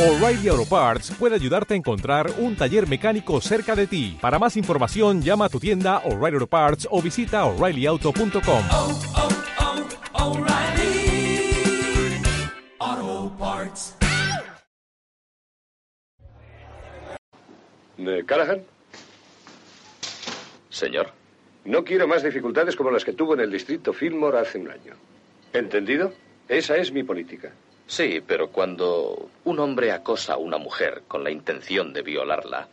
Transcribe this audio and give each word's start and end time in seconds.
O'Reilly 0.00 0.48
Auto 0.48 0.64
Parts 0.64 1.10
puede 1.10 1.34
ayudarte 1.34 1.74
a 1.74 1.76
encontrar 1.76 2.30
un 2.38 2.56
taller 2.56 2.88
mecánico 2.88 3.38
cerca 3.42 3.76
de 3.76 3.86
ti. 3.86 4.16
Para 4.18 4.38
más 4.38 4.56
información, 4.56 5.20
llama 5.20 5.44
a 5.44 5.48
tu 5.50 5.60
tienda 5.60 5.98
O'Reilly 6.06 6.36
Auto 6.36 6.46
Parts 6.46 6.88
o 6.90 7.02
visita 7.02 7.44
oreillyauto.com. 7.44 8.64
oh, 8.72 9.02
oh. 9.14 9.28
¿De 17.98 18.24
Callahan? 18.24 18.62
Señor. 20.70 21.12
No 21.66 21.84
quiero 21.84 22.08
más 22.08 22.22
dificultades 22.22 22.74
como 22.74 22.90
las 22.90 23.04
que 23.04 23.12
tuvo 23.12 23.34
en 23.34 23.40
el 23.40 23.50
distrito 23.50 23.92
Fillmore 23.92 24.38
hace 24.38 24.56
un 24.56 24.70
año. 24.70 24.94
¿Entendido? 25.52 26.14
Esa 26.48 26.78
es 26.78 26.90
mi 26.90 27.02
política. 27.02 27.52
Sí, 27.90 28.22
pero 28.24 28.50
cuando 28.50 29.30
un 29.42 29.58
hombre 29.58 29.90
acosa 29.90 30.34
a 30.34 30.36
una 30.36 30.58
mujer 30.58 31.02
con 31.08 31.24
la 31.24 31.32
intención 31.32 31.92
de 31.92 32.02
violarla, 32.02 32.68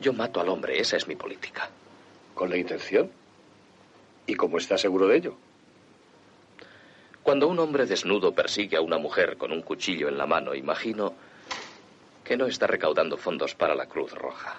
yo 0.00 0.12
mato 0.12 0.40
al 0.40 0.48
hombre. 0.48 0.80
Esa 0.80 0.96
es 0.96 1.06
mi 1.06 1.14
política. 1.14 1.70
¿Con 2.34 2.50
la 2.50 2.56
intención? 2.56 3.08
¿Y 4.26 4.34
cómo 4.34 4.58
está 4.58 4.76
seguro 4.76 5.06
de 5.06 5.16
ello? 5.16 5.36
Cuando 7.22 7.46
un 7.46 7.60
hombre 7.60 7.86
desnudo 7.86 8.32
persigue 8.32 8.76
a 8.76 8.80
una 8.80 8.98
mujer 8.98 9.36
con 9.36 9.52
un 9.52 9.62
cuchillo 9.62 10.08
en 10.08 10.18
la 10.18 10.26
mano, 10.26 10.56
imagino 10.56 11.14
que 12.24 12.36
no 12.36 12.46
está 12.46 12.66
recaudando 12.66 13.16
fondos 13.16 13.54
para 13.54 13.76
la 13.76 13.86
Cruz 13.86 14.10
Roja. 14.10 14.56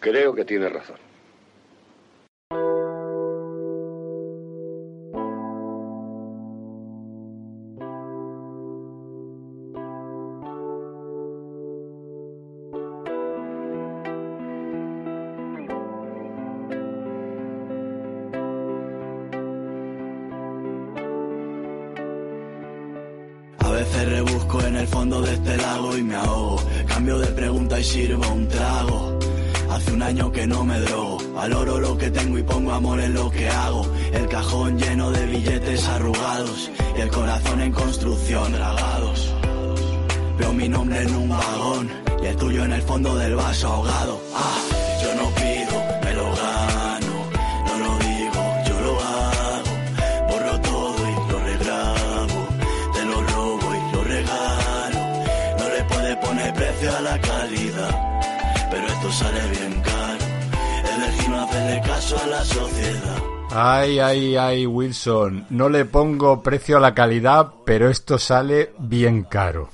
Creo 0.00 0.34
que 0.34 0.46
tiene 0.46 0.70
razón. 0.70 1.05
Tengo 32.16 32.38
y 32.38 32.42
pongo 32.42 32.72
amor 32.72 32.98
en 33.00 33.12
lo 33.12 33.30
que 33.30 33.48
hago. 33.48 33.86
El 34.12 34.26
cajón 34.28 34.78
lleno 34.78 35.10
de 35.10 35.26
billetes 35.26 35.86
arrugados. 35.86 36.70
Y 36.96 37.00
el 37.02 37.10
corazón 37.10 37.60
en 37.60 37.72
construcción 37.72 38.52
dragados. 38.52 39.34
Veo 40.38 40.52
mi 40.54 40.68
nombre 40.68 41.02
en 41.02 41.14
un 41.14 41.28
vagón. 41.28 41.90
Y 42.22 42.26
el 42.26 42.36
tuyo 42.36 42.64
en 42.64 42.72
el 42.72 42.82
fondo 42.82 43.14
del 43.16 43.34
vaso 43.36 43.68
ahogado. 43.68 44.20
Ah, 44.34 44.58
yo 45.02 45.10
no 45.20 45.26
pido, 45.40 45.76
me 46.04 46.12
lo 46.14 46.24
gano. 46.42 47.14
No 47.66 47.74
lo 47.84 47.92
digo, 48.08 48.42
yo 48.68 48.76
lo 48.86 48.94
hago. 49.12 49.72
Borro 50.30 50.60
todo 50.60 51.00
y 51.12 51.30
lo 51.30 51.38
regrabo. 51.50 52.38
Te 52.94 53.04
lo 53.04 53.18
robo 53.32 53.68
y 53.78 53.94
lo 53.94 54.04
regalo. 54.04 55.00
No 55.58 55.64
le 55.74 55.84
puede 55.84 56.16
poner 56.16 56.54
precio 56.54 56.96
a 56.96 57.00
la 57.02 57.18
calidad. 57.20 57.94
Pero 58.70 58.86
esto 58.86 59.12
sale 59.12 59.40
bien 59.50 59.65
no 61.36 61.42
hacerle 61.42 61.80
caso 61.86 62.16
a 62.22 62.26
la 62.26 62.44
sociedad. 62.44 63.16
Ay, 63.50 63.98
ay, 64.00 64.36
ay, 64.36 64.66
Wilson. 64.66 65.46
No 65.50 65.68
le 65.68 65.84
pongo 65.84 66.42
precio 66.42 66.76
a 66.76 66.80
la 66.80 66.94
calidad, 66.94 67.52
pero 67.64 67.88
esto 67.88 68.18
sale 68.18 68.72
bien 68.78 69.22
caro. 69.24 69.68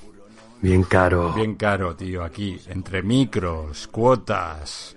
Bien 0.60 0.82
caro. 0.84 1.32
Bien 1.32 1.54
caro, 1.56 1.96
tío, 1.96 2.22
aquí. 2.22 2.60
Entre 2.68 3.02
micros, 3.02 3.88
cuotas. 3.88 4.94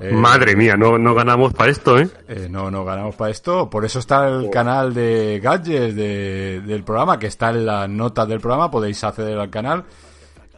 eh, 0.00 0.10
Madre 0.12 0.56
mía, 0.56 0.76
no, 0.76 0.98
no 0.98 1.14
ganamos 1.14 1.52
para 1.54 1.70
esto, 1.70 1.98
¿eh? 1.98 2.08
eh, 2.26 2.48
no, 2.50 2.68
no 2.70 2.84
ganamos 2.84 3.14
para 3.14 3.30
esto. 3.30 3.70
Por 3.70 3.84
eso 3.84 4.00
está 4.00 4.26
el 4.28 4.50
canal 4.50 4.92
de 4.92 5.38
gadgets 5.40 5.94
de- 5.94 6.60
del 6.66 6.82
programa, 6.82 7.16
que 7.18 7.28
está 7.28 7.50
en 7.50 7.64
las 7.66 7.88
notas 7.88 8.26
del 8.26 8.40
programa. 8.40 8.70
Podéis 8.70 9.04
acceder 9.04 9.38
al 9.38 9.50
canal. 9.50 9.84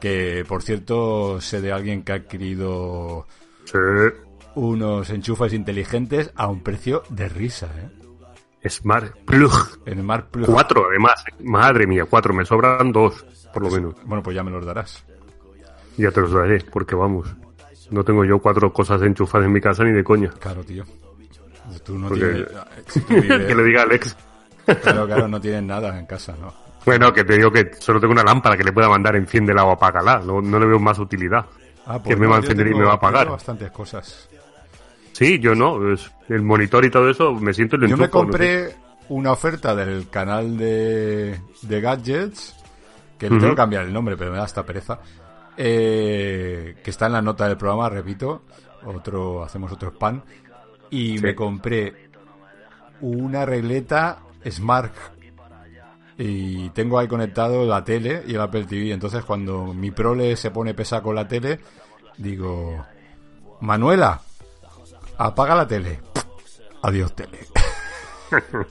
Que, 0.00 0.44
por 0.48 0.62
cierto, 0.62 1.40
sé 1.40 1.60
de 1.60 1.72
alguien 1.72 2.02
que 2.02 2.12
ha 2.12 2.16
adquirido 2.16 3.26
Sí. 3.64 3.76
Unos 4.56 5.08
enchufes 5.10 5.52
inteligentes 5.52 6.32
a 6.34 6.48
un 6.48 6.60
precio 6.62 7.02
de 7.08 7.28
risa, 7.28 7.68
¿eh? 7.78 8.68
Smart 8.68 9.14
Plug. 9.24 9.52
En 9.86 10.00
Smart 10.00 10.26
Plus. 10.28 10.46
Cuatro, 10.48 10.86
además. 10.90 11.24
Madre 11.44 11.86
mía, 11.86 12.04
cuatro. 12.10 12.34
Me 12.34 12.44
sobran 12.44 12.90
dos, 12.90 13.24
por 13.52 13.62
lo 13.62 13.70
menos. 13.70 13.94
Bueno, 14.04 14.22
pues 14.22 14.34
ya 14.34 14.42
me 14.42 14.50
los 14.50 14.64
darás. 14.66 15.04
Ya 15.96 16.10
te 16.10 16.20
los 16.20 16.32
daré, 16.32 16.58
porque 16.72 16.96
vamos. 16.96 17.28
No 17.90 18.02
tengo 18.02 18.24
yo 18.24 18.40
cuatro 18.40 18.72
cosas 18.72 19.00
enchufadas 19.02 19.46
en 19.46 19.52
mi 19.52 19.60
casa 19.60 19.84
ni 19.84 19.92
de 19.92 20.02
coña. 20.02 20.30
Claro, 20.40 20.64
tío. 20.64 20.84
Tú 21.84 21.96
no 21.98 22.08
Porque- 22.08 22.24
tienes... 22.24 22.48
si 22.88 23.00
tú 23.00 23.14
vives- 23.14 23.46
que 23.46 23.54
le 23.54 23.62
diga 23.62 23.80
a 23.82 23.84
Alex. 23.84 24.16
Claro, 24.82 25.06
claro, 25.06 25.28
no 25.28 25.40
tienes 25.40 25.62
nada 25.62 25.96
en 25.96 26.06
casa, 26.06 26.34
¿no? 26.40 26.52
Bueno, 26.84 27.12
que 27.12 27.22
te 27.24 27.36
digo 27.36 27.52
que 27.52 27.70
solo 27.78 28.00
tengo 28.00 28.12
una 28.12 28.24
lámpara 28.24 28.56
que 28.56 28.64
le 28.64 28.72
pueda 28.72 28.88
mandar 28.88 29.14
enciende 29.16 29.52
el 29.52 29.58
agua, 29.58 29.74
apágala. 29.74 30.18
No, 30.24 30.40
no 30.40 30.58
le 30.58 30.66
veo 30.66 30.78
más 30.80 30.98
utilidad. 30.98 31.44
Ah, 31.86 32.00
que 32.02 32.16
me 32.16 32.26
va 32.26 32.36
a 32.36 32.38
encender 32.38 32.66
y 32.66 32.74
me 32.74 32.82
va 32.84 32.92
a 32.92 32.94
apagar. 32.96 33.28
bastantes 33.28 33.70
cosas. 33.70 34.28
Sí, 35.16 35.38
yo 35.38 35.54
no. 35.54 35.78
el 36.28 36.42
monitor 36.42 36.84
y 36.84 36.90
todo 36.90 37.08
eso, 37.08 37.32
me 37.32 37.54
siento 37.54 37.76
el 37.76 37.88
Yo 37.88 37.96
me 37.96 38.04
enchufo, 38.04 38.24
no 38.24 38.32
sé. 38.32 38.38
compré 38.38 38.76
una 39.08 39.32
oferta 39.32 39.74
del 39.74 40.10
canal 40.10 40.58
de, 40.58 41.40
de 41.62 41.80
gadgets, 41.80 42.54
que 43.18 43.26
Ujú. 43.28 43.38
tengo 43.38 43.52
que 43.52 43.56
cambiar 43.56 43.84
el 43.86 43.92
nombre, 43.92 44.16
pero 44.16 44.30
me 44.32 44.36
da 44.36 44.44
hasta 44.44 44.64
pereza, 44.66 44.98
eh, 45.56 46.76
que 46.84 46.90
está 46.90 47.06
en 47.06 47.12
la 47.12 47.22
nota 47.22 47.48
del 47.48 47.56
programa, 47.56 47.88
repito, 47.88 48.42
otro 48.84 49.42
hacemos 49.42 49.72
otro 49.72 49.90
spam, 49.90 50.20
y 50.90 51.16
Sí. 51.18 51.24
me 51.24 51.34
compré 51.34 52.10
una 53.00 53.46
regleta 53.46 54.18
Smart 54.50 54.92
y 56.18 56.70
tengo 56.70 56.98
ahí 56.98 57.08
conectado 57.08 57.64
la 57.66 57.84
tele 57.84 58.22
y 58.26 58.34
el 58.34 58.40
Apple 58.40 58.64
TV, 58.64 58.92
entonces 58.92 59.24
cuando 59.24 59.72
mi 59.74 59.90
prole 59.90 60.36
se 60.36 60.50
pone 60.50 60.74
pesa 60.74 61.02
con 61.02 61.14
la 61.14 61.26
tele, 61.28 61.58
digo, 62.18 62.84
Manuela, 63.60 64.20
apaga 65.18 65.54
la 65.54 65.66
tele. 65.66 66.00
Adiós 66.82 67.14
tele. 67.14 67.38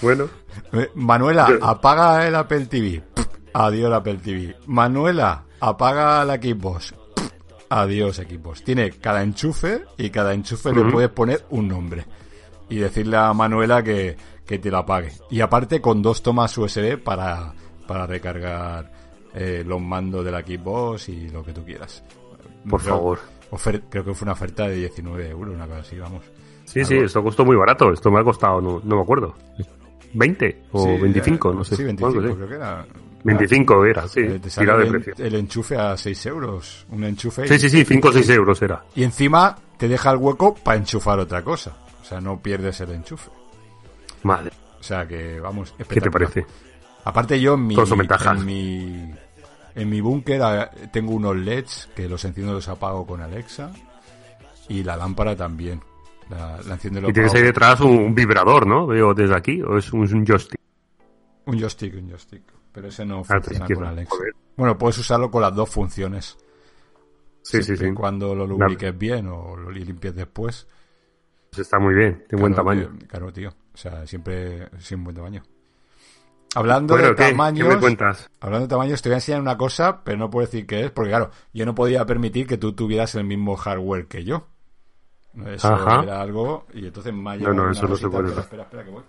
Bueno, 0.00 0.28
Eh, 0.72 0.90
Manuela, 0.96 1.48
apaga 1.62 2.26
el 2.26 2.34
Apple 2.34 2.66
TV. 2.66 3.02
Adiós 3.54 3.86
el 3.86 3.94
Apple 3.94 4.16
TV. 4.16 4.56
Manuela, 4.66 5.44
apaga 5.60 6.24
la 6.24 6.34
Xbox. 6.36 6.92
Adiós 7.68 8.16
Xbox. 8.16 8.64
Tiene 8.64 8.90
cada 8.90 9.22
enchufe 9.22 9.84
y 9.96 10.10
cada 10.10 10.34
enchufe 10.34 10.72
le 10.72 10.90
puedes 10.90 11.10
poner 11.10 11.44
un 11.50 11.68
nombre. 11.68 12.04
Y 12.68 12.76
decirle 12.78 13.16
a 13.16 13.32
Manuela 13.32 13.82
que, 13.82 14.16
que 14.44 14.58
te 14.58 14.70
la 14.72 14.78
apague. 14.78 15.12
Y 15.30 15.40
aparte 15.40 15.80
con 15.80 16.02
dos 16.02 16.20
tomas 16.22 16.56
USB 16.58 16.98
para, 17.02 17.52
para 17.86 18.04
recargar 18.06 18.90
eh, 19.34 19.62
los 19.64 19.80
mandos 19.80 20.24
de 20.24 20.32
la 20.32 20.40
Xbox 20.40 21.08
y 21.10 21.28
lo 21.28 21.44
que 21.44 21.52
tú 21.52 21.64
quieras. 21.64 22.02
por 22.68 22.80
favor. 22.80 23.20
Ofer- 23.52 23.82
creo 23.88 24.04
que 24.04 24.14
fue 24.14 24.24
una 24.26 24.32
oferta 24.32 24.66
de 24.66 24.74
19 24.76 25.28
euros, 25.30 25.54
una 25.54 25.66
cosa 25.68 25.78
así, 25.80 25.96
vamos. 25.98 26.24
Sí, 26.64 26.84
sí, 26.84 26.94
Algo- 26.94 27.06
esto 27.06 27.22
costó 27.22 27.44
muy 27.44 27.54
barato. 27.56 27.92
Esto 27.92 28.10
me 28.10 28.18
ha 28.20 28.24
costado, 28.24 28.60
no, 28.60 28.80
no 28.82 28.96
me 28.96 29.02
acuerdo. 29.02 29.34
20 30.14 30.62
o 30.72 30.84
Sí, 30.84 31.00
25, 31.00 31.52
eh, 31.52 31.54
no 31.54 31.64
sé. 31.64 31.76
Sí, 31.76 31.84
25, 31.84 32.08
algo 32.18 32.20
así. 32.28 32.36
creo 32.36 32.48
que 32.48 32.54
era. 32.54 32.86
25 33.24 33.84
era, 33.86 34.08
sí. 34.08 34.20
Eh, 34.20 34.38
te 34.42 34.50
sale 34.50 34.72
de 34.76 34.82
el, 34.84 34.90
precio. 34.90 35.14
el 35.24 35.34
enchufe 35.36 35.76
a 35.76 35.96
6 35.96 36.26
euros. 36.26 36.86
Un 36.90 37.04
enchufe. 37.04 37.46
Sí, 37.46 37.58
sí, 37.58 37.68
sí, 37.70 37.84
5 37.84 38.08
o 38.08 38.12
6 38.12 38.28
euros 38.30 38.60
era. 38.62 38.84
Y 38.96 39.04
encima 39.04 39.56
te 39.78 39.86
deja 39.88 40.10
el 40.10 40.16
hueco 40.18 40.54
para 40.54 40.76
enchufar 40.78 41.18
otra 41.20 41.42
cosa. 41.42 41.76
O 42.00 42.04
sea, 42.04 42.20
no 42.20 42.40
pierdes 42.40 42.80
el 42.80 42.90
enchufe. 42.90 43.30
Madre, 44.24 44.50
O 44.80 44.82
sea 44.82 45.06
que, 45.06 45.38
vamos, 45.40 45.74
¿qué 45.88 46.00
te 46.00 46.10
parece? 46.10 46.44
Aparte 47.04 47.40
yo 47.40 47.54
en 47.54 47.66
mi, 47.68 47.74
en 47.76 48.44
mi, 48.46 49.14
en 49.74 49.88
mi 49.90 50.00
búnker 50.00 50.42
ah, 50.42 50.70
tengo 50.92 51.12
unos 51.12 51.36
LEDs 51.36 51.88
que 51.94 52.08
los 52.08 52.24
enciendo 52.24 52.52
y 52.52 52.56
los 52.56 52.68
apago 52.68 53.06
con 53.06 53.20
Alexa. 53.20 53.72
Y 54.68 54.82
la 54.84 54.96
lámpara 54.96 55.34
también. 55.36 55.80
La, 56.30 56.60
la 56.62 56.74
enciendo 56.74 57.08
y 57.08 57.12
tienes 57.12 57.34
ahí 57.34 57.42
detrás 57.42 57.80
un, 57.80 57.96
un 57.98 58.14
vibrador, 58.14 58.66
¿no? 58.66 58.86
Veo 58.86 59.12
desde 59.12 59.36
aquí, 59.36 59.60
o 59.60 59.76
es 59.76 59.92
un, 59.92 60.00
un 60.00 60.24
joystick. 60.24 60.58
Un 61.46 61.58
joystick, 61.58 61.94
un 61.94 62.08
joystick. 62.08 62.42
Pero 62.72 62.88
ese 62.88 63.04
no 63.04 63.22
Ah, 63.28 63.40
funciona 63.42 63.66
con 63.74 63.84
Alexa. 63.84 64.14
joder. 64.16 64.32
Bueno, 64.56 64.78
puedes 64.78 64.96
usarlo 64.98 65.30
con 65.30 65.42
las 65.42 65.54
dos 65.54 65.68
funciones. 65.68 66.38
Sí, 67.42 67.62
sí, 67.62 67.76
sí. 67.76 67.92
Cuando 67.92 68.34
lo 68.34 68.46
lubriques 68.46 68.96
bien 68.96 69.26
o 69.26 69.56
lo 69.56 69.70
limpies 69.70 70.14
después. 70.14 70.66
Pues 71.50 71.60
está 71.66 71.78
muy 71.78 71.94
bien, 71.94 72.24
tiene 72.28 72.40
buen 72.40 72.54
Claro, 72.54 72.68
tamaño. 72.68 72.96
tío, 72.98 73.08
claro, 73.08 73.32
tío. 73.32 73.48
O 73.50 73.76
sea, 73.76 74.06
siempre 74.06 74.68
sin 74.78 75.02
buen 75.04 75.16
tamaño. 75.16 75.42
Hablando 76.54 76.94
Bueno, 76.94 77.08
de 77.08 77.14
¿qué? 77.14 77.22
¿Qué 77.24 77.30
tamaños, 77.30 77.68
me 77.68 77.78
cuentas? 77.78 78.28
hablando 78.40 78.66
de 78.66 78.70
tamaños, 78.70 79.00
te 79.00 79.08
voy 79.08 79.14
a 79.14 79.18
enseñar 79.18 79.40
una 79.40 79.56
cosa, 79.56 80.02
pero 80.04 80.18
no 80.18 80.28
puedo 80.30 80.46
decir 80.46 80.66
qué 80.66 80.84
es, 80.84 80.90
porque 80.90 81.10
claro, 81.10 81.30
yo 81.54 81.64
no 81.64 81.74
podía 81.74 82.04
permitir 82.04 82.46
que 82.46 82.58
tú 82.58 82.74
tuvieras 82.74 83.14
el 83.14 83.24
mismo 83.24 83.56
hardware 83.56 84.06
que 84.06 84.24
yo. 84.24 84.46
Eso 85.46 85.72
Ajá. 85.72 86.02
era 86.02 86.20
algo, 86.20 86.66
y 86.74 86.86
entonces 86.86 87.14
me 87.14 87.30
ha 87.30 87.36
No, 87.36 87.54
no, 87.54 87.70
eso 87.70 87.86
no 87.86 87.96
se 87.96 88.06
puede. 88.08 88.28
Espera, 88.28 88.42
espera, 88.42 88.62
espera, 88.64 88.84
que 88.84 88.90
voy. 88.90 89.02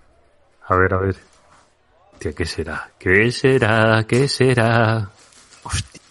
A 0.68 0.76
ver, 0.78 0.94
a 0.94 0.98
ver. 1.00 1.16
Hostia, 2.14 2.32
¿qué 2.34 2.46
será? 2.46 2.92
¿Qué 2.98 3.32
será? 3.32 4.06
¿Qué 4.08 4.28
será? 4.30 5.10
Hostia. 5.64 6.02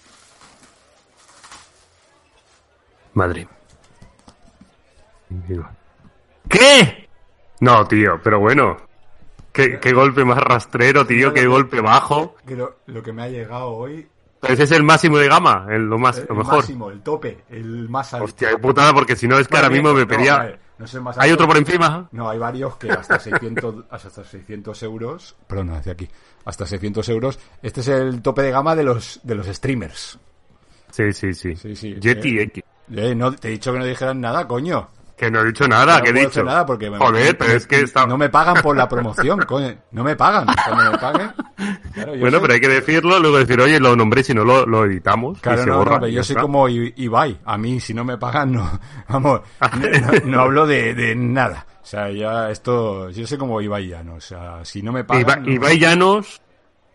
Madre. 3.15 3.49
¿Qué? 6.49 7.09
No, 7.61 7.87
tío, 7.87 8.21
pero 8.23 8.39
bueno. 8.41 8.77
¿Qué, 9.53 9.79
qué 9.81 9.93
golpe 9.93 10.25
más 10.25 10.39
rastrero, 10.39 11.07
tío? 11.07 11.33
¿Qué 11.33 11.47
golpe 11.47 11.81
bajo? 11.81 12.37
Que 12.47 12.57
lo, 12.57 12.77
lo 12.87 13.03
que 13.03 13.13
me 13.13 13.23
ha 13.23 13.29
llegado 13.29 13.69
hoy. 13.69 14.09
Ese 14.43 14.65
es 14.65 14.71
el 14.73 14.83
máximo 14.83 15.19
de 15.19 15.29
gama, 15.29 15.67
el, 15.71 15.83
lo, 15.83 15.99
más, 15.99 16.19
el 16.19 16.27
lo 16.29 16.35
mejor. 16.37 16.57
máximo, 16.57 16.91
el 16.91 17.01
tope, 17.03 17.45
el 17.51 17.89
más 17.89 18.13
alto. 18.15 18.25
Hostia, 18.25 18.51
qué 18.51 18.59
putada, 18.59 18.93
porque 18.93 19.15
si 19.15 19.29
no 19.29 19.39
es 19.39 19.47
que 19.47 19.57
ahora 19.57 19.71
mismo 19.71 19.93
me 19.95 20.01
no, 20.01 20.09
pedía... 20.09 20.39
ver, 20.39 20.59
no 20.79 20.87
sé 20.89 20.97
el 20.97 21.03
más 21.05 21.17
¿Hay 21.19 21.31
alto. 21.31 21.45
otro 21.45 21.47
por 21.55 21.57
encima? 21.59 22.09
No, 22.11 22.29
hay 22.29 22.39
varios 22.41 22.77
que 22.77 22.91
hasta 22.91 23.21
600, 23.21 23.85
hasta 23.91 24.25
600 24.25 24.83
euros. 24.83 25.37
Perdón, 25.47 25.71
hacia 25.71 25.93
aquí. 25.93 26.09
Hasta 26.45 26.67
600 26.67 27.09
euros. 27.11 27.39
Este 27.63 27.83
es 27.83 27.89
el 27.89 28.21
tope 28.21 28.43
de 28.43 28.51
gama 28.51 28.75
de 28.75 28.83
los, 28.83 29.21
de 29.23 29.35
los 29.37 29.47
streamers. 29.47 30.19
Sí, 30.91 31.13
sí, 31.13 31.33
sí. 31.35 31.55
Sí, 31.55 31.77
sí. 31.77 31.95
Yeti 32.01 32.39
Eh, 32.39 32.43
X. 32.43 32.65
Eh, 32.97 33.15
no, 33.15 33.33
te 33.33 33.47
he 33.47 33.51
dicho 33.53 33.73
que 33.73 33.79
no 33.79 33.85
dijeran 33.85 34.21
nada, 34.21 34.49
coño. 34.49 34.89
Que 35.23 35.31
no 35.31 35.41
he 35.43 35.45
dicho 35.45 35.69
nada, 35.69 35.99
no 35.99 36.03
que 36.03 36.11
he 36.11 36.13
dicho. 36.15 36.43
nada 36.43 36.67
porque 36.67 36.91
me- 36.91 36.99
Joder, 36.99 37.39
pero 37.39 37.53
es 37.53 37.65
que 37.69 37.83
está... 37.83 38.05
No 38.09 38.19
me 38.19 38.29
pagan 38.29 38.61
por 38.61 38.77
la 38.77 38.89
promoción, 38.89 39.39
coño. 39.47 39.73
No 39.93 40.03
me 40.03 40.17
pagan. 40.17 40.47
Cuando 40.67 40.91
me 40.91 40.99
paguen. 40.99 41.31
Claro, 41.95 42.17
Bueno, 42.19 42.41
pero 42.41 42.55
hay 42.55 42.61
que 42.61 42.67
decirlo, 42.69 43.21
luego 43.21 43.39
decir, 43.39 43.61
oye, 43.61 43.79
lo 43.79 43.95
nombré, 43.95 44.25
si 44.25 44.35
no 44.35 44.43
lo, 44.43 44.67
lo 44.67 44.85
editamos. 44.85 45.39
y 45.39 45.41
Claro, 45.43 45.63
se 45.63 45.69
no, 45.69 45.79
borra, 45.79 45.93
no, 45.93 46.01
pero 46.01 46.09
y 46.11 46.15
yo 46.15 46.25
soy 46.25 46.35
como 46.35 46.69
I- 46.69 46.93
Ibai. 46.97 47.39
A 47.45 47.57
mí, 47.57 47.79
si 47.79 47.95
no 47.95 48.03
me 48.05 48.19
pagan, 48.19 48.51
no. 48.51 48.69
Vamos, 49.09 49.43
no, 49.61 50.11
no 50.25 50.41
hablo 50.41 50.67
de, 50.67 50.93
de 50.95 51.15
nada. 51.15 51.67
O 51.81 51.87
sea, 51.87 52.11
ya 52.11 52.51
esto. 52.51 53.09
Yo 53.11 53.25
soy 53.25 53.39
como 53.39 53.61
Ibai 53.61 53.87
ya, 53.87 54.03
¿no? 54.03 54.15
O 54.15 54.21
sea, 54.21 54.65
si 54.65 54.83
no 54.83 54.91
me 54.91 55.05
pagan. 55.05 55.23
Iba- 55.23 55.37
no- 55.37 55.53
Ibai 55.53 55.79
Llanos, 55.79 56.43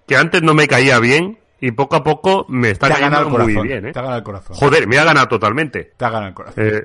que 0.05 0.17
antes 0.17 0.43
no 0.43 0.53
me 0.53 0.67
caía 0.67 0.99
bien, 0.99 1.39
y 1.61 1.71
poco 1.71 1.95
a 1.95 2.03
poco 2.03 2.45
me 2.49 2.71
está 2.71 2.87
te 2.87 2.93
ha 2.95 2.99
ganado 2.99 3.23
cayendo 3.27 3.45
muy 3.45 3.53
corazón. 3.53 3.67
bien, 3.69 3.85
¿eh? 3.85 3.93
Te 3.93 3.99
ha 3.99 4.01
ganado 4.01 4.17
el 4.17 4.23
corazón. 4.25 4.55
Joder, 4.57 4.85
me 4.85 4.97
ha 4.97 5.05
ganado 5.05 5.29
totalmente. 5.29 5.93
Te 5.95 6.03
ha 6.03 6.09
ganado 6.09 6.27
el 6.27 6.33
corazón. 6.33 6.63
Eh, 6.67 6.83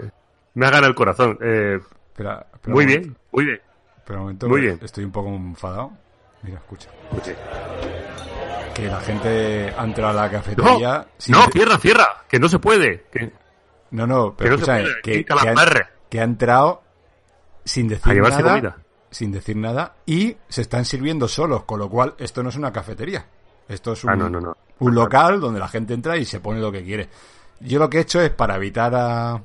me 0.55 0.67
ha 0.67 0.71
ganado 0.71 0.89
el 0.89 0.95
corazón. 0.95 1.39
Eh, 1.41 1.79
Espera, 2.13 2.47
espera 2.53 2.75
muy 2.75 2.85
un 2.85 2.89
bien, 2.89 3.17
muy 3.33 3.45
bien. 3.47 3.61
espera 3.97 4.19
un 4.19 4.25
momento, 4.25 4.49
muy 4.49 4.61
bien. 4.61 4.79
Estoy 4.83 5.05
un 5.05 5.13
poco 5.13 5.29
enfadado. 5.31 5.93
Mira, 6.43 6.59
escucha. 6.59 6.89
Oye, 7.13 7.37
Que 8.75 8.87
la 8.87 9.01
gente 9.01 9.73
ha 9.77 9.85
entrado 9.85 10.11
a 10.11 10.23
la 10.23 10.27
No, 10.27 10.33
cafetería. 10.33 11.07
sin 11.19 11.33
no, 11.35 11.47
de- 11.47 11.53
cierra, 11.53 11.79
cierra, 11.79 12.07
que 12.29 12.39
no 12.39 12.49
se 12.49 12.59
puede. 12.59 13.05
Que, 13.13 13.33
no, 13.93 14.07
no, 14.07 14.31
que 14.37 14.45
pero 14.45 14.57
no 14.57 14.65
puede. 14.67 14.85
que, 15.03 15.11
aquí 15.13 15.25
que 15.25 15.33
ha, 15.33 15.37
Calamarra. 15.37 15.91
que 16.09 16.21
ha 16.21 16.25
entrado 16.25 16.83
sin 17.65 17.89
decir 17.89 18.21
nada. 18.23 18.43
comida. 18.43 18.77
Sin 19.11 19.31
decir 19.33 19.57
nada. 19.57 19.95
Y 20.07 20.37
se 20.49 20.63
están 20.63 20.85
sirviendo 20.85 21.29
solos, 21.29 21.65
con 21.65 21.79
lo 21.79 21.89
cual 21.91 22.15
esto 22.19 22.43
no 22.43 22.49
es 22.49 22.57
una 22.57 22.73
cafetería. 22.73 23.27
Esto 23.69 23.93
es 23.93 24.05
un, 24.05 24.11
Ah, 24.11 24.17
no, 24.17 24.29
no, 24.31 24.41
no. 24.41 24.57
un 24.81 24.95
local 24.95 25.39
donde 25.41 25.61
la 25.61 25.69
gente 25.69 25.95
entra 25.95 26.17
y 26.17 26.25
se 26.25 26.41
pone 26.41 26.61
lo 26.61 26.73
que 26.73 26.83
quiere. 26.83 27.09
Yo 27.61 27.79
lo 27.79 27.89
que 27.89 27.99
he 27.99 28.01
hecho 28.01 28.21
es 28.21 28.31
para 28.31 28.57
evitar 28.57 28.93
a, 28.95 29.41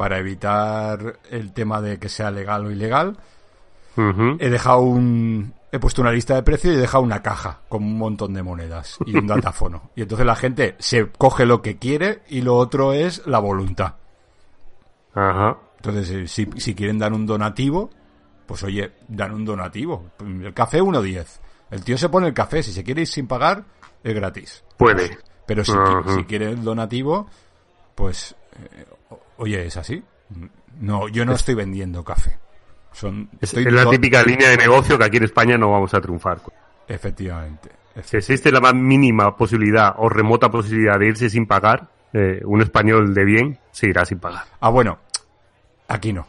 para 0.00 0.16
evitar 0.16 1.18
el 1.30 1.52
tema 1.52 1.82
de 1.82 1.98
que 1.98 2.08
sea 2.08 2.30
legal 2.30 2.64
o 2.64 2.70
ilegal, 2.70 3.18
he 4.38 4.48
dejado 4.48 4.80
un 4.80 5.52
he 5.70 5.78
puesto 5.78 6.00
una 6.00 6.10
lista 6.10 6.34
de 6.36 6.42
precios 6.42 6.72
y 6.72 6.78
he 6.78 6.80
dejado 6.80 7.04
una 7.04 7.20
caja 7.20 7.60
con 7.68 7.82
un 7.84 7.98
montón 7.98 8.32
de 8.32 8.42
monedas 8.42 8.96
y 9.04 9.14
un 9.14 9.26
datáfono. 9.26 9.90
y 9.94 10.00
entonces 10.00 10.26
la 10.26 10.36
gente 10.36 10.74
se 10.78 11.10
coge 11.10 11.44
lo 11.44 11.60
que 11.60 11.76
quiere 11.76 12.22
y 12.30 12.40
lo 12.40 12.56
otro 12.56 12.94
es 12.94 13.26
la 13.26 13.40
voluntad. 13.40 13.96
Ajá. 15.12 15.58
Entonces, 15.76 16.10
eh, 16.12 16.26
si, 16.26 16.48
si 16.56 16.74
quieren 16.74 16.98
dar 16.98 17.12
un 17.12 17.26
donativo, 17.26 17.90
pues 18.46 18.62
oye, 18.62 18.92
dan 19.06 19.34
un 19.34 19.44
donativo. 19.44 20.12
El 20.18 20.54
café 20.54 20.80
1.10. 20.80 21.26
El 21.72 21.84
tío 21.84 21.98
se 21.98 22.08
pone 22.08 22.28
el 22.28 22.32
café, 22.32 22.62
si 22.62 22.72
se 22.72 22.82
quiere 22.82 23.02
ir 23.02 23.06
sin 23.06 23.26
pagar, 23.26 23.64
es 24.02 24.14
gratis. 24.14 24.64
Puede. 24.78 25.18
Pero 25.44 25.62
si, 25.62 25.74
si 26.14 26.24
quiere 26.24 26.52
el 26.52 26.64
donativo, 26.64 27.26
pues, 27.94 28.34
eh, 28.54 28.86
oye, 29.40 29.66
es 29.66 29.76
así. 29.76 30.02
No, 30.80 31.08
yo 31.08 31.24
no 31.24 31.32
estoy 31.34 31.54
vendiendo 31.54 32.04
café. 32.04 32.38
Son, 32.92 33.28
Es, 33.40 33.50
estoy 33.50 33.66
es 33.66 33.72
la 33.72 33.88
típica 33.88 34.22
línea 34.22 34.50
de 34.50 34.56
negocio 34.56 34.98
que 34.98 35.04
aquí 35.04 35.16
en 35.18 35.24
España 35.24 35.56
no 35.58 35.70
vamos 35.70 35.92
a 35.94 36.00
triunfar. 36.00 36.40
Efectivamente. 36.88 37.70
Si 38.02 38.16
existe 38.16 38.50
la 38.52 38.60
más 38.60 38.74
mínima 38.74 39.36
posibilidad 39.36 39.94
o 39.98 40.08
remota 40.08 40.50
posibilidad 40.50 40.98
de 40.98 41.08
irse 41.08 41.28
sin 41.30 41.46
pagar, 41.46 41.88
eh, 42.12 42.40
un 42.44 42.60
español 42.62 43.12
de 43.14 43.24
bien 43.24 43.58
se 43.72 43.88
irá 43.88 44.04
sin 44.04 44.18
pagar. 44.18 44.44
Ah, 44.60 44.70
bueno, 44.70 44.98
aquí 45.88 46.12
no. 46.12 46.26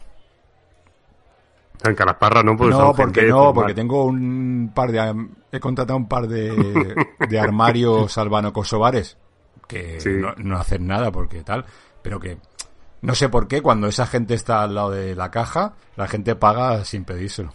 En 1.84 1.96
Calasparra 1.96 2.44
no, 2.44 2.56
pues 2.56 2.70
no, 2.72 2.78
son 2.78 2.96
porque 2.96 3.24
no, 3.24 3.54
porque 3.54 3.74
tengo 3.74 4.06
un 4.06 4.72
par 4.74 4.92
de... 4.92 5.28
He 5.52 5.60
contratado 5.60 5.98
un 5.98 6.08
par 6.08 6.28
de, 6.28 6.96
de 7.28 7.40
armarios 7.40 8.18
albano-kosovares 8.20 9.18
que 9.68 10.00
Sí. 10.00 10.10
no, 10.12 10.34
no 10.38 10.58
hacen 10.58 10.86
nada 10.86 11.12
porque 11.12 11.44
tal, 11.44 11.66
pero 12.04 12.20
que 12.20 12.38
no 13.02 13.16
sé 13.16 13.30
por 13.30 13.48
qué 13.48 13.62
cuando 13.62 13.88
esa 13.88 14.06
gente 14.06 14.34
está 14.34 14.64
al 14.64 14.76
lado 14.76 14.92
de 14.92 15.16
la 15.16 15.32
caja, 15.32 15.74
la 15.96 16.08
gente 16.08 16.36
paga 16.36 16.84
sin 16.86 17.04
pedírselo. 17.04 17.54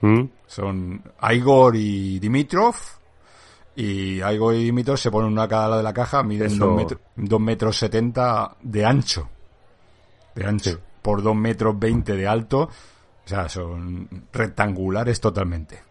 ¿Mm? 0.00 0.24
Son 0.46 1.02
Igor 1.32 1.76
y 1.76 2.18
Dimitrov. 2.18 2.74
Y 3.76 4.22
Igor 4.22 4.54
y 4.54 4.64
Dimitrov 4.64 4.96
se 4.98 5.10
ponen 5.10 5.32
uno 5.32 5.42
a 5.42 5.48
cada 5.48 5.64
lado 5.68 5.76
de 5.78 5.82
la 5.82 5.92
caja, 5.94 6.22
miden 6.22 6.46
Eso- 6.46 6.66
2 6.66 6.76
metros, 6.76 7.00
dos 7.16 7.40
metros 7.40 7.76
70 7.78 8.56
de 8.62 8.84
ancho. 8.84 9.28
De 10.34 10.46
ancho. 10.46 10.70
Sí. 10.70 10.76
Por 11.02 11.22
2 11.22 11.34
metros 11.34 11.78
20 11.78 12.14
de 12.14 12.26
alto. 12.26 12.60
O 12.62 13.28
sea, 13.28 13.48
son 13.48 14.08
rectangulares 14.32 15.20
totalmente. 15.20 15.82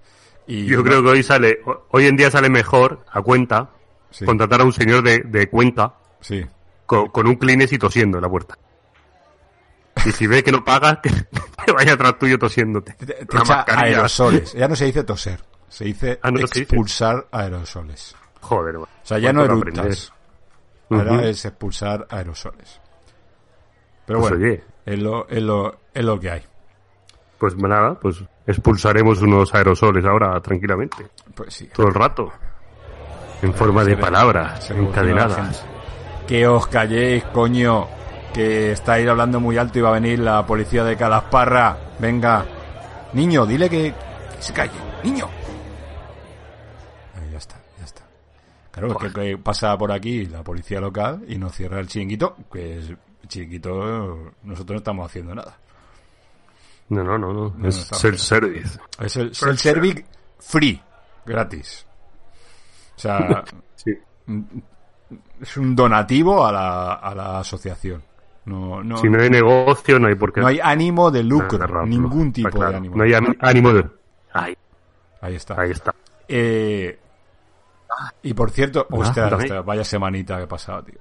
Y 0.48 0.66
Yo 0.66 0.83
creo 0.83 1.01
que 1.01 1.09
hoy 1.09 1.24
sale, 1.24 1.59
hoy 1.92 2.06
en 2.06 2.16
día 2.18 2.30
sale 2.30 2.50
mejor 2.50 3.06
a 3.12 3.21
cuenta 3.21 3.69
Sí. 4.12 4.25
contratar 4.25 4.62
a 4.62 4.63
un 4.66 4.74
señor 4.74 5.01
de, 5.04 5.19
de 5.21 5.50
Cuenca 5.50 5.95
Sí. 6.21 6.45
Con, 7.01 7.07
con 7.10 7.28
un 7.28 7.36
Kleenex 7.36 7.74
y 7.74 7.78
tosiendo 7.78 8.18
en 8.18 8.22
la 8.24 8.30
puerta. 8.30 8.57
Y 10.06 10.12
si 10.12 10.28
ve 10.28 10.44
que 10.44 10.51
no 10.51 10.63
pagas, 10.63 10.98
que, 11.04 11.10
que 11.66 11.72
vaya 11.72 11.94
atrás 11.94 12.18
tuyo 12.19 12.38
tosiéndote. 12.38 12.94
Te, 12.94 13.06
te 13.06 13.38
echa 13.38 13.66
aerosoles. 13.68 14.54
Ya 14.54 14.68
no 14.68 14.75
se 14.75 14.86
dice 14.86 15.04
toser. 15.04 15.40
Se 15.69 15.86
dice 15.86 16.19
Ah, 16.22 16.30
no 16.31 16.38
se 16.40 16.44
dice. 16.44 16.60
expulsar 16.62 17.28
aerosoles. 17.31 18.16
Joder. 18.42 18.75
O 18.78 18.88
sea, 19.04 19.18
ya 19.19 19.31
no 19.34 19.44
eructas. 19.44 20.12
Ahora 20.90 21.25
es 21.25 21.44
expulsar 21.45 22.06
aerosoles. 22.10 22.80
Pero 24.06 24.19
Pues 24.19 24.31
bueno, 24.38 24.57
es, 24.86 25.00
lo, 25.00 25.28
es, 25.30 25.42
lo, 25.42 25.80
es 25.94 26.04
lo 26.04 26.19
que 26.19 26.30
hay. 26.30 26.44
Pues 27.40 27.56
nada, 27.56 27.98
pues 28.00 28.22
expulsaremos 28.45 29.22
unos 29.22 29.54
aerosoles 29.56 30.04
ahora 30.06 30.40
tranquilamente, 30.42 31.07
Pues 31.34 31.54
sí. 31.54 31.69
todo 31.74 31.88
el 31.88 31.94
rato. 31.94 32.31
En 33.42 33.54
forma 33.54 33.83
de 33.83 33.95
palabras 33.97 34.69
encadenadas. 34.71 35.66
Que 36.27 36.47
os 36.47 36.68
calléis, 36.68 37.23
coño. 37.25 37.87
Que 38.33 38.71
estáis 38.71 39.07
hablando 39.07 39.39
muy 39.39 39.57
alto 39.57 39.77
y 39.80 39.81
va 39.81 39.89
a 39.89 39.94
venir 39.94 40.19
la 40.19 40.45
policía 40.45 40.83
de 40.83 40.97
Calasparra. 40.97 41.77
Venga. 41.99 42.45
Niño, 43.13 43.45
dile 43.45 43.69
que, 43.69 43.94
que 44.35 44.42
se 44.42 44.53
calle. 44.53 44.71
Niño. 45.03 45.27
Ahí 47.15 47.31
ya 47.31 47.37
está, 47.37 47.56
ya 47.77 47.85
está. 47.85 48.03
Claro, 48.71 48.87
es 48.87 48.97
que, 48.97 49.13
que 49.13 49.37
pasa 49.37 49.77
por 49.77 49.92
aquí 49.92 50.25
la 50.25 50.44
policía 50.44 50.80
local 50.80 51.23
y 51.27 51.37
nos 51.37 51.53
cierra 51.53 51.80
el 51.80 51.87
chiringuito. 51.87 52.35
Que 52.51 52.80
es, 52.80 52.89
el 52.89 52.97
chiringuito, 53.27 54.33
nosotros 54.44 54.75
no 54.75 54.77
estamos 54.77 55.06
haciendo 55.06 55.35
nada. 55.35 55.57
No, 56.89 57.03
no, 57.03 57.18
no, 57.18 57.33
no. 57.33 57.53
No, 57.56 57.68
es 57.69 57.75
self-service. 57.75 58.80
Es 58.99 59.15
el 59.18 59.33
self-service 59.33 60.06
free. 60.39 60.81
Gratis. 61.25 61.85
O 62.95 62.99
sea, 62.99 63.44
Sí. 63.75 63.92
Es 65.41 65.57
un 65.57 65.75
donativo 65.75 66.45
a 66.45 66.51
la, 66.51 66.93
a 66.93 67.13
la 67.15 67.39
asociación. 67.39 68.01
No, 68.45 68.83
no, 68.83 68.97
Si 68.97 69.09
no 69.09 69.21
hay 69.21 69.29
negocio, 69.29 69.99
no 69.99 70.07
hay 70.07 70.15
por 70.15 70.33
qué. 70.33 70.41
no 70.41 70.47
hay 70.47 70.59
ánimo 70.61 71.09
de 71.11 71.23
lucro, 71.23 71.85
ningún 71.85 72.33
tipo 72.33 72.49
claro. 72.49 72.71
de 72.71 72.77
ánimo. 72.77 72.95
No 72.97 73.03
hay 73.03 73.13
ánimo 73.39 73.73
de. 73.73 73.85
Ahí, 74.33 74.55
Ahí 75.21 75.35
está. 75.35 75.59
ahí 75.61 75.71
está. 75.71 75.93
Eh, 76.27 76.99
y 78.23 78.33
por 78.33 78.51
cierto, 78.51 78.87
Ah, 78.89 78.95
ostras, 78.97 79.29
también. 79.29 79.51
ostras, 79.51 79.65
vaya 79.65 79.83
semanita 79.85 80.37
que 80.37 80.43
he 80.43 80.47
pasado, 80.47 80.83
tío. 80.83 80.97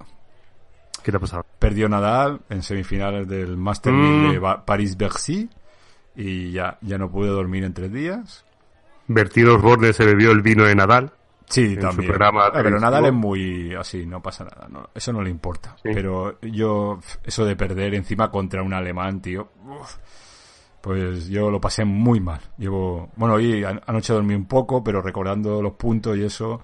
¿Qué 1.03 1.11
te 1.11 1.17
ha 1.17 1.21
pasado? 1.21 1.45
Perdió 1.59 1.89
Nadal 1.89 2.41
en 2.49 2.63
semifinales 2.63 3.27
del 3.27 3.57
Master 3.57 3.93
Mm. 3.93 4.33
De 4.33 4.57
París-Bercy 4.65 5.51
y 6.15 6.53
ya, 6.53 6.79
ya 6.83 6.99
no 6.99 7.11
pude 7.11 7.29
dormir 7.31 7.65
en 7.65 7.75
tres 7.75 7.93
días. 7.93 8.45
Bertino 9.09 9.55
Osborne 9.55 9.93
se 9.93 10.05
bebió 10.05 10.31
el 10.31 10.43
vino 10.43 10.63
de 10.65 10.77
Nadal. 10.77 11.11
Sí, 11.53 11.75
en 11.75 11.81
también. 11.81 12.03
su 12.03 12.07
programa 12.09 12.47
Ah, 12.47 12.51
pero. 12.63 12.81
Nadal 12.81 13.07
es 13.07 13.13
muy 13.13 13.75
así, 13.75 14.07
no 14.07 14.21
pasa 14.23 14.45
nada. 14.45 14.67
no, 14.71 14.89
eso 14.95 15.13
no 15.13 15.23
le 15.23 15.31
importa. 15.31 15.77
Sí. 15.83 15.91
Pero 15.95 16.41
yo, 16.41 16.99
eso 17.25 17.45
de 17.45 17.57
perder 17.57 17.95
encima 17.95 18.31
contra 18.31 18.63
un 18.63 18.73
alemán, 18.75 19.21
tío, 19.21 19.51
uf, 19.67 19.97
pues 20.81 21.29
yo 21.29 21.51
lo 21.51 21.61
pasé 21.61 21.85
muy 21.85 22.21
mal. 22.21 22.41
Llevo, 22.59 23.11
bueno, 23.17 23.35
hoy 23.35 23.63
an- 23.65 23.81
anoche 23.87 24.13
dormí 24.13 24.35
un 24.35 24.47
poco, 24.47 24.83
pero 24.83 25.01
recordando 25.03 25.61
los 25.63 25.75
puntos 25.75 26.17
y 26.17 26.25
eso, 26.25 26.61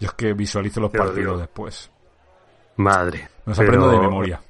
yo 0.00 0.08
es 0.08 0.12
que 0.14 0.32
visualizo 0.34 0.80
los 0.80 0.90
partidos 0.90 1.16
digo. 1.16 1.38
después. 1.38 1.90
Madre. 2.76 3.28
Pero 3.44 3.54
aprendo 3.62 3.90
de 3.90 3.98
memoria. 4.00 4.40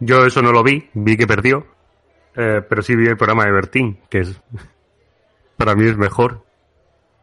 Yo 0.00 0.26
eso 0.26 0.42
no 0.42 0.52
lo 0.52 0.62
vi, 0.62 0.90
vi 0.92 1.16
que 1.16 1.26
perdió. 1.26 1.64
eh, 2.36 2.60
pero 2.68 2.82
sí 2.82 2.94
vi 2.96 3.06
el 3.06 3.16
programa 3.16 3.44
de 3.44 3.52
Bertín, 3.52 3.98
que 4.10 4.18
es. 4.20 4.42
Para 5.56 5.74
mí 5.76 5.86
es 5.86 5.96
mejor. 5.96 6.44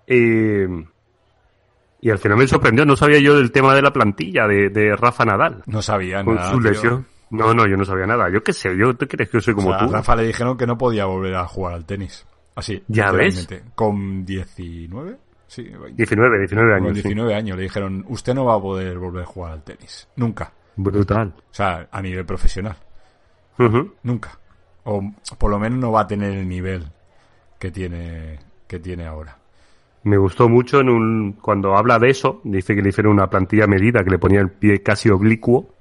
y, 0.08 0.64
y 2.02 2.10
al 2.10 2.18
final 2.18 2.38
me 2.38 2.48
sorprendió. 2.48 2.86
No 2.86 2.96
sabía 2.96 3.20
yo 3.20 3.36
del 3.38 3.52
tema 3.52 3.74
de 3.76 3.82
la 3.82 3.94
plantilla 3.94 4.48
de, 4.48 4.70
de 4.70 4.96
Rafa 4.96 5.24
Nadal. 5.24 5.64
No 5.68 5.82
sabía 5.82 6.24
Con 6.24 6.36
nada. 6.36 6.52
su 6.52 6.60
lesión. 6.60 7.06
No, 7.30 7.54
no, 7.54 7.66
yo 7.68 7.78
no 7.78 7.86
sabía 7.86 8.06
nada. 8.08 8.30
Yo 8.30 8.44
qué 8.44 8.52
sé, 8.52 8.76
yo 8.76 8.94
te 8.96 9.08
crees 9.08 9.30
que 9.30 9.38
yo 9.38 9.42
soy 9.42 9.54
como 9.54 9.70
O 9.70 9.72
sea, 9.74 9.80
tú. 9.88 9.94
a 9.94 9.98
Rafa 9.98 10.16
le 10.18 10.24
dijeron 10.24 10.58
que 10.58 10.68
no 10.68 10.78
podía 10.78 11.06
volver 11.06 11.36
a 11.36 11.48
jugar 11.48 11.76
al 11.76 11.86
tenis. 11.86 12.26
Así. 12.56 12.84
Ya 12.90 13.12
ves. 13.12 13.48
Con 13.76 14.26
19. 14.26 15.18
Sí, 15.48 15.64
20. 15.64 15.94
19, 15.96 16.38
19 16.40 16.70
Con 16.70 16.78
años. 16.78 16.98
sí. 16.98 17.04
19 17.04 17.36
años 17.36 17.58
le 17.58 17.64
dijeron, 17.64 18.06
usted 18.10 18.34
no 18.34 18.46
va 18.46 18.56
a 18.56 18.60
poder 18.62 18.98
volver 18.98 19.24
a 19.24 19.26
jugar 19.26 19.54
al 19.54 19.64
tenis. 19.64 20.08
Nunca. 20.18 20.52
Brutal. 20.76 21.34
O 21.38 21.54
sea, 21.54 21.88
a 21.92 22.02
nivel 22.02 22.26
profesional. 22.26 22.76
Nunca. 24.04 24.40
O 24.84 25.02
por 25.38 25.52
lo 25.52 25.60
menos 25.60 25.80
no 25.80 25.92
va 25.92 26.02
a 26.02 26.08
tener 26.08 26.32
el 26.32 26.48
nivel 26.48 26.88
que 27.60 27.70
tiene, 27.72 28.40
que 28.68 28.80
tiene 28.80 29.06
ahora. 29.06 29.38
Me 30.04 30.18
gustó 30.18 30.50
mucho 30.50 30.80
en 30.80 30.90
un, 30.90 31.34
cuando 31.34 31.78
habla 31.78 32.00
de 32.00 32.10
eso, 32.10 32.42
dice 32.44 32.76
que 32.76 32.82
le 32.82 32.90
hicieron 32.90 33.14
una 33.14 33.30
plantilla 33.30 33.68
medida 33.68 34.04
que 34.04 34.10
le 34.10 34.18
ponía 34.18 34.40
el 34.42 34.50
pie 34.50 34.82
casi 34.82 35.10
oblicuo, 35.10 35.76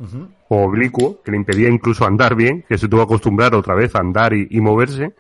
o 0.49 0.63
oblicuo, 0.65 1.23
que 1.23 1.31
le 1.31 1.39
impedía 1.39 1.69
incluso 1.71 2.05
andar 2.07 2.35
bien, 2.35 2.65
que 2.69 2.77
se 2.77 2.87
tuvo 2.89 3.01
que 3.01 3.05
acostumbrar 3.15 3.55
otra 3.55 3.75
vez 3.75 3.95
a 3.95 4.01
andar 4.01 4.35
y, 4.35 4.47
y 4.51 4.61
moverse. 4.61 5.15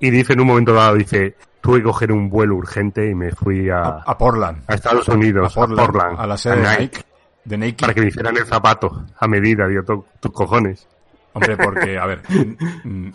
Y 0.00 0.10
dice 0.10 0.32
en 0.32 0.40
un 0.40 0.46
momento 0.46 0.72
dado, 0.72 0.94
dice, 0.94 1.36
tuve 1.60 1.78
que 1.78 1.84
coger 1.84 2.12
un 2.12 2.30
vuelo 2.30 2.54
urgente 2.56 3.10
y 3.10 3.14
me 3.14 3.32
fui 3.32 3.68
a, 3.68 3.80
A, 3.82 4.02
a 4.06 4.16
Portland. 4.18 4.62
a 4.66 4.74
Estados 4.74 5.08
Unidos, 5.08 5.52
a 5.52 5.54
Portland, 5.60 5.80
a 5.80 5.84
Portland, 5.86 6.20
a 6.20 6.26
la 6.26 6.36
sede 6.38 6.56
de 6.56 6.62
Nike, 6.62 6.80
Nike. 6.80 7.02
De 7.44 7.58
Nike. 7.58 7.80
para 7.82 7.94
que 7.94 8.00
me 8.00 8.08
hicieran 8.08 8.36
el 8.38 8.44
zapato 8.46 9.04
a 9.18 9.28
medida, 9.28 9.66
digo, 9.68 9.82
"To- 9.84 10.06
tus 10.20 10.32
cojones. 10.32 10.88
Hombre, 11.34 11.56
porque, 11.58 11.98
a 11.98 12.06
ver. 12.06 12.22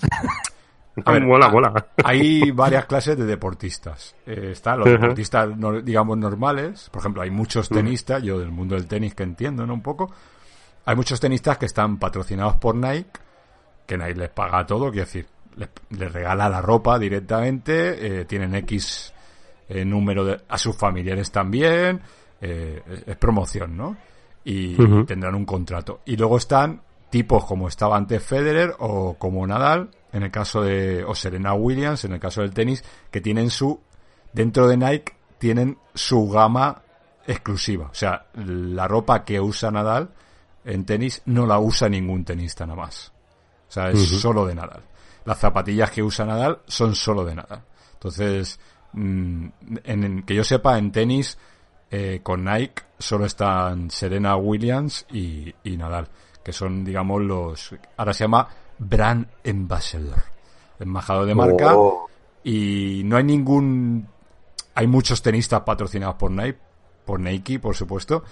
A 1.05 1.11
ver, 1.13 1.25
mola, 1.25 1.45
a- 1.45 1.51
mola. 1.51 1.87
Hay 2.03 2.51
varias 2.55 2.85
clases 2.85 3.17
de 3.17 3.25
deportistas. 3.25 4.15
Eh, 4.25 4.49
están 4.51 4.79
los 4.79 4.87
deportistas, 5.01 5.55
no- 5.57 5.81
digamos, 5.81 6.17
normales. 6.17 6.89
Por 6.91 6.99
ejemplo, 7.01 7.21
hay 7.21 7.31
muchos 7.31 7.69
tenistas, 7.69 8.21
yo 8.23 8.39
del 8.39 8.51
mundo 8.51 8.75
del 8.75 8.87
tenis 8.87 9.15
que 9.15 9.23
entiendo, 9.23 9.65
¿no? 9.65 9.73
Un 9.73 9.81
poco. 9.81 10.11
Hay 10.85 10.95
muchos 10.95 11.19
tenistas 11.19 11.57
que 11.57 11.65
están 11.67 11.97
patrocinados 11.99 12.55
por 12.55 12.75
Nike, 12.75 13.09
que 13.85 13.97
Nike 13.97 14.15
les 14.15 14.29
paga 14.29 14.65
todo, 14.65 14.89
quiero 14.91 15.05
decir, 15.05 15.27
les, 15.55 15.69
les 15.91 16.11
regala 16.11 16.49
la 16.49 16.61
ropa 16.61 16.97
directamente, 16.97 18.21
eh, 18.21 18.25
tienen 18.25 18.55
X 18.55 19.13
eh, 19.69 19.85
número 19.85 20.25
de, 20.25 20.41
a 20.49 20.57
sus 20.57 20.75
familiares 20.75 21.31
también, 21.31 22.01
es, 22.39 22.81
es 23.05 23.15
promoción, 23.17 23.77
¿no? 23.77 23.95
Y 24.43 24.75
tendrán 25.05 25.35
un 25.35 25.45
contrato. 25.45 26.01
Y 26.05 26.17
luego 26.17 26.37
están 26.37 26.81
tipos 27.11 27.45
como 27.45 27.67
estaba 27.67 27.95
antes 27.97 28.23
Federer 28.23 28.73
o 28.79 29.13
como 29.19 29.45
Nadal, 29.45 29.91
en 30.11 30.23
el 30.23 30.31
caso 30.31 30.61
de, 30.63 31.03
o 31.03 31.13
Serena 31.13 31.53
Williams, 31.53 32.03
en 32.05 32.13
el 32.13 32.19
caso 32.19 32.41
del 32.41 32.53
tenis, 32.53 32.83
que 33.11 33.21
tienen 33.21 33.51
su, 33.51 33.79
dentro 34.33 34.67
de 34.67 34.77
Nike, 34.77 35.13
tienen 35.37 35.77
su 35.93 36.27
gama 36.29 36.81
exclusiva. 37.27 37.87
O 37.91 37.93
sea, 37.93 38.25
la 38.35 38.87
ropa 38.87 39.23
que 39.23 39.39
usa 39.39 39.69
Nadal 39.71 40.09
en 40.65 40.85
tenis 40.85 41.21
no 41.25 41.45
la 41.45 41.59
usa 41.59 41.87
ningún 41.89 42.25
tenista 42.25 42.65
nada 42.65 42.81
más. 42.81 43.11
O 43.69 43.71
sea, 43.71 43.89
es 43.89 43.99
solo 44.19 44.45
de 44.45 44.55
Nadal. 44.55 44.81
Las 45.25 45.37
zapatillas 45.39 45.91
que 45.91 46.03
usa 46.03 46.25
Nadal 46.25 46.59
son 46.67 46.95
solo 46.95 47.23
de 47.23 47.35
Nadal. 47.35 47.61
Entonces, 47.93 48.59
mm, 48.93 49.45
en, 49.83 50.03
en- 50.03 50.23
que 50.23 50.35
yo 50.35 50.43
sepa, 50.43 50.77
en 50.77 50.91
tenis, 50.91 51.37
eh, 51.89 52.19
con 52.23 52.43
Nike 52.43 52.83
solo 52.99 53.25
están 53.25 53.89
Serena 53.91 54.35
Williams 54.35 55.05
y, 55.11 55.53
y 55.63 55.77
Nadal, 55.77 56.07
que 56.43 56.53
son, 56.53 56.83
digamos, 56.83 57.21
los... 57.21 57.75
Ahora 57.97 58.13
se 58.13 58.23
llama 58.23 58.47
Brand 58.77 59.27
Ambassador, 59.45 60.23
embajador 60.79 61.25
de 61.25 61.35
marca. 61.35 61.75
Oh. 61.75 62.07
Y 62.43 63.01
no 63.05 63.17
hay 63.17 63.23
ningún... 63.23 64.07
Hay 64.73 64.87
muchos 64.87 65.21
tenistas 65.21 65.61
patrocinados 65.61 66.15
por 66.15 66.31
Nike, 66.31 66.57
por 67.05 67.19
Nike, 67.19 67.59
por 67.59 67.75
supuesto, 67.75 68.23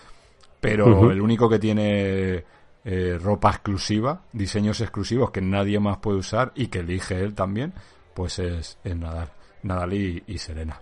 pero 0.60 1.12
el 1.12 1.22
único 1.22 1.50
que 1.50 1.60
tiene 1.60 2.46
eh, 2.86 3.20
ropa 3.22 3.50
exclusiva, 3.50 4.22
diseños 4.32 4.80
exclusivos 4.80 5.32
que 5.32 5.42
nadie 5.42 5.80
más 5.80 5.98
puede 5.98 6.20
usar 6.20 6.54
y 6.56 6.68
que 6.68 6.80
elige 6.80 7.20
él 7.20 7.34
también, 7.36 7.74
pues 8.14 8.40
es, 8.40 8.78
es 8.84 8.96
Nadal. 8.96 9.30
Nadal 9.64 9.94
y, 9.94 10.24
y 10.28 10.38
Serena. 10.38 10.80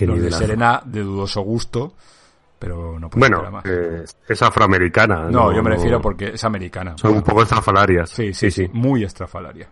Los 0.00 0.20
de. 0.20 0.32
Serena 0.32 0.82
de 0.84 1.00
dudoso 1.00 1.40
gusto, 1.42 1.94
pero 2.58 2.98
no 2.98 3.08
puedo 3.10 3.20
Bueno, 3.20 3.60
eh, 3.64 4.04
es 4.28 4.42
afroamericana. 4.42 5.30
no, 5.30 5.52
yo 5.54 5.62
me 5.62 5.70
refiero 5.70 6.00
porque 6.00 6.28
es 6.34 6.44
americana. 6.44 6.94
Son 6.96 7.12
un 7.14 7.22
poco 7.22 7.42
estrafalarias. 7.42 8.10
Sí, 8.10 8.32
sí, 8.32 8.50
sí, 8.50 8.68
muy 8.72 9.04
estrafalaria. 9.04 9.68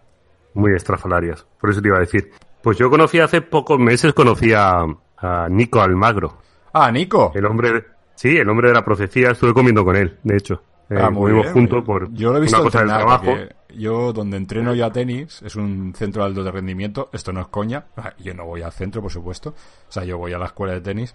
Muy 0.54 0.74
estrafalarias. 0.74 1.46
Por 1.60 1.70
eso 1.70 1.80
te 1.82 1.88
iba 1.88 1.96
a 1.96 2.00
decir. 2.00 2.30
Pues 2.62 2.78
yo 2.78 2.88
conocí 2.88 3.18
hace 3.20 3.42
pocos 3.42 3.78
meses, 3.78 4.12
conocí 4.14 4.52
a, 4.52 4.84
a 5.18 5.48
Nico 5.50 5.80
Almagro. 5.80 6.38
Ah, 6.72 6.90
Nico. 6.90 7.32
El 7.34 7.44
hombre, 7.46 7.84
sí, 8.14 8.36
el 8.36 8.48
hombre 8.48 8.68
de 8.68 8.74
la 8.74 8.84
profecía. 8.84 9.30
Estuve 9.32 9.52
comiendo 9.52 9.84
con 9.84 9.96
él, 9.96 10.18
de 10.22 10.36
hecho. 10.36 10.62
Eh, 10.90 10.96
Ah, 11.00 11.10
muy 11.10 11.32
bien, 11.32 11.50
juntos 11.52 11.78
muy 11.78 11.86
por. 11.86 12.12
Yo 12.12 12.30
lo 12.30 12.38
he 12.38 12.40
visto 12.42 12.56
una 12.58 12.64
cosa 12.64 12.78
del 12.80 12.88
trabajo. 12.88 13.32
yo 13.74 14.12
donde 14.12 14.36
entreno 14.36 14.74
ya 14.74 14.90
tenis 14.90 15.40
es 15.42 15.56
un 15.56 15.94
centro 15.96 16.22
de 16.22 16.28
alto 16.28 16.44
de 16.44 16.50
rendimiento, 16.50 17.08
esto 17.12 17.32
no 17.32 17.40
es 17.40 17.46
coña, 17.48 17.86
yo 18.18 18.34
no 18.34 18.44
voy 18.44 18.62
al 18.62 18.72
centro, 18.72 19.00
por 19.02 19.10
supuesto, 19.10 19.50
o 19.50 19.92
sea, 19.92 20.04
yo 20.04 20.18
voy 20.18 20.32
a 20.34 20.38
la 20.38 20.46
escuela 20.46 20.74
de 20.74 20.80
tenis, 20.82 21.14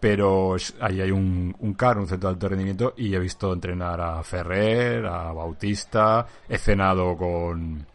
pero 0.00 0.56
ahí 0.80 1.00
hay 1.00 1.10
un, 1.10 1.54
un 1.58 1.74
CAR, 1.74 1.98
un 1.98 2.06
centro 2.08 2.30
de 2.30 2.34
alto 2.34 2.48
rendimiento, 2.48 2.94
y 2.96 3.14
he 3.14 3.18
visto 3.18 3.52
entrenar 3.52 4.00
a 4.00 4.22
Ferrer, 4.22 5.04
a 5.06 5.30
Bautista, 5.32 6.26
he 6.48 6.56
cenado 6.58 7.16
con, 7.16 7.86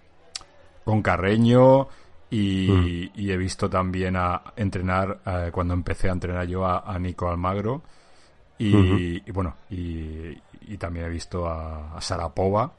con 0.84 1.02
Carreño, 1.02 1.88
y, 2.30 2.68
Mm. 2.70 3.10
y 3.20 3.32
he 3.32 3.38
visto 3.38 3.70
también 3.70 4.16
a 4.18 4.42
entrenar, 4.56 5.20
eh, 5.26 5.50
cuando 5.52 5.74
empecé 5.74 6.10
a 6.10 6.14
entrenar 6.14 6.46
yo 6.48 6.66
a, 6.66 6.80
a 6.80 6.98
Nico 7.00 7.30
Almagro, 7.30 7.82
y, 8.58 9.20
bueno, 9.32 9.56
y, 9.70 10.30
y 10.62 10.78
también 10.78 11.08
he 11.08 11.10
visto 11.10 11.46
a, 11.48 11.98
a 11.98 12.00
Sarapova. 12.02 12.72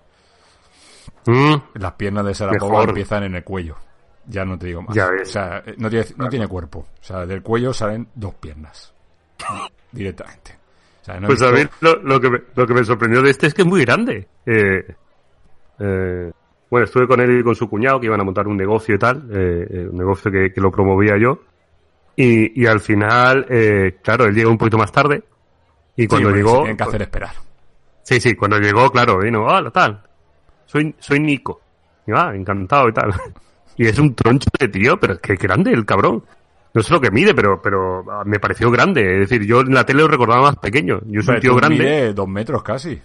Mm, 1.27 1.55
Las 1.75 1.93
piernas 1.93 2.25
de 2.25 2.35
Sarapova 2.35 2.73
Mejor. 2.73 2.89
empiezan 2.91 3.25
en 3.25 3.35
el 3.35 3.45
cuello. 3.45 3.77
Ya 4.27 4.45
no 4.45 4.59
te 4.59 4.67
digo 4.69 4.83
más. 4.83 4.95
Ya. 4.97 5.09
O 5.21 5.25
sea, 5.25 5.63
eh, 5.67 5.75
no 5.79 5.91
tiene, 5.91 6.07
no 6.17 6.29
tiene 6.29 6.49
cuerpo. 6.49 6.81
O 7.01 7.05
sea, 7.05 7.27
del 7.27 7.43
cuello 7.43 7.73
salen 7.73 8.09
dos 8.15 8.35
piernas. 8.35 8.93
Directamente. 9.93 10.57
O 11.03 11.05
sea, 11.05 11.21
no 11.21 11.27
he 11.27 11.29
pues 11.29 11.43
a 11.43 11.51
ver, 11.51 11.71
lo, 11.81 11.97
lo 12.03 12.21
que 12.21 12.31
me, 12.31 12.39
lo 12.55 12.67
que 12.67 12.75
me 12.75 12.85
sorprendió 12.85 13.23
de 13.23 13.31
este 13.31 13.47
es 13.47 13.55
que 13.55 13.63
es 13.63 13.69
muy 13.69 13.85
grande. 13.85 14.27
Eh, 14.45 14.95
eh, 15.79 16.33
bueno, 16.69 16.85
estuve 16.85 17.07
con 17.07 17.21
él 17.21 17.39
y 17.39 17.43
con 17.45 17.55
su 17.55 17.69
cuñado 17.69 18.01
que 18.01 18.07
iban 18.07 18.21
a 18.21 18.25
montar 18.25 18.49
un 18.49 18.57
negocio 18.57 18.97
y 18.97 18.99
tal, 18.99 19.29
eh, 19.33 19.89
un 19.91 19.97
negocio 19.97 20.31
que, 20.31 20.53
que 20.53 20.61
lo 20.61 20.71
promovía 20.71 21.17
yo. 21.17 21.41
Y, 22.17 22.63
y 22.63 22.67
al 22.67 22.81
final, 22.81 23.47
claro, 24.03 24.25
él 24.25 24.35
llegó 24.35 24.51
un 24.51 24.59
poquito 24.59 24.79
más 24.79 24.91
tarde. 24.91 25.23
Y 25.97 26.07
cuando 26.07 26.31
llegó, 26.31 26.59
tienen 26.59 26.77
que 26.77 26.83
hacer 26.83 27.03
esperar. 27.03 27.33
Sí, 28.03 28.21
sí, 28.21 28.35
cuando 28.35 28.59
llegó, 28.59 28.91
claro, 28.91 29.19
vino, 29.19 29.45
hola, 29.45 29.71
tal. 29.71 30.03
Soy, 30.65 30.95
soy 30.99 31.21
Nico. 31.21 31.61
Y 32.07 32.13
ah, 32.13 32.33
encantado 32.35 32.89
y 32.89 32.93
tal. 32.93 33.13
Y 33.79 33.87
es 33.87 33.99
un 33.99 34.15
troncho 34.15 34.49
de 34.59 34.69
tío, 34.69 34.99
pero 34.99 35.13
es 35.13 35.21
que 35.21 35.35
grande 35.35 35.71
el 35.71 35.85
cabrón. 35.85 36.25
No 36.77 36.83
sé 36.83 36.93
lo 36.93 37.01
que 37.01 37.11
mide, 37.11 37.35
pero, 37.35 37.61
pero 37.63 38.05
ah, 38.11 38.23
me 38.27 38.39
pareció 38.39 38.71
grande. 38.71 39.01
Es 39.23 39.31
decir, 39.31 39.47
yo 39.47 39.61
en 39.63 39.73
la 39.73 39.85
tele 39.87 40.03
lo 40.03 40.09
recordaba 40.09 40.43
más 40.43 40.57
pequeño. 40.57 41.01
Yo 41.07 41.23
soy 41.23 41.37
un 41.37 41.41
tío 41.41 41.55
grande, 41.57 41.79
mide 41.79 42.13
dos 42.13 42.29
metros 42.29 42.63
casi. 42.63 43.01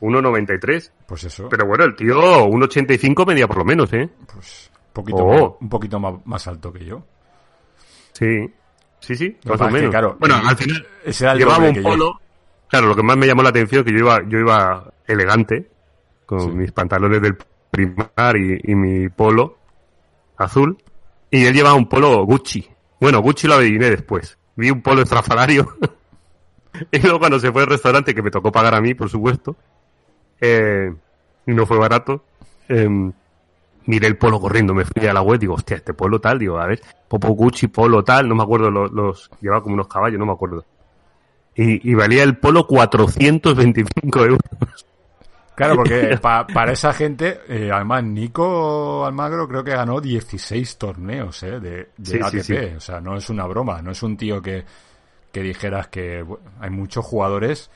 1,93. 0.00 0.92
Pues 1.06 1.24
eso. 1.24 1.48
Pero 1.48 1.66
bueno, 1.66 1.84
el 1.84 1.94
tío 1.96 2.14
1,85 2.46 3.26
medía 3.26 3.46
por 3.48 3.58
lo 3.58 3.64
menos, 3.64 3.92
¿eh? 3.92 4.08
pues 4.32 4.70
un 4.74 4.92
poquito, 4.92 5.16
Oh. 5.24 5.58
un 5.60 5.68
poquito 5.68 5.98
más, 5.98 6.14
más 6.24 6.46
alto 6.46 6.72
que 6.72 6.84
yo. 6.84 7.02
Sí. 8.12 8.48
Sí, 9.00 9.16
sí, 9.16 9.36
más 9.46 9.60
o 9.60 9.66
que, 9.66 9.72
menos. 9.72 9.90
claro, 9.90 10.16
bueno, 10.20 10.36
al 10.36 10.56
final 10.56 10.86
llevaba 11.36 11.58
un 11.68 11.74
yo. 11.74 11.82
polo. 11.82 12.20
Claro, 12.68 12.86
lo 12.86 12.94
que 12.94 13.02
más 13.02 13.16
me 13.16 13.26
llamó 13.26 13.42
la 13.42 13.48
atención 13.48 13.80
es 13.80 13.84
que 13.86 13.92
yo 13.92 14.04
iba, 14.04 14.20
yo 14.28 14.38
iba 14.38 14.92
elegante, 15.08 15.68
con 16.24 16.38
Sí. 16.40 16.48
mis 16.50 16.70
pantalones 16.70 17.20
del 17.20 17.36
primar 17.70 18.36
y, 18.36 18.60
y 18.62 18.74
mi 18.76 19.08
polo 19.08 19.58
azul. 20.36 20.78
Y 21.32 21.44
él 21.46 21.52
llevaba 21.54 21.74
un 21.74 21.88
polo 21.88 22.24
Gucci. 22.24 22.64
Bueno, 23.02 23.20
Gucci 23.20 23.48
lo 23.48 23.54
adiviné 23.54 23.90
después. 23.90 24.38
Vi 24.54 24.70
un 24.70 24.80
polo 24.80 25.02
estrafalario. 25.02 25.76
y 26.92 27.00
luego 27.00 27.18
cuando 27.18 27.40
se 27.40 27.50
fue 27.50 27.62
al 27.62 27.66
restaurante, 27.68 28.14
que 28.14 28.22
me 28.22 28.30
tocó 28.30 28.52
pagar 28.52 28.76
a 28.76 28.80
mí, 28.80 28.94
por 28.94 29.10
supuesto, 29.10 29.56
eh, 30.40 30.94
y 31.44 31.52
no 31.52 31.66
fue 31.66 31.78
barato, 31.78 32.22
em, 32.68 33.12
miré 33.86 34.06
el 34.06 34.16
polo 34.16 34.40
corriendo, 34.40 34.72
me 34.72 34.84
fui 34.84 35.04
a 35.04 35.12
la 35.12 35.20
web, 35.20 35.40
digo, 35.40 35.54
hostia, 35.54 35.78
este 35.78 35.94
polo 35.94 36.20
tal, 36.20 36.38
digo, 36.38 36.60
a 36.60 36.66
ver, 36.66 36.80
Popo 37.08 37.30
Gucci, 37.30 37.66
polo 37.66 38.04
tal, 38.04 38.28
no 38.28 38.36
me 38.36 38.44
acuerdo, 38.44 38.70
los, 38.70 38.92
los 38.92 39.30
llevaba 39.40 39.64
como 39.64 39.74
unos 39.74 39.88
caballos, 39.88 40.20
no 40.20 40.26
me 40.26 40.32
acuerdo. 40.32 40.64
Y, 41.56 41.90
y 41.90 41.94
valía 41.94 42.22
el 42.22 42.36
polo 42.36 42.68
425 42.68 44.20
euros. 44.20 44.38
Claro, 45.54 45.76
porque 45.76 46.16
pa- 46.22 46.46
para 46.46 46.72
esa 46.72 46.92
gente, 46.92 47.40
eh, 47.48 47.70
además, 47.72 48.04
Nico 48.04 49.04
Almagro 49.04 49.46
creo 49.46 49.62
que 49.62 49.72
ganó 49.72 50.00
16 50.00 50.78
torneos 50.78 51.42
eh, 51.42 51.60
de, 51.60 51.90
de 51.96 52.04
Sí, 52.04 52.12
sí, 52.12 52.20
ATP. 52.22 52.42
sí. 52.42 52.56
O 52.76 52.80
sea, 52.80 53.00
no 53.00 53.16
es 53.16 53.28
una 53.30 53.46
broma, 53.46 53.82
no 53.82 53.90
es 53.92 54.02
un 54.02 54.16
tío 54.16 54.40
que, 54.40 54.64
que 55.30 55.42
dijeras 55.42 55.88
que 55.88 56.22
bueno, 56.22 56.44
hay 56.60 56.70
muchos 56.70 57.04
jugadores 57.04 57.70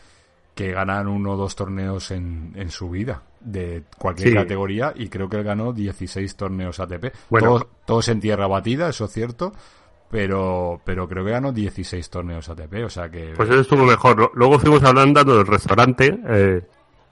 que 0.54 0.73
ganan 0.73 1.06
uno 1.06 1.33
o 1.33 1.37
dos 1.37 1.54
torneos 1.54 2.11
en, 2.12 2.52
en 2.56 2.71
su 2.71 2.88
vida, 2.88 3.23
de 3.40 3.83
cualquier 3.99 4.33
categoría, 4.33 4.95
y 4.97 5.09
creo 5.11 5.28
que 5.28 5.37
él 5.37 5.45
ganó 5.45 5.75
16 5.75 6.35
torneos 6.35 6.80
ATP. 6.80 7.12
Bueno. 7.28 7.47
todos, 7.49 7.66
todos 7.85 8.09
en 8.09 8.21
tierra 8.21 8.47
batida, 8.47 8.88
eso 8.88 9.04
es 9.04 9.12
cierto, 9.12 9.52
pero, 10.11 10.80
pero 10.83 11.06
creo 11.09 11.25
que 11.26 11.33
ganó 11.33 11.52
16 11.52 12.09
torneos 12.09 12.49
ATP, 12.49 12.85
o 12.87 12.88
sea 12.88 13.11
que... 13.11 13.35
Pues 13.37 13.50
eso 13.50 13.61
estuvo 13.61 13.85
mejor. 13.85 14.30
Luego 14.35 14.59
fuimos 14.59 14.83
hablando 14.83 15.23
del 15.25 15.47
restaurante. 15.47 16.18
eh, 16.26 16.62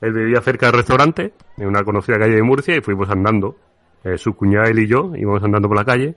él 0.04 0.12
vivía 0.12 0.40
cerca 0.40 0.66
del 0.66 0.76
restaurante, 0.76 1.32
en 1.56 1.66
una 1.68 1.82
conocida 1.84 2.18
calle 2.18 2.34
de 2.36 2.42
Murcia, 2.42 2.76
y 2.76 2.80
fuimos 2.80 3.08
andando. 3.10 3.56
eh, 4.04 4.18
su 4.18 4.34
cuñada, 4.36 4.66
él 4.68 4.78
y 4.80 4.86
yo, 4.86 5.12
íbamos 5.16 5.42
andando 5.42 5.66
por 5.68 5.76
la 5.78 5.84
calle. 5.84 6.14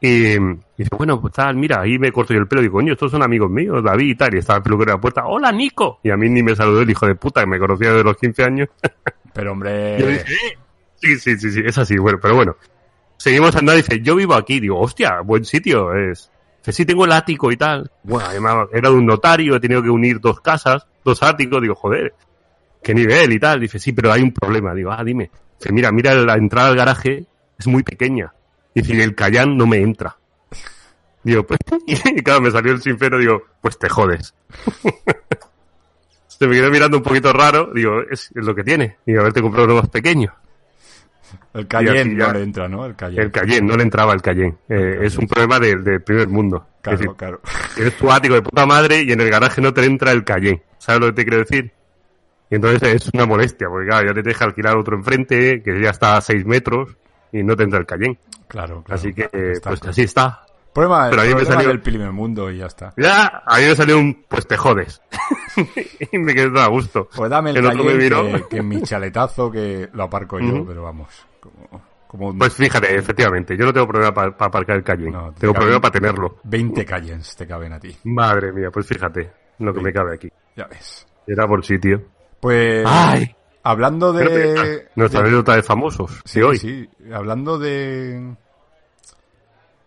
Y, 0.00 0.34
y 0.36 0.38
dice, 0.78 0.90
bueno, 0.96 1.20
pues 1.20 1.34
tal, 1.34 1.56
mira, 1.56 1.80
ahí 1.80 1.98
me 1.98 2.10
corto 2.12 2.32
yo 2.32 2.40
el 2.40 2.46
pelo. 2.48 2.62
Digo, 2.62 2.74
coño, 2.74 2.92
estos 2.94 3.10
son 3.10 3.22
amigos 3.22 3.50
míos, 3.50 3.82
David 3.84 4.06
y 4.10 4.14
tal. 4.14 4.34
Y 4.34 4.38
estaba 4.38 4.58
el 4.58 4.62
peluquero 4.62 4.92
en 4.92 4.96
la 4.96 5.00
puerta, 5.00 5.26
¡Hola, 5.26 5.50
Nico! 5.52 5.98
Y 6.04 6.10
a 6.10 6.16
mí 6.16 6.28
ni 6.30 6.42
me 6.42 6.54
saludó 6.56 6.80
el 6.82 6.88
hijo 6.90 7.06
de 7.06 7.14
puta, 7.16 7.40
que 7.42 7.46
me 7.48 7.58
conocía 7.58 7.90
desde 7.90 8.04
los 8.04 8.16
15 8.16 8.44
años. 8.44 8.68
Pero 9.34 9.46
Yo 9.46 9.52
hombre... 9.52 9.96
dije, 9.96 10.20
"Eh". 10.22 10.58
sí, 10.96 11.16
sí, 11.18 11.36
sí, 11.36 11.50
sí, 11.50 11.62
es 11.64 11.76
así, 11.78 11.98
bueno, 11.98 12.18
pero 12.22 12.34
bueno. 12.36 12.56
Seguimos 13.18 13.54
andando 13.56 13.74
y 13.74 13.82
dice, 13.82 14.00
yo 14.00 14.14
vivo 14.16 14.34
aquí. 14.34 14.58
Digo, 14.60 14.78
hostia, 14.80 15.20
buen 15.20 15.44
sitio 15.44 15.92
es. 15.94 16.30
Dice, 16.60 16.72
sí, 16.72 16.86
tengo 16.86 17.04
el 17.04 17.12
ático 17.12 17.50
y 17.52 17.56
tal. 17.56 17.90
Bueno, 18.04 18.26
además 18.28 18.68
era 18.72 18.88
de 18.90 18.94
un 18.96 19.04
notario, 19.06 19.56
he 19.56 19.60
tenido 19.60 19.82
que 19.82 19.90
unir 19.90 20.18
dos 20.20 20.40
casas, 20.40 20.86
dos 21.04 21.22
áticos. 21.22 21.60
Digo, 21.60 21.74
joder, 21.74 22.14
qué 22.82 22.94
nivel 22.94 23.32
y 23.32 23.38
tal. 23.38 23.60
Dice, 23.60 23.78
sí, 23.78 23.92
pero 23.92 24.12
hay 24.12 24.22
un 24.22 24.32
problema. 24.32 24.74
Digo, 24.74 24.90
ah, 24.90 25.02
dime. 25.04 25.30
Dice, 25.58 25.72
mira, 25.72 25.92
mira, 25.92 26.14
la 26.14 26.34
entrada 26.34 26.68
al 26.68 26.76
garaje 26.76 27.24
es 27.58 27.66
muy 27.66 27.82
pequeña. 27.82 28.32
Dice, 28.74 29.02
el 29.02 29.14
Cayán 29.14 29.56
no 29.56 29.66
me 29.66 29.78
entra. 29.78 30.16
Digo, 31.22 31.44
pues, 31.44 31.58
y 31.86 32.22
claro, 32.22 32.40
me 32.40 32.50
salió 32.50 32.72
el 32.72 32.80
sincero, 32.80 33.18
digo, 33.18 33.42
pues 33.60 33.78
te 33.78 33.88
jodes. 33.88 34.34
Se 36.26 36.46
me 36.46 36.54
quedó 36.54 36.70
mirando 36.70 36.98
un 36.98 37.02
poquito 37.02 37.32
raro, 37.32 37.72
digo, 37.74 38.00
es, 38.08 38.30
es 38.34 38.44
lo 38.44 38.54
que 38.54 38.62
tiene. 38.62 38.98
Digo, 39.04 39.20
haberte 39.20 39.42
comprado 39.42 39.66
uno 39.66 39.74
más 39.80 39.88
pequeño. 39.88 40.32
El 41.52 41.66
Cayenne 41.66 42.14
no 42.14 42.32
le 42.32 42.42
entra, 42.42 42.68
¿no? 42.68 42.86
El 42.86 42.94
Cayenne. 42.94 43.22
El 43.24 43.30
Cayenne, 43.30 43.66
no 43.66 43.76
le 43.76 43.82
entraba 43.82 44.12
el 44.12 44.22
Cayenne. 44.22 44.56
Eh, 44.68 45.00
es 45.02 45.18
un 45.18 45.26
problema 45.26 45.58
del 45.58 45.82
del 45.82 46.00
primer 46.02 46.28
mundo. 46.28 46.66
Claro, 46.80 46.94
es 46.94 47.00
decir, 47.00 47.16
claro. 47.16 47.40
tienes 47.74 47.96
tu 47.96 48.10
ático 48.10 48.34
de 48.34 48.42
puta 48.42 48.64
madre 48.64 49.02
y 49.02 49.12
en 49.12 49.20
el 49.20 49.28
garaje 49.28 49.60
no 49.60 49.74
te 49.74 49.84
entra 49.84 50.12
el 50.12 50.24
Cayenne. 50.24 50.62
¿Sabes 50.78 51.00
lo 51.00 51.06
que 51.08 51.12
te 51.12 51.24
quiero 51.24 51.38
decir? 51.38 51.72
Y 52.50 52.54
entonces 52.56 52.82
es 52.94 53.10
una 53.12 53.26
molestia, 53.26 53.68
porque 53.68 53.88
claro, 53.88 54.08
ya 54.08 54.14
te 54.14 54.22
deja 54.22 54.44
alquilar 54.46 54.76
otro 54.76 54.96
enfrente, 54.96 55.62
que 55.62 55.80
ya 55.80 55.90
está 55.90 56.16
a 56.16 56.20
6 56.20 56.44
metros, 56.46 56.96
y 57.32 57.42
no 57.42 57.54
te 57.56 57.64
entra 57.64 57.78
el 57.78 57.86
Cayenne. 57.86 58.18
Claro, 58.48 58.82
claro. 58.82 58.98
Así 58.98 59.12
que, 59.12 59.24
Está 59.24 59.70
pues 59.70 59.80
claro. 59.80 59.90
así 59.90 60.02
está. 60.02 60.44
Problema, 60.72 61.08
Pero 61.10 61.22
a 61.22 61.24
mí 61.24 61.34
me 61.34 61.44
salió- 61.44 61.68
del 61.68 61.80
primer 61.80 62.12
mundo 62.12 62.50
y 62.50 62.58
ya 62.58 62.66
está. 62.66 62.92
Ya, 62.96 63.42
a 63.44 63.58
mí 63.58 63.64
me 63.66 63.74
salió 63.74 63.98
un, 63.98 64.24
pues 64.28 64.46
te 64.46 64.56
jodes. 64.56 65.02
y 66.12 66.18
me 66.18 66.34
quedé 66.34 66.58
a 66.60 66.66
gusto. 66.68 67.08
Pues 67.14 67.28
dame 67.30 67.50
el 67.50 67.56
El 67.58 67.76
me 67.84 67.94
miró. 67.94 68.24
que, 68.32 68.44
que 68.56 68.62
mi 68.62 68.80
chaletazo 68.82 69.50
que 69.50 69.88
lo 69.92 70.04
aparco 70.04 70.38
yo, 70.38 70.64
pero 70.66 70.84
vamos. 70.84 71.08
Como, 71.40 71.82
como 72.06 72.28
un- 72.28 72.38
Pues 72.38 72.54
fíjate, 72.54 72.94
efectivamente, 72.96 73.56
yo 73.56 73.64
no 73.66 73.72
tengo 73.72 73.88
problema 73.88 74.14
para 74.14 74.28
aparcar 74.38 74.76
el 74.76 74.84
Cayenne. 74.84 75.10
no, 75.10 75.32
te 75.32 75.40
tengo 75.40 75.54
problema 75.54 75.80
para 75.80 75.92
tenerlo. 75.92 76.36
20 76.44 76.84
Cayennes 76.84 77.34
te 77.36 77.46
caben 77.46 77.72
a 77.72 77.80
ti. 77.80 77.94
Madre 78.04 78.52
mía, 78.52 78.70
pues 78.70 78.86
fíjate 78.86 79.30
lo 79.58 79.74
que 79.74 79.80
me 79.80 79.92
cabe 79.92 80.14
aquí. 80.14 80.30
Ya 80.56 80.66
ves. 80.66 81.06
Era 81.26 81.46
por 81.48 81.64
sitio. 81.64 82.02
Pues. 82.40 82.84
¡Ay! 82.86 83.34
Hablando 83.62 84.12
de. 84.12 84.86
Nuestra 84.94 85.20
de- 85.20 85.26
anécdota 85.28 85.56
de 85.56 85.62
famosos 85.62 86.20
Sí, 86.24 86.40
de 86.40 86.44
hoy. 86.44 86.58
sí. 86.58 86.88
Hablando 87.12 87.58
de. 87.58 88.34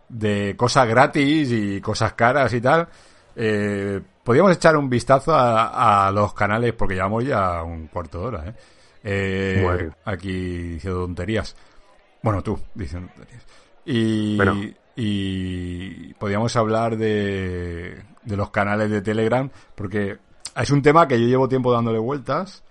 de 0.09 0.55
cosas 0.57 0.87
gratis 0.87 1.49
y 1.51 1.81
cosas 1.81 2.13
caras 2.13 2.53
y 2.53 2.61
tal. 2.61 2.87
Eh, 3.35 4.01
podríamos 4.23 4.51
echar 4.53 4.75
un 4.75 4.89
vistazo 4.89 5.33
a, 5.33 6.07
a 6.07 6.11
los 6.11 6.33
canales, 6.33 6.73
porque 6.73 6.95
llevamos 6.95 7.23
ya 7.25 7.63
un 7.63 7.87
cuarto 7.87 8.19
de 8.19 8.25
hora, 8.25 8.49
¿eh? 8.49 8.53
Eh, 9.03 9.61
Bueno. 9.63 9.95
Aquí 10.05 10.31
diciendo 10.73 11.01
tonterías. 11.01 11.55
Bueno, 12.21 12.43
tú, 12.43 12.59
diciendo 12.75 13.09
tonterías. 13.15 13.45
Y, 13.85 14.35
Bueno. 14.35 14.55
y 14.95 16.13
podríamos 16.15 16.55
hablar 16.55 16.97
de, 16.97 18.03
de 18.23 18.37
los 18.37 18.51
canales 18.51 18.91
de 18.91 19.01
Telegram, 19.01 19.49
porque 19.73 20.17
es 20.55 20.71
un 20.71 20.81
tema 20.81 21.07
que 21.07 21.19
yo 21.19 21.27
llevo 21.27 21.47
tiempo 21.49 21.71
dándole 21.71 21.99
vueltas 21.99 22.63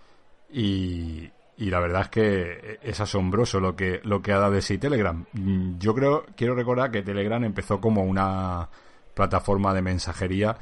y, 0.52 1.30
y 1.56 1.70
la 1.70 1.80
verdad 1.80 2.02
es 2.02 2.08
que 2.08 2.78
es 2.82 3.00
asombroso 3.00 3.60
lo 3.60 3.76
que, 3.76 4.00
lo 4.04 4.20
que 4.22 4.32
ha 4.32 4.38
dado 4.38 4.52
de 4.52 4.62
sí 4.62 4.78
Telegram. 4.78 5.24
Mm, 5.32 5.78
Yo 5.78 5.94
creo, 5.94 6.24
quiero 6.36 6.54
recordar 6.54 6.90
que 6.90 7.02
Telegram 7.02 7.42
empezó 7.44 7.80
como 7.80 8.02
una 8.04 8.68
plataforma 9.14 9.72
de 9.74 9.82
mensajería 9.82 10.56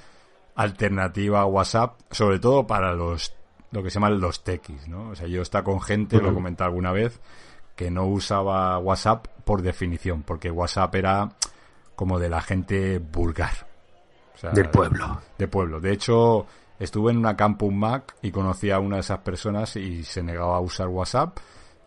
alternativa 0.55 1.41
a 1.41 1.47
WhatsApp, 1.47 2.01
sobre 2.11 2.39
todo 2.39 2.67
para 2.67 2.93
los 2.95 3.35
lo 3.71 3.83
que 3.83 3.91
se 3.91 3.95
llaman 3.95 4.19
los 4.19 4.43
techies, 4.45 4.89
¿no? 4.89 5.11
O 5.11 5.15
sea, 5.15 5.27
yo 5.27 5.43
está 5.43 5.63
con 5.63 5.81
gente, 5.83 6.17
lo 6.17 6.23
he 6.23 6.27
Ujú. 6.29 6.37
comentado 6.37 6.69
alguna 6.69 6.91
vez, 6.91 7.21
que 7.77 7.91
no 7.91 8.07
usaba 8.07 8.79
WhatsApp 8.79 9.27
por 9.45 9.61
definición, 9.61 10.23
porque 10.23 10.51
WhatsApp 10.51 10.95
era 10.95 11.29
como 11.95 12.19
de 12.19 12.31
la 12.31 12.41
gente 12.41 12.99
vulgar. 12.99 13.53
O 14.35 14.39
sea, 14.39 14.51
Del 14.53 14.71
pueblo. 14.71 15.21
De 15.37 15.49
pueblo. 15.49 15.81
De 15.81 15.93
hecho, 15.93 16.47
estuve 16.79 17.11
en 17.13 17.19
una 17.19 17.37
Campus 17.37 17.73
Mac 17.73 18.17
y 18.23 18.31
conocí 18.31 18.71
a 18.71 18.79
una 18.79 18.97
de 18.97 19.01
esas 19.01 19.19
personas 19.19 19.77
y 19.77 20.05
se 20.05 20.23
negaba 20.23 20.57
a 20.57 20.61
usar 20.61 20.89
WhatsApp. 20.89 21.39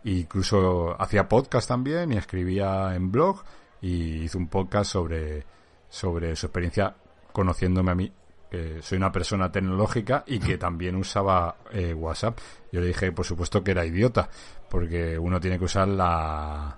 E 0.04 0.12
incluso 0.12 0.96
hacía 1.02 1.28
podcast 1.30 1.68
también 1.68 2.12
y 2.12 2.18
escribía 2.18 2.96
en 2.96 3.12
blog 3.12 3.44
y 3.82 4.24
hizo 4.24 4.38
un 4.38 4.48
podcast 4.48 4.92
sobre, 4.92 5.46
sobre 5.90 6.36
su 6.36 6.48
experiencia 6.48 6.96
conociéndome 7.32 7.92
a 7.92 7.96
mí. 7.96 8.12
que 8.50 8.82
soy 8.82 8.98
una 8.98 9.12
persona 9.12 9.50
tecnológica 9.52 10.24
y 10.28 10.40
que 10.40 10.58
también 10.60 10.96
usaba 10.96 11.56
eh, 11.72 11.94
WhatsApp. 11.94 12.38
Yo 12.72 12.82
le 12.82 12.88
dije, 12.88 13.12
por 13.12 13.26
supuesto, 13.26 13.64
que 13.64 13.72
era 13.72 13.86
idiota, 13.86 14.30
porque 14.70 15.18
uno 15.18 15.40
tiene 15.40 15.58
que 15.58 15.66
usar 15.66 15.88
la, 15.88 16.78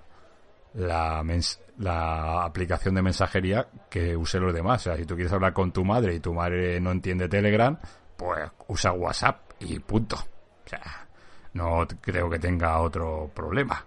la, 0.74 1.22
mens- 1.24 1.58
la 1.78 2.44
aplicación 2.44 2.94
de 2.94 3.02
mensajería 3.02 3.66
que 3.90 4.16
use 4.16 4.38
los 4.38 4.54
demás. 4.54 4.82
O 4.82 4.84
sea, 4.90 4.96
si 4.96 5.04
tú 5.04 5.14
quieres 5.14 5.32
hablar 5.32 5.52
con 5.52 5.72
tu 5.72 5.84
madre 5.84 6.14
y 6.14 6.20
tu 6.20 6.32
madre 6.32 6.80
no 6.80 6.92
entiende 6.92 7.28
Telegram, 7.28 7.76
pues 8.16 8.50
usa 8.68 8.92
WhatsApp 8.92 9.52
y 9.60 9.78
punto. 9.78 10.16
O 10.16 10.68
sea, 10.68 11.06
no 11.54 11.86
creo 12.00 12.28
que 12.30 12.38
tenga 12.38 12.80
otro 12.80 13.30
problema. 13.34 13.84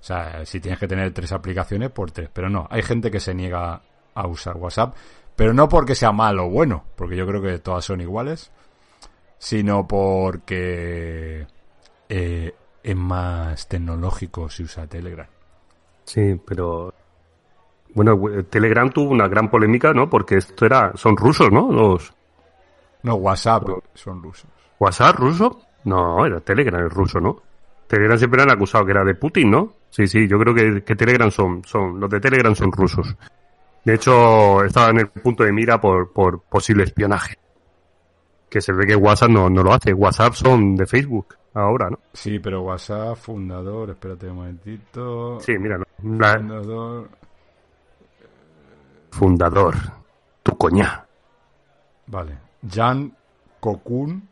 O 0.00 0.06
sea, 0.06 0.44
si 0.44 0.60
tienes 0.60 0.78
que 0.78 0.88
tener 0.88 1.12
tres 1.12 1.32
aplicaciones, 1.32 1.90
por 1.90 2.10
tres. 2.10 2.28
Pero 2.32 2.50
no, 2.50 2.66
hay 2.70 2.82
gente 2.82 3.10
que 3.10 3.20
se 3.20 3.34
niega 3.34 3.80
a 4.14 4.26
usar 4.26 4.56
WhatsApp. 4.56 4.94
Pero 5.36 5.52
no 5.52 5.68
porque 5.68 5.94
sea 5.94 6.12
malo 6.12 6.46
o 6.46 6.50
bueno, 6.50 6.84
porque 6.94 7.16
yo 7.16 7.26
creo 7.26 7.42
que 7.42 7.58
todas 7.58 7.84
son 7.84 8.00
iguales, 8.00 8.52
sino 9.38 9.88
porque 9.88 11.46
eh, 12.08 12.54
es 12.82 12.96
más 12.96 13.66
tecnológico 13.66 14.48
si 14.48 14.62
usa 14.64 14.86
Telegram. 14.86 15.26
Sí, 16.04 16.40
pero. 16.46 16.94
Bueno, 17.94 18.20
Telegram 18.50 18.90
tuvo 18.90 19.10
una 19.10 19.28
gran 19.28 19.50
polémica, 19.50 19.92
¿no? 19.92 20.08
Porque 20.08 20.36
esto 20.36 20.66
era. 20.66 20.92
Son 20.96 21.16
rusos, 21.16 21.50
¿no? 21.50 21.72
Los. 21.72 22.12
No, 23.04 23.14
WhatsApp 23.14 23.64
son 23.94 24.22
rusos. 24.22 24.50
¿WhatsApp 24.80 25.16
ruso? 25.18 25.60
No, 25.84 26.24
era 26.26 26.40
Telegram, 26.40 26.84
es 26.86 26.92
ruso, 26.92 27.20
¿no? 27.20 27.40
Telegram 27.86 28.18
siempre 28.18 28.42
han 28.42 28.50
acusado 28.50 28.84
que 28.84 28.90
era 28.90 29.04
de 29.04 29.14
Putin, 29.14 29.50
¿no? 29.50 29.72
Sí, 29.90 30.06
sí, 30.08 30.26
yo 30.26 30.38
creo 30.38 30.52
que, 30.54 30.82
que 30.82 30.96
Telegram 30.96 31.30
son, 31.30 31.62
son. 31.64 32.00
Los 32.00 32.10
de 32.10 32.18
Telegram 32.20 32.54
son 32.54 32.72
rusos. 32.72 33.14
De 33.84 33.94
hecho, 33.94 34.64
estaba 34.64 34.88
en 34.90 35.00
el 35.00 35.08
punto 35.08 35.44
de 35.44 35.52
mira 35.52 35.80
por, 35.80 36.10
por 36.12 36.40
posible 36.40 36.84
espionaje. 36.84 37.38
Que 38.48 38.60
se 38.60 38.72
ve 38.72 38.86
que 38.86 38.96
WhatsApp 38.96 39.28
no, 39.30 39.50
no 39.50 39.62
lo 39.62 39.72
hace. 39.74 39.92
WhatsApp 39.92 40.32
son 40.32 40.74
de 40.74 40.86
Facebook 40.86 41.36
ahora, 41.52 41.90
¿no? 41.90 41.98
Sí, 42.14 42.38
pero 42.38 42.62
WhatsApp, 42.62 43.16
fundador, 43.16 43.90
espérate 43.90 44.28
un 44.30 44.36
momentito. 44.36 45.38
Sí, 45.40 45.58
mira, 45.58 45.76
¿no? 45.78 45.84
La- 46.18 46.38
Fundador, 46.38 47.08
fundador. 49.10 49.74
Tu 50.42 50.56
coña. 50.56 51.04
vale. 52.06 52.43
Jan 52.70 53.12
Kokun. 53.60 54.28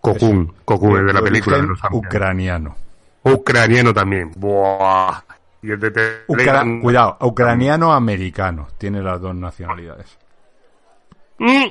Cocoon, 0.00 0.52
el 0.98 1.06
de 1.06 1.12
la 1.12 1.22
película 1.22 1.58
de 1.58 1.62
los 1.62 1.78
ucraniano. 1.92 2.74
Ucraniano 3.22 3.94
también. 3.94 4.32
Buah. 4.36 5.22
Y 5.62 5.70
el 5.70 5.78
de 5.78 5.92
Ucra-. 6.26 6.64
Cuidado, 6.82 7.18
ucraniano-americano. 7.20 8.66
Tiene 8.78 9.00
las 9.00 9.20
dos 9.20 9.34
nacionalidades. 9.36 10.18
Mm. 11.38 11.68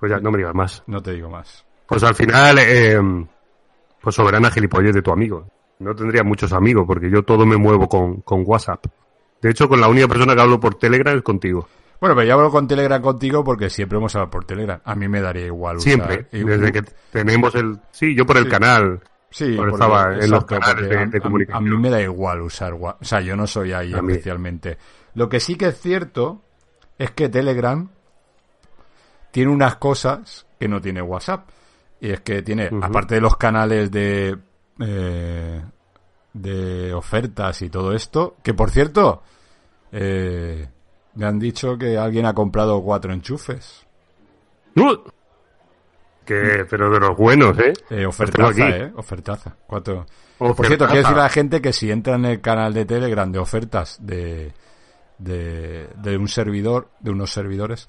Pues 0.00 0.10
ya, 0.10 0.18
no 0.18 0.30
me 0.30 0.38
digas 0.38 0.54
más. 0.54 0.82
No 0.86 1.02
te 1.02 1.12
digo 1.12 1.28
más. 1.28 1.62
Pues 1.86 2.02
al 2.02 2.14
final, 2.14 2.58
eh, 2.58 2.98
pues 4.00 4.14
soberana 4.14 4.50
gilipollez 4.50 4.94
de 4.94 5.02
tu 5.02 5.12
amigo. 5.12 5.46
No 5.80 5.94
tendría 5.94 6.24
muchos 6.24 6.52
amigos 6.54 6.84
porque 6.86 7.10
yo 7.10 7.22
todo 7.22 7.44
me 7.44 7.56
muevo 7.58 7.86
con, 7.86 8.22
con 8.22 8.44
WhatsApp. 8.46 8.86
De 9.42 9.50
hecho, 9.50 9.68
con 9.68 9.80
la 9.80 9.88
única 9.88 10.08
persona 10.08 10.34
que 10.34 10.40
hablo 10.40 10.58
por 10.58 10.76
Telegram 10.76 11.16
es 11.16 11.22
contigo. 11.22 11.68
Bueno, 12.00 12.14
pero 12.14 12.28
yo 12.28 12.34
hablo 12.34 12.50
con 12.50 12.68
Telegram 12.68 13.02
contigo 13.02 13.42
porque 13.42 13.68
siempre 13.70 13.98
hemos 13.98 14.14
hablado 14.14 14.30
por 14.30 14.44
Telegram. 14.44 14.80
A 14.84 14.94
mí 14.94 15.08
me 15.08 15.20
daría 15.20 15.46
igual 15.46 15.76
usar- 15.78 15.82
Siempre. 15.82 16.26
Desde 16.30 16.72
que 16.72 16.82
tenemos 17.10 17.54
el... 17.56 17.78
Sí, 17.90 18.14
yo 18.14 18.24
por 18.24 18.36
el 18.36 18.44
Sí. 18.44 18.50
canal. 18.50 19.00
Sí, 19.30 19.54
porque- 19.56 19.72
estaba 19.72 20.14
en 20.14 20.30
los 20.30 20.44
canales 20.44 21.10
de- 21.10 21.20
comunicación. 21.20 21.56
A, 21.56 21.60
mí 21.70 21.76
me 21.76 21.90
da 21.90 22.00
igual 22.00 22.40
usar 22.42 22.72
WhatsApp. 22.74 23.02
O 23.02 23.04
sea, 23.04 23.20
yo 23.20 23.36
no 23.36 23.46
soy 23.46 23.72
ahí 23.72 23.92
A 23.94 24.00
mí. 24.00 24.12
especialmente. 24.12 24.78
Lo 25.14 25.28
que 25.28 25.40
sí 25.40 25.56
que 25.56 25.66
es 25.68 25.80
cierto 25.80 26.42
es 26.98 27.10
que 27.10 27.28
Telegram 27.28 27.88
tiene 29.30 29.50
unas 29.52 29.76
cosas 29.76 30.46
que 30.58 30.68
no 30.68 30.80
tiene 30.80 31.02
WhatsApp. 31.02 31.48
Y 32.00 32.10
es 32.10 32.20
que 32.20 32.42
tiene, 32.42 32.70
aparte 32.80 33.16
de 33.16 33.20
los 33.20 33.36
canales 33.36 33.90
de, 33.90 34.38
eh, 34.80 35.62
de 36.32 36.94
ofertas 36.94 37.60
y 37.62 37.68
todo 37.70 37.92
esto, 37.92 38.36
que 38.42 38.54
por 38.54 38.70
cierto, 38.70 39.22
eh, 39.90 40.68
Me 41.18 41.26
han 41.26 41.40
dicho 41.40 41.76
que 41.76 41.98
alguien 41.98 42.26
ha 42.26 42.32
comprado 42.32 42.80
cuatro 42.80 43.12
enchufes. 43.12 43.84
¡Uh! 44.76 44.98
Que, 46.24 46.64
pero 46.70 46.90
de 46.90 47.00
los 47.00 47.16
buenos, 47.16 47.58
¿eh? 47.58 47.72
Eh, 47.90 48.06
ofertaza, 48.06 48.50
aquí. 48.50 48.62
¿eh? 48.62 48.92
Ofertaza. 48.94 49.56
Cuatro. 49.66 50.06
Ofertaza. 50.38 50.54
Por 50.54 50.66
cierto, 50.66 50.86
quiero 50.86 51.00
decir 51.00 51.18
a 51.18 51.22
la 51.24 51.28
gente 51.28 51.60
que 51.60 51.72
si 51.72 51.90
entra 51.90 52.14
en 52.14 52.24
el 52.24 52.40
canal 52.40 52.72
de 52.72 52.84
Telegram 52.84 53.32
de 53.32 53.38
ofertas 53.40 53.98
de, 54.00 54.52
de, 55.18 55.88
de 55.96 56.16
un 56.16 56.28
servidor, 56.28 56.90
de 57.00 57.10
unos 57.10 57.32
servidores, 57.32 57.88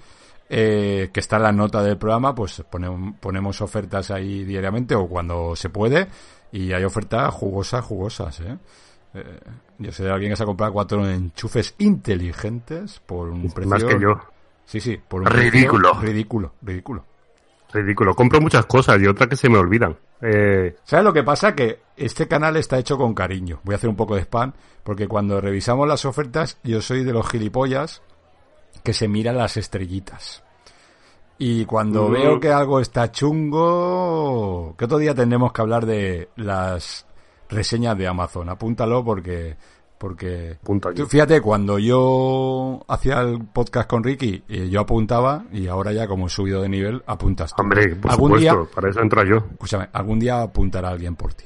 eh, 0.49 1.11
que 1.13 1.19
está 1.19 1.35
en 1.35 1.43
la 1.43 1.51
nota 1.51 1.83
del 1.83 1.99
programa, 1.99 2.33
pues 2.33 2.63
ponemos, 2.67 3.13
ponemos 3.19 3.61
ofertas 3.61 4.09
ahí 4.09 4.43
diariamente 4.43 4.95
o 4.95 5.07
cuando 5.07 5.55
se 5.55 5.69
puede 5.69 6.07
y 6.51 6.73
hay 6.73 6.83
ofertas 6.83 7.31
jugosas, 7.31 7.85
jugosas, 7.85 8.39
¿eh? 8.39 8.57
Eh, 9.13 9.39
yo 9.79 9.91
sé 9.91 10.03
de 10.03 10.11
alguien 10.11 10.31
que 10.31 10.35
se 10.35 10.43
ha 10.43 10.45
comprado 10.45 10.73
cuatro 10.73 11.07
enchufes 11.09 11.73
inteligentes 11.79 12.99
por 13.05 13.29
un 13.29 13.51
precio... 13.51 13.69
Más 13.69 13.83
que 13.83 13.99
yo. 13.99 14.19
Sí, 14.65 14.79
sí, 14.79 14.97
por 14.97 15.21
un 15.21 15.27
Ridículo. 15.27 15.91
precio 15.93 16.01
ridículo, 16.13 16.51
ridículo. 16.61 17.05
Ridículo. 17.73 18.13
Compro 18.15 18.41
muchas 18.41 18.65
cosas 18.65 18.99
y 19.01 19.07
otras 19.07 19.29
que 19.29 19.35
se 19.35 19.49
me 19.49 19.57
olvidan. 19.57 19.95
Eh, 20.21 20.75
¿Sabes 20.83 21.05
lo 21.05 21.13
que 21.13 21.23
pasa? 21.23 21.55
Que 21.55 21.79
este 21.97 22.27
canal 22.27 22.55
está 22.57 22.77
hecho 22.77 22.97
con 22.97 23.13
cariño. 23.13 23.59
Voy 23.63 23.73
a 23.73 23.77
hacer 23.77 23.89
un 23.89 23.95
poco 23.95 24.15
de 24.15 24.21
spam, 24.21 24.53
porque 24.83 25.07
cuando 25.07 25.39
revisamos 25.39 25.87
las 25.87 26.05
ofertas, 26.05 26.57
yo 26.63 26.81
soy 26.81 27.03
de 27.03 27.13
los 27.13 27.27
gilipollas 27.29 28.01
que 28.83 28.93
se 28.93 29.07
miran 29.07 29.37
las 29.37 29.57
estrellitas. 29.57 30.43
Y 31.37 31.65
cuando 31.65 32.09
Mm. 32.09 32.11
veo 32.11 32.39
que 32.39 32.51
algo 32.51 32.79
está 32.79 33.11
chungo, 33.11 34.75
que 34.77 34.85
otro 34.85 34.97
día 34.97 35.15
tendremos 35.15 35.53
que 35.53 35.61
hablar 35.61 35.85
de 35.85 36.29
las 36.35 37.05
reseñas 37.49 37.97
de 37.97 38.07
Amazon. 38.07 38.47
Apúntalo 38.49 39.03
porque, 39.03 39.57
porque. 39.97 40.57
Tú 40.95 41.05
fíjate, 41.07 41.41
cuando 41.41 41.77
yo 41.79 42.83
hacía 42.87 43.21
el 43.21 43.45
podcast 43.45 43.89
con 43.89 44.03
Ricky, 44.03 44.43
eh, 44.47 44.69
yo 44.69 44.79
apuntaba 44.81 45.43
y 45.51 45.67
ahora 45.67 45.91
ya 45.91 46.07
como 46.07 46.27
he 46.27 46.29
subido 46.29 46.61
de 46.61 46.69
nivel, 46.69 47.03
apuntas 47.05 47.53
tú. 47.55 47.61
hombre, 47.61 47.95
por 47.95 48.11
algún 48.11 48.29
supuesto, 48.31 48.61
día, 48.63 48.75
para 48.75 48.89
eso 48.89 49.01
entra 49.01 49.23
yo. 49.27 49.37
escúchame, 49.51 49.89
algún 49.91 50.19
día 50.19 50.41
apuntará 50.41 50.89
alguien 50.89 51.15
por 51.15 51.33
ti. 51.33 51.45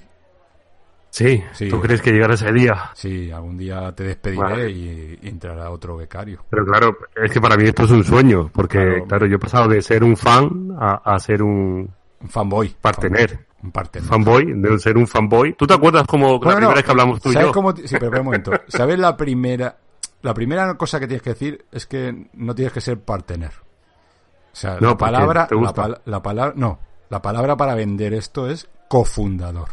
Sí, 1.10 1.44
Sí. 1.52 1.70
¿tú 1.70 1.80
crees 1.80 2.02
que 2.02 2.12
llegará 2.12 2.34
ese 2.34 2.52
día? 2.52 2.90
Sí, 2.96 3.30
algún 3.30 3.56
día 3.56 3.92
te 3.94 4.04
despediré 4.04 4.42
Vale. 4.42 4.72
y 4.72 5.20
entrará 5.22 5.70
otro 5.70 5.96
becario. 5.96 6.44
Pero 6.50 6.66
claro, 6.66 6.98
es 7.16 7.32
que 7.32 7.40
para 7.40 7.56
mí 7.56 7.66
esto 7.66 7.84
es 7.84 7.92
un 7.92 8.04
sueño, 8.04 8.50
porque 8.52 8.80
Claro. 8.80 9.06
claro, 9.08 9.26
yo 9.28 9.36
he 9.36 9.40
pasado 9.40 9.68
de 9.68 9.80
ser 9.84 10.04
un 10.04 10.18
fan 10.18 10.76
a, 10.80 11.14
a 11.14 11.20
ser 11.20 11.44
un 11.44 11.88
Un 12.24 12.30
fanboy. 12.30 12.76
partener. 12.82 13.46
Un 13.62 13.72
partener. 13.72 14.10
Fanboy, 14.10 14.54
de 14.54 14.80
ser 14.80 14.98
un 14.98 15.08
fanboy. 15.08 15.54
¿Tú 15.54 15.68
te 15.68 15.74
acuerdas 15.74 16.06
como 16.08 16.26
la 16.34 16.38
Bueno, 16.38 16.42
primera 16.56 16.68
no, 16.70 16.76
vez 16.76 16.84
que 16.84 16.92
hablamos 16.92 17.22
tú 17.22 17.30
y 17.30 17.34
¿sabes 17.34 17.48
yo? 17.50 17.54
cómo 17.54 17.76
Sí, 17.76 17.96
pero 18.00 18.20
un 18.20 18.26
momento. 18.26 18.52
¿Sabes 18.68 18.98
la 19.00 19.16
primera... 19.16 19.78
La 20.22 20.34
primera 20.34 20.74
cosa 20.76 21.00
que 21.00 21.08
tienes 21.08 21.22
que 21.22 21.32
decir 21.32 21.66
es 21.72 21.86
que 21.86 22.28
no 22.34 22.56
tienes 22.56 22.74
que 22.74 22.80
ser 22.82 23.00
partener. 23.02 23.52
O 23.52 24.56
sea, 24.56 24.78
No, 24.80 24.90
la 24.92 24.98
palabra... 24.98 25.48
¿Te 25.48 25.56
La, 25.56 25.74
pal- 25.74 26.02
la 26.06 26.22
palabra... 26.24 26.54
No. 26.56 26.80
La 27.10 27.22
palabra 27.22 27.56
para 27.58 27.76
vender 27.76 28.14
esto 28.14 28.50
es 28.50 28.70
cofundador. 28.88 29.68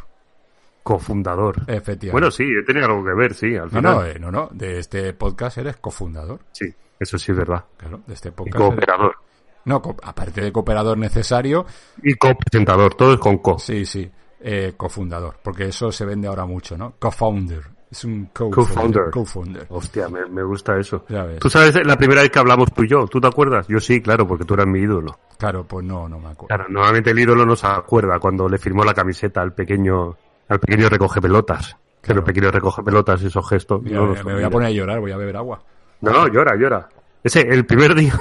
Cofundador. 0.83 1.57
Efectivamente. 1.67 2.11
Bueno, 2.13 2.31
sí, 2.31 2.45
tenido 2.67 2.87
algo 2.87 3.05
que 3.05 3.15
ver, 3.15 3.35
sí, 3.35 3.55
al 3.57 3.65
No, 3.65 3.69
final. 3.71 3.83
no, 3.95 4.05
eh, 4.05 4.19
no, 4.19 4.31
no. 4.31 4.49
De 4.53 4.79
este 4.79 5.13
podcast 5.15 5.59
eres 5.59 5.77
cofundador. 5.77 6.41
Sí, 6.53 6.67
eso 6.99 7.19
sí 7.19 7.33
es 7.33 7.39
verdad. 7.39 7.65
Claro, 7.77 8.01
de 8.07 8.15
este 8.15 8.29
Y 8.31 8.33
podcast. 8.33 8.57
eres- 8.57 8.69
cooperador. 8.71 9.17
No, 9.65 9.83
co- 9.83 9.97
aparte 10.03 10.41
de 10.41 10.53
cooperador 10.53 10.97
necesario, 10.99 11.67
Y 12.03 12.15
copresentador, 12.15 12.95
todo 12.95 13.15
es 13.15 13.21
con 13.21 13.39
co. 13.39 13.59
sí, 13.59 13.85
sí, 13.85 14.11
eh, 14.41 14.73
cofundador. 14.77 15.37
Porque 15.43 15.67
eso 15.67 15.93
se 15.93 16.05
vende 16.05 16.29
ahora 16.29 16.47
mucho, 16.47 16.77
¿no? 16.79 16.95
Co-founder. 16.99 17.63
Es 17.91 18.05
un 18.05 18.27
Co-founder. 18.27 18.55
co-founder. 18.55 19.11
Co-founder. 19.11 19.67
Hostia, 19.71 20.09
me, 20.09 20.25
me 20.27 20.43
gusta 20.45 20.79
eso. 20.79 21.05
¿Tú 21.41 21.51
sabes 21.51 21.75
la 21.85 21.97
primera 21.97 22.23
vez 22.23 22.31
que 22.31 22.39
hablamos 22.39 22.73
tú 22.73 22.85
y 22.85 22.89
yo? 22.89 23.07
¿Tú 23.09 23.21
te 23.21 23.27
acuerdas? 23.27 23.67
Yo 23.69 23.81
sí, 23.81 24.01
claro, 24.01 24.27
porque 24.29 24.45
tú 24.45 24.55
eras 24.55 24.67
mi 24.69 24.79
ídolo. 24.79 25.19
Claro, 25.37 25.65
pues 25.65 25.85
no, 25.85 26.09
no 26.09 26.19
me 26.21 26.29
acuerdo. 26.29 26.47
Claro, 26.55 26.67
normalmente 26.69 27.11
el 27.11 27.19
ídolo 27.19 27.45
no 27.45 27.57
se 27.57 27.67
acuerda 27.67 28.21
cuando 28.21 28.49
le 28.49 28.59
firmó 28.59 28.85
la 28.85 28.95
camiseta 28.95 29.43
al 29.43 29.55
pequeño, 29.55 30.17
al 30.49 30.61
pequeño 30.61 30.89
recoge 30.89 31.21
pelotas. 31.21 31.77
Pero 32.01 32.01
Claro. 32.01 32.21
el 32.21 32.25
pequeño 32.25 32.51
recoge 32.53 32.83
pelotas, 32.85 33.23
esos 33.23 33.47
gestos. 33.49 33.83
Mira, 33.83 33.97
no 33.99 34.07
me, 34.07 34.23
me 34.25 34.35
voy 34.35 34.43
a 34.45 34.51
poner 34.51 34.69
a 34.69 34.71
llorar, 34.71 35.01
voy 35.01 35.11
a 35.11 35.17
beber 35.17 35.37
agua. 35.37 35.61
No, 36.01 36.13
no, 36.13 36.29
llora, 36.29 36.55
llora. 36.57 36.89
Ese, 37.25 37.41
el 37.41 37.67
primer 37.67 37.95
día. 37.97 38.15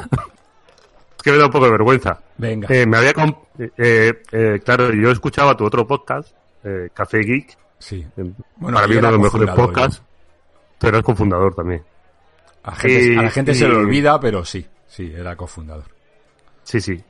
Es 1.19 1.23
que 1.23 1.32
me 1.34 1.38
da 1.38 1.45
un 1.47 1.51
poco 1.51 1.65
de 1.65 1.71
vergüenza. 1.71 2.19
Venga. 2.38 2.67
Eh, 2.73 2.86
me 2.86 2.97
había. 2.97 3.13
comp- 3.13 3.38
eh, 3.77 4.21
eh, 4.32 4.60
claro, 4.63 4.93
yo 4.93 5.12
escuchaba 5.12 5.55
tu 5.58 5.65
otro 5.65 5.86
podcast, 5.86 6.34
Café 6.93 7.19
Geek. 7.19 7.58
sí. 7.77 8.05
Bueno, 8.55 8.75
para 8.77 8.88
mí 8.88 8.95
uno 8.95 9.08
de 9.08 9.13
los 9.13 9.21
mejores 9.21 9.49
podcasts. 9.51 10.01
Tú 10.77 10.88
eras 10.88 11.03
cofundador 11.03 11.53
también. 11.53 11.84
A, 12.63 12.73
gente, 12.75 13.17
a 13.19 13.23
la 13.23 13.29
gente 13.32 13.53
se 13.53 13.67
le 13.67 13.75
olvida, 13.75 14.17
pero 14.19 14.45
sí, 14.45 14.65
sí, 14.88 15.12
era 15.13 15.36
cofundador. 15.36 15.84
Sí, 16.63 16.79
sí. 16.79 17.03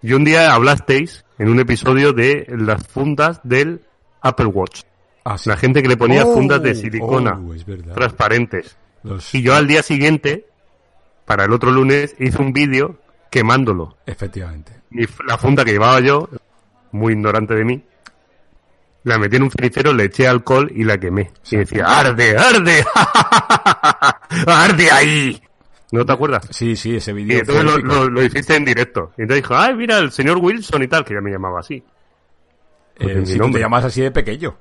Y 0.00 0.14
un 0.14 0.24
día 0.24 0.54
hablasteis 0.54 1.24
en 1.38 1.48
un 1.50 1.60
episodio 1.60 2.12
de 2.14 2.46
las 2.48 2.86
fundas 2.88 3.40
del 3.44 3.82
Apple 4.22 4.46
Watch. 4.46 4.82
Ah, 5.24 5.36
sí. 5.36 5.48
La 5.50 5.56
gente 5.58 5.82
que 5.82 5.88
le 5.88 5.96
ponía 5.98 6.24
Oh, 6.24 6.32
fundas 6.34 6.62
de 6.62 6.74
silicona 6.74 7.38
oh, 7.38 7.52
es 7.54 7.64
verdad. 7.66 7.92
transparentes. 7.94 8.76
Los- 9.02 9.34
Y 9.34 9.42
yo 9.42 9.54
al 9.54 9.66
día 9.66 9.82
siguiente, 9.82 10.46
para 11.26 11.44
el 11.44 11.52
otro 11.52 11.70
lunes, 11.70 12.14
hice 12.18 12.40
un 12.40 12.52
vídeo 12.52 12.96
quemándolo. 13.32 13.96
Efectivamente. 14.06 14.72
Y 14.92 15.06
la 15.26 15.36
funda 15.38 15.64
que 15.64 15.72
llevaba 15.72 15.98
yo, 16.00 16.28
muy 16.92 17.14
ignorante 17.14 17.54
de 17.54 17.64
mí, 17.64 17.82
la 19.04 19.18
metí 19.18 19.36
en 19.36 19.44
un 19.44 19.50
cenicero, 19.50 19.92
le 19.94 20.04
eché 20.04 20.28
alcohol 20.28 20.70
y 20.72 20.84
la 20.84 20.98
quemé. 20.98 21.32
Y 21.50 21.56
decía, 21.56 21.86
¡arde, 21.86 22.36
arde! 22.36 22.84
¡Arde 24.46 24.90
ahí! 24.90 25.42
¿No 25.90 26.04
te 26.06 26.12
acuerdas? 26.12 26.46
Sí, 26.50 26.76
sí, 26.76 26.96
ese 26.96 27.10
Y 27.10 27.14
vídeo. 27.14 27.40
entonces 27.40 27.64
fue 27.64 27.82
lo, 27.82 27.86
lo- 28.04 28.10
lo 28.10 28.22
hiciste 28.22 28.54
en 28.54 28.64
directo. 28.64 29.12
Y 29.18 29.22
entonces 29.22 29.42
dijo, 29.42 29.56
¡ay, 29.56 29.74
mira, 29.74 29.98
el 29.98 30.12
señor 30.12 30.38
Wilson 30.38 30.82
y 30.82 30.88
tal! 30.88 31.04
Que 31.04 31.14
ya 31.14 31.20
me 31.20 31.30
llamaba 31.30 31.60
así. 31.60 31.74
Eh, 31.74 31.84
porque 32.98 33.14
mi 33.16 33.26
si 33.26 33.38
tú 33.38 33.50
te 33.50 33.58
llamas 33.58 33.84
así 33.84 34.00
de 34.02 34.10
pequeño. 34.10 34.56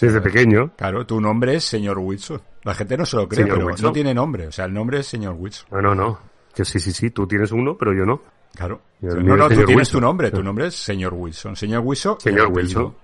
Desde 0.00 0.20
pequeño. 0.20 0.70
Claro, 0.76 1.04
tu 1.06 1.20
nombre 1.20 1.54
es 1.56 1.64
señor 1.64 1.98
Wilson. 1.98 2.40
La 2.62 2.74
gente 2.74 2.96
no 2.96 3.04
se 3.04 3.16
lo 3.16 3.28
cree, 3.28 3.42
Señor 3.42 3.56
pero 3.56 3.66
Wilson. 3.68 3.86
no 3.86 3.92
tiene 3.92 4.14
nombre. 4.14 4.46
O 4.46 4.52
sea, 4.52 4.66
el 4.66 4.72
nombre 4.74 5.00
es 5.00 5.06
señor 5.06 5.34
Wilson. 5.36 5.66
No, 5.72 5.80
no, 5.82 5.94
no. 5.94 6.18
Que 6.54 6.64
sí, 6.64 6.78
sí, 6.80 6.92
sí, 6.92 7.10
tú 7.10 7.26
tienes 7.26 7.52
uno, 7.52 7.76
pero 7.76 7.92
yo 7.94 8.04
no. 8.04 8.20
Claro. 8.54 8.80
No, 9.00 9.36
no, 9.36 9.48
tú 9.48 9.54
tienes 9.56 9.76
Wilson. 9.76 10.00
tu 10.00 10.06
nombre. 10.06 10.30
Tu 10.30 10.42
nombre 10.42 10.66
es 10.66 10.74
señor 10.74 11.14
Wilson. 11.14 11.54
Señor 11.54 11.82
Wilson. 11.84 12.16
Señor. 12.20 12.48
Wilson. 12.52 12.94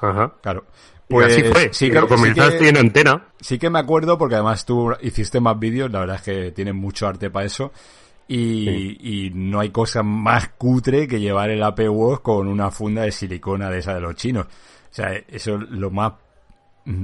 Ajá. 0.00 0.32
Claro. 0.42 0.64
Pues, 1.08 1.26
Pues 1.26 1.38
y 1.38 1.40
así 1.42 1.52
fue. 1.52 1.68
sí 1.72 1.90
que, 1.90 2.00
lo 2.00 2.08
comenzaste 2.08 2.58
sí 2.58 2.64
que- 2.64 2.68
en 2.70 2.76
antena. 2.78 3.26
sí 3.40 3.58
que 3.58 3.68
me 3.70 3.78
acuerdo 3.78 4.16
porque 4.18 4.34
además 4.36 4.64
tú 4.64 4.92
hiciste 5.02 5.40
más 5.40 5.58
vídeos, 5.58 5.90
la 5.92 6.00
verdad 6.00 6.16
es 6.16 6.22
que 6.22 6.52
tienes 6.52 6.74
mucho 6.74 7.06
arte 7.06 7.30
para 7.30 7.46
eso. 7.46 7.70
Y, 8.28 9.26
y 9.26 9.30
no 9.34 9.60
hay 9.60 9.70
cosa 9.70 10.02
más 10.02 10.48
cutre 10.56 11.06
que 11.06 11.20
llevar 11.20 11.50
el 11.50 11.62
Apple 11.62 11.90
Watch 11.90 12.22
con 12.22 12.48
una 12.48 12.70
funda 12.70 13.02
de 13.02 13.12
silicona 13.12 13.68
de 13.68 13.78
esa 13.80 13.94
de 13.94 14.00
los 14.00 14.14
chinos. 14.16 14.46
O 14.46 14.94
sea, 14.94 15.12
eso 15.28 15.56
es 15.56 15.68
lo 15.70 15.90
más 15.90 16.14
mm, 16.86 17.02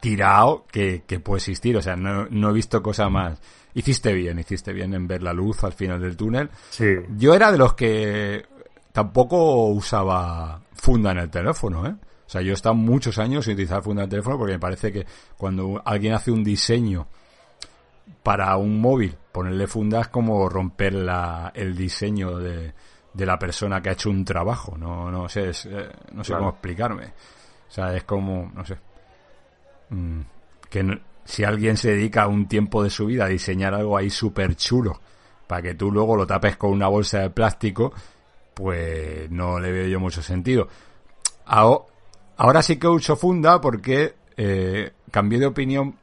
tirado 0.00 0.64
que, 0.70 1.02
que 1.06 1.18
puede 1.20 1.38
existir. 1.38 1.76
O 1.76 1.82
sea, 1.82 1.96
no, 1.96 2.26
no 2.30 2.50
he 2.50 2.52
visto 2.52 2.82
cosa 2.82 3.08
más. 3.08 3.40
Hiciste 3.76 4.12
bien, 4.14 4.38
hiciste 4.38 4.72
bien 4.72 4.94
en 4.94 5.06
ver 5.06 5.22
la 5.22 5.32
luz 5.34 5.62
al 5.62 5.72
final 5.74 6.00
del 6.00 6.16
túnel. 6.16 6.48
Sí. 6.70 6.86
Yo 7.18 7.34
era 7.34 7.52
de 7.52 7.58
los 7.58 7.74
que 7.74 8.44
tampoco 8.90 9.66
usaba 9.66 10.60
funda 10.72 11.10
en 11.12 11.18
el 11.18 11.30
teléfono, 11.30 11.86
¿eh? 11.86 11.94
O 12.26 12.28
sea, 12.28 12.40
yo 12.40 12.52
he 12.52 12.54
estado 12.54 12.74
muchos 12.74 13.18
años 13.18 13.44
sin 13.44 13.52
utilizar 13.54 13.82
funda 13.82 14.02
en 14.02 14.04
el 14.06 14.10
teléfono 14.10 14.38
porque 14.38 14.54
me 14.54 14.58
parece 14.58 14.90
que 14.90 15.06
cuando 15.36 15.80
alguien 15.84 16.14
hace 16.14 16.30
un 16.30 16.42
diseño 16.42 17.06
para 18.22 18.56
un 18.56 18.80
móvil, 18.80 19.14
ponerle 19.30 19.66
funda 19.66 20.00
es 20.00 20.08
como 20.08 20.48
romper 20.48 20.94
la, 20.94 21.52
el 21.54 21.76
diseño 21.76 22.38
de, 22.38 22.72
de 23.12 23.26
la 23.26 23.38
persona 23.38 23.80
que 23.82 23.90
ha 23.90 23.92
hecho 23.92 24.10
un 24.10 24.24
trabajo. 24.24 24.76
No, 24.78 25.10
no 25.10 25.28
sé, 25.28 25.50
es, 25.50 25.66
eh, 25.66 25.88
no 26.12 26.24
sé 26.24 26.28
Claro. 26.28 26.44
cómo 26.44 26.50
explicarme. 26.52 27.04
O 27.06 27.70
sea, 27.70 27.94
es 27.94 28.04
como, 28.04 28.50
no 28.54 28.64
sé. 28.64 28.76
Mm, 29.90 30.20
que 30.70 30.82
no- 30.82 30.98
si 31.26 31.44
alguien 31.44 31.76
se 31.76 31.90
dedica 31.90 32.26
un 32.28 32.48
tiempo 32.48 32.82
de 32.82 32.90
su 32.90 33.06
vida 33.06 33.26
a 33.26 33.28
diseñar 33.28 33.74
algo 33.74 33.96
ahí 33.96 34.08
súper 34.10 34.56
chulo 34.56 35.00
para 35.46 35.62
que 35.62 35.74
tú 35.74 35.92
luego 35.92 36.16
lo 36.16 36.26
tapes 36.26 36.56
con 36.56 36.70
una 36.70 36.88
bolsa 36.88 37.20
de 37.20 37.30
plástico, 37.30 37.92
pues 38.54 39.30
no 39.30 39.60
le 39.60 39.70
veo 39.70 39.86
yo 39.86 40.00
mucho 40.00 40.22
sentido. 40.22 40.68
Aho- 41.46 41.86
Ahora 42.38 42.60
sí 42.62 42.76
que 42.76 42.86
uso 42.88 43.16
funda 43.16 43.60
porque 43.60 44.14
eh, 44.36 44.92
cambié 45.10 45.38
de 45.38 45.46
opinión 45.46 45.96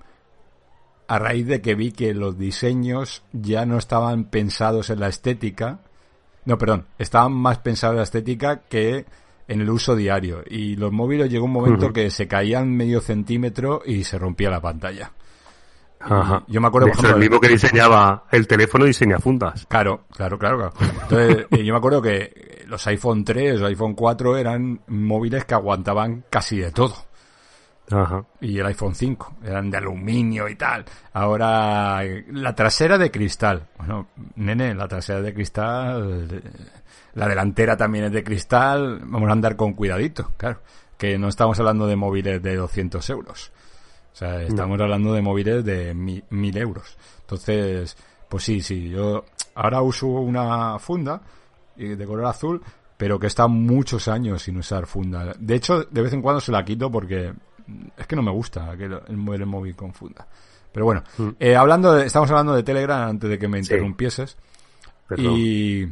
a 1.07 1.19
raíz 1.19 1.45
de 1.45 1.61
que 1.61 1.75
vi 1.75 1.91
que 1.91 2.13
los 2.13 2.37
diseños 2.39 3.21
ya 3.33 3.65
no 3.65 3.77
estaban 3.77 4.23
pensados 4.25 4.89
en 4.89 4.99
la 4.99 5.09
estética. 5.09 5.79
No, 6.45 6.57
perdón, 6.57 6.87
estaban 6.97 7.33
más 7.33 7.59
pensados 7.59 7.93
en 7.93 7.97
la 7.97 8.03
estética 8.03 8.61
que 8.61 9.05
en 9.47 9.61
el 9.61 9.69
uso 9.69 9.95
diario. 9.95 10.43
Y 10.49 10.75
los 10.75 10.91
móviles 10.91 11.29
llegó 11.29 11.45
un 11.45 11.51
momento 11.51 11.91
que 11.91 12.09
se 12.09 12.27
caían 12.27 12.75
medio 12.75 13.01
centímetro 13.01 13.81
y 13.85 14.03
se 14.03 14.17
rompía 14.17 14.49
la 14.49 14.61
pantalla. 14.61 15.11
Ajá. 15.99 16.43
Yo 16.47 16.59
me 16.59 16.67
acuerdo, 16.67 16.87
por 16.87 16.97
ejemplo, 16.97 17.15
el 17.15 17.21
mismo 17.21 17.39
que 17.39 17.47
diseñaba 17.47 18.25
el 18.31 18.47
teléfono 18.47 18.85
diseña 18.85 19.19
fundas. 19.19 19.65
Claro, 19.67 20.03
claro, 20.11 20.37
claro, 20.37 20.57
claro. 20.57 20.73
Entonces, 21.03 21.47
eh, 21.51 21.63
yo 21.63 21.73
me 21.73 21.77
acuerdo 21.77 22.01
que 22.01 22.63
los 22.67 22.85
iPhone 22.87 23.23
3 23.23 23.61
o 23.61 23.65
iPhone 23.67 23.93
4 23.93 24.37
eran 24.37 24.81
móviles 24.87 25.45
que 25.45 25.53
aguantaban 25.53 26.25
casi 26.29 26.57
de 26.57 26.71
todo. 26.71 26.95
Ajá. 27.91 28.23
y 28.39 28.57
el 28.57 28.65
iPhone 28.65 28.95
5 28.95 29.35
eran 29.43 29.69
de 29.69 29.77
aluminio 29.77 30.47
y 30.47 30.55
tal. 30.55 30.85
Ahora 31.11 32.03
eh, 32.03 32.25
la 32.31 32.55
trasera 32.55 32.97
de 32.97 33.11
cristal. 33.11 33.67
Bueno, 33.77 34.07
nene, 34.35 34.73
la 34.73 34.87
trasera 34.87 35.21
de 35.21 35.33
cristal, 35.33 36.27
eh, 36.31 36.41
la 37.15 37.27
delantera 37.27 37.77
también 37.77 38.05
es 38.05 38.11
de 38.11 38.23
cristal. 38.23 39.01
Vamos 39.05 39.29
a 39.29 39.33
andar 39.33 39.55
con 39.55 39.73
cuidadito, 39.73 40.31
claro. 40.37 40.61
Que 40.97 41.17
no 41.17 41.27
estamos 41.27 41.59
hablando 41.59 41.87
de 41.87 41.95
móviles 41.95 42.41
de 42.41 42.55
200 42.55 43.07
euros. 43.09 43.51
O 44.11 44.15
sea, 44.15 44.41
estamos 44.43 44.79
hablando 44.79 45.13
de 45.13 45.21
móviles 45.21 45.65
de 45.65 45.93
mi- 45.93 46.23
1000 46.29 46.57
euros. 46.57 46.97
Entonces, 47.21 47.97
pues 48.29 48.43
sí, 48.43 48.61
sí, 48.61 48.89
yo 48.89 49.25
ahora 49.55 49.81
uso 49.81 50.07
una 50.07 50.77
funda 50.79 51.21
de 51.75 52.05
color 52.05 52.25
azul, 52.25 52.61
pero 52.97 53.19
que 53.19 53.27
está 53.27 53.47
muchos 53.47 54.07
años 54.07 54.43
sin 54.43 54.57
usar 54.57 54.85
funda. 54.85 55.33
De 55.39 55.55
hecho, 55.55 55.83
de 55.83 56.01
vez 56.01 56.13
en 56.13 56.21
cuando 56.21 56.39
se 56.39 56.51
la 56.51 56.63
quito 56.63 56.91
porque 56.91 57.33
mm, 57.67 57.87
es 57.97 58.07
que 58.07 58.15
no 58.15 58.21
me 58.21 58.31
gusta 58.31 58.77
que 58.77 58.85
el, 58.85 59.17
móvil 59.17 59.75
con 59.75 59.93
funda. 59.93 60.27
Pero 60.71 60.85
bueno, 60.85 61.03
eh, 61.39 61.55
hablando 61.55 61.93
de, 61.93 62.05
estamos 62.05 62.29
hablando 62.31 62.53
de 62.53 62.63
Telegram 62.63 63.09
antes 63.09 63.29
de 63.29 63.37
que 63.37 63.47
me 63.47 63.59
interrumpieses. 63.59 64.37
Y, 65.17 65.85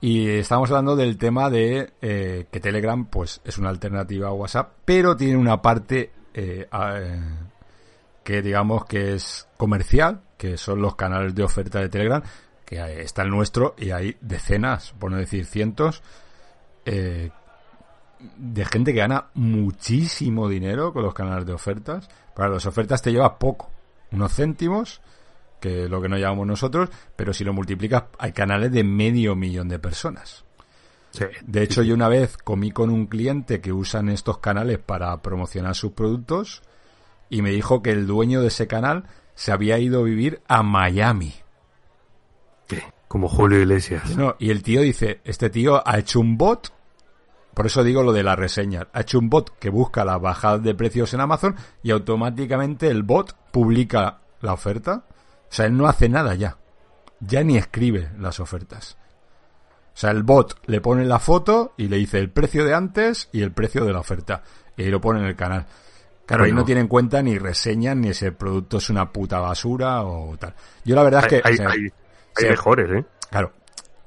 y 0.00 0.28
estamos 0.28 0.70
hablando 0.70 0.96
del 0.96 1.18
tema 1.18 1.50
de 1.50 1.92
eh, 2.00 2.46
que 2.50 2.60
Telegram 2.60 3.06
pues 3.06 3.40
es 3.44 3.58
una 3.58 3.70
alternativa 3.70 4.28
a 4.28 4.32
WhatsApp, 4.32 4.72
pero 4.84 5.16
tiene 5.16 5.36
una 5.36 5.60
parte 5.60 6.12
eh, 6.34 6.68
eh, 6.70 7.20
que 8.22 8.42
digamos 8.42 8.84
que 8.84 9.14
es 9.14 9.48
comercial, 9.56 10.20
que 10.36 10.56
son 10.56 10.80
los 10.80 10.94
canales 10.94 11.34
de 11.34 11.42
oferta 11.42 11.80
de 11.80 11.88
Telegram, 11.88 12.22
que 12.64 13.00
está 13.00 13.22
el 13.22 13.30
nuestro 13.30 13.74
y 13.78 13.90
hay 13.90 14.16
decenas, 14.20 14.92
por 14.98 15.10
no 15.10 15.16
decir 15.16 15.46
cientos, 15.46 16.02
eh, 16.84 17.30
de 18.36 18.64
gente 18.64 18.92
que 18.92 18.98
gana 18.98 19.26
muchísimo 19.34 20.48
dinero 20.48 20.92
con 20.92 21.02
los 21.02 21.14
canales 21.14 21.46
de 21.46 21.54
ofertas. 21.54 22.08
Para 22.34 22.50
las 22.50 22.66
ofertas 22.66 23.02
te 23.02 23.10
llevas 23.10 23.32
poco, 23.40 23.70
unos 24.12 24.34
céntimos, 24.34 25.00
que 25.60 25.84
es 25.84 25.90
lo 25.90 26.00
que 26.00 26.08
no 26.08 26.16
llevamos 26.16 26.46
nosotros, 26.46 26.88
pero 27.16 27.32
si 27.32 27.44
lo 27.44 27.52
multiplicas 27.52 28.04
hay 28.18 28.32
canales 28.32 28.72
de 28.72 28.84
medio 28.84 29.34
millón 29.34 29.68
de 29.68 29.78
personas. 29.78 30.44
Sí. 31.10 31.24
De 31.42 31.62
hecho, 31.62 31.82
yo 31.82 31.94
una 31.94 32.08
vez 32.08 32.36
comí 32.36 32.70
con 32.70 32.90
un 32.90 33.06
cliente 33.06 33.60
que 33.60 33.72
usan 33.72 34.08
estos 34.08 34.38
canales 34.38 34.78
para 34.78 35.16
promocionar 35.22 35.74
sus 35.74 35.92
productos 35.92 36.62
y 37.30 37.42
me 37.42 37.50
dijo 37.50 37.82
que 37.82 37.90
el 37.90 38.06
dueño 38.06 38.40
de 38.40 38.48
ese 38.48 38.66
canal 38.66 39.04
se 39.34 39.52
había 39.52 39.78
ido 39.78 40.00
a 40.00 40.04
vivir 40.04 40.42
a 40.48 40.62
Miami. 40.62 41.34
¿Qué? 42.66 42.82
Como 43.06 43.28
Julio 43.28 43.60
Iglesias. 43.60 44.16
No, 44.16 44.36
y 44.38 44.50
el 44.50 44.62
tío 44.62 44.82
dice, 44.82 45.20
este 45.24 45.48
tío 45.48 45.86
ha 45.86 45.98
hecho 45.98 46.20
un 46.20 46.36
bot, 46.36 46.72
por 47.54 47.66
eso 47.66 47.82
digo 47.82 48.02
lo 48.02 48.12
de 48.12 48.22
las 48.22 48.38
reseñas, 48.38 48.86
ha 48.92 49.00
hecho 49.00 49.18
un 49.18 49.30
bot 49.30 49.58
que 49.58 49.70
busca 49.70 50.04
las 50.04 50.20
bajadas 50.20 50.62
de 50.62 50.74
precios 50.74 51.14
en 51.14 51.20
Amazon 51.20 51.56
y 51.82 51.90
automáticamente 51.90 52.88
el 52.88 53.02
bot 53.02 53.34
publica 53.50 54.18
la 54.40 54.52
oferta. 54.52 55.04
O 55.50 55.52
sea, 55.54 55.66
él 55.66 55.76
no 55.76 55.86
hace 55.86 56.08
nada 56.08 56.34
ya. 56.34 56.56
Ya 57.20 57.42
ni 57.42 57.56
escribe 57.56 58.10
las 58.18 58.38
ofertas. 58.40 58.96
O 59.94 60.00
sea, 60.00 60.10
el 60.10 60.22
bot 60.22 60.60
le 60.66 60.80
pone 60.80 61.04
la 61.04 61.18
foto 61.18 61.74
y 61.76 61.88
le 61.88 61.96
dice 61.96 62.18
el 62.18 62.30
precio 62.30 62.64
de 62.64 62.74
antes 62.74 63.28
y 63.32 63.42
el 63.42 63.50
precio 63.52 63.84
de 63.84 63.92
la 63.92 63.98
oferta. 64.00 64.42
Y 64.76 64.82
ahí 64.84 64.90
lo 64.90 65.00
pone 65.00 65.20
en 65.20 65.26
el 65.26 65.34
canal. 65.36 65.66
Claro, 66.26 66.44
ahí 66.44 66.50
Bueno. 66.50 66.60
no 66.60 66.66
tiene 66.66 66.82
en 66.82 66.88
cuenta 66.88 67.22
ni 67.22 67.38
reseñan 67.38 68.00
ni 68.02 68.14
si 68.14 68.26
el 68.26 68.34
producto 68.34 68.76
es 68.76 68.90
una 68.90 69.10
puta 69.10 69.40
basura 69.40 70.02
o 70.04 70.36
tal. 70.36 70.54
Yo 70.84 70.94
la 70.94 71.02
verdad 71.02 71.22
es 71.24 71.28
que... 71.28 71.40
hay, 71.42 71.54
o 71.54 71.56
sea, 71.56 71.70
hay- 71.70 71.80
hay 71.80 71.90
se- 72.36 72.50
mejores, 72.50 72.90
¿eh? 72.90 73.04
Claro. 73.30 73.52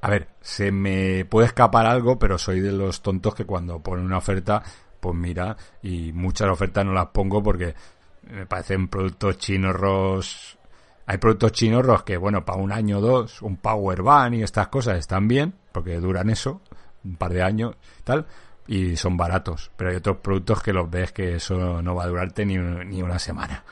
A 0.01 0.09
ver, 0.09 0.29
se 0.39 0.71
me 0.71 1.25
puede 1.25 1.47
escapar 1.47 1.85
algo, 1.85 2.17
pero 2.17 2.37
soy 2.37 2.59
de 2.61 2.71
los 2.71 3.01
tontos 3.01 3.35
que 3.35 3.45
cuando 3.45 3.79
ponen 3.79 4.05
una 4.05 4.17
oferta, 4.19 4.63
pues 4.99 5.15
mira, 5.15 5.57
y 5.83 6.11
muchas 6.13 6.47
ofertas 6.49 6.85
no 6.85 6.93
las 6.93 7.07
pongo 7.07 7.43
porque 7.43 7.75
me 8.23 8.45
parecen 8.45 8.87
productos 8.87 9.37
chinorros. 9.39 10.57
Hay 11.05 11.17
productos 11.17 11.51
chinorros 11.53 12.03
que, 12.03 12.17
bueno, 12.17 12.45
para 12.45 12.59
un 12.59 12.71
año 12.71 12.99
o 12.99 13.01
dos, 13.01 13.41
un 13.41 13.57
power 13.57 14.01
bank 14.01 14.33
y 14.33 14.43
estas 14.43 14.67
cosas 14.67 14.97
están 14.97 15.27
bien, 15.27 15.53
porque 15.71 15.99
duran 15.99 16.29
eso, 16.29 16.61
un 17.03 17.15
par 17.15 17.33
de 17.33 17.43
años, 17.43 17.75
tal, 18.03 18.25
y 18.67 18.95
son 18.95 19.17
baratos. 19.17 19.71
Pero 19.75 19.89
hay 19.89 19.97
otros 19.97 20.17
productos 20.17 20.61
que 20.61 20.73
los 20.73 20.89
ves 20.89 21.11
que 21.11 21.35
eso 21.35 21.81
no 21.81 21.95
va 21.95 22.03
a 22.03 22.07
durarte 22.07 22.45
ni, 22.45 22.57
ni 22.57 23.01
una 23.01 23.19
semana. 23.19 23.63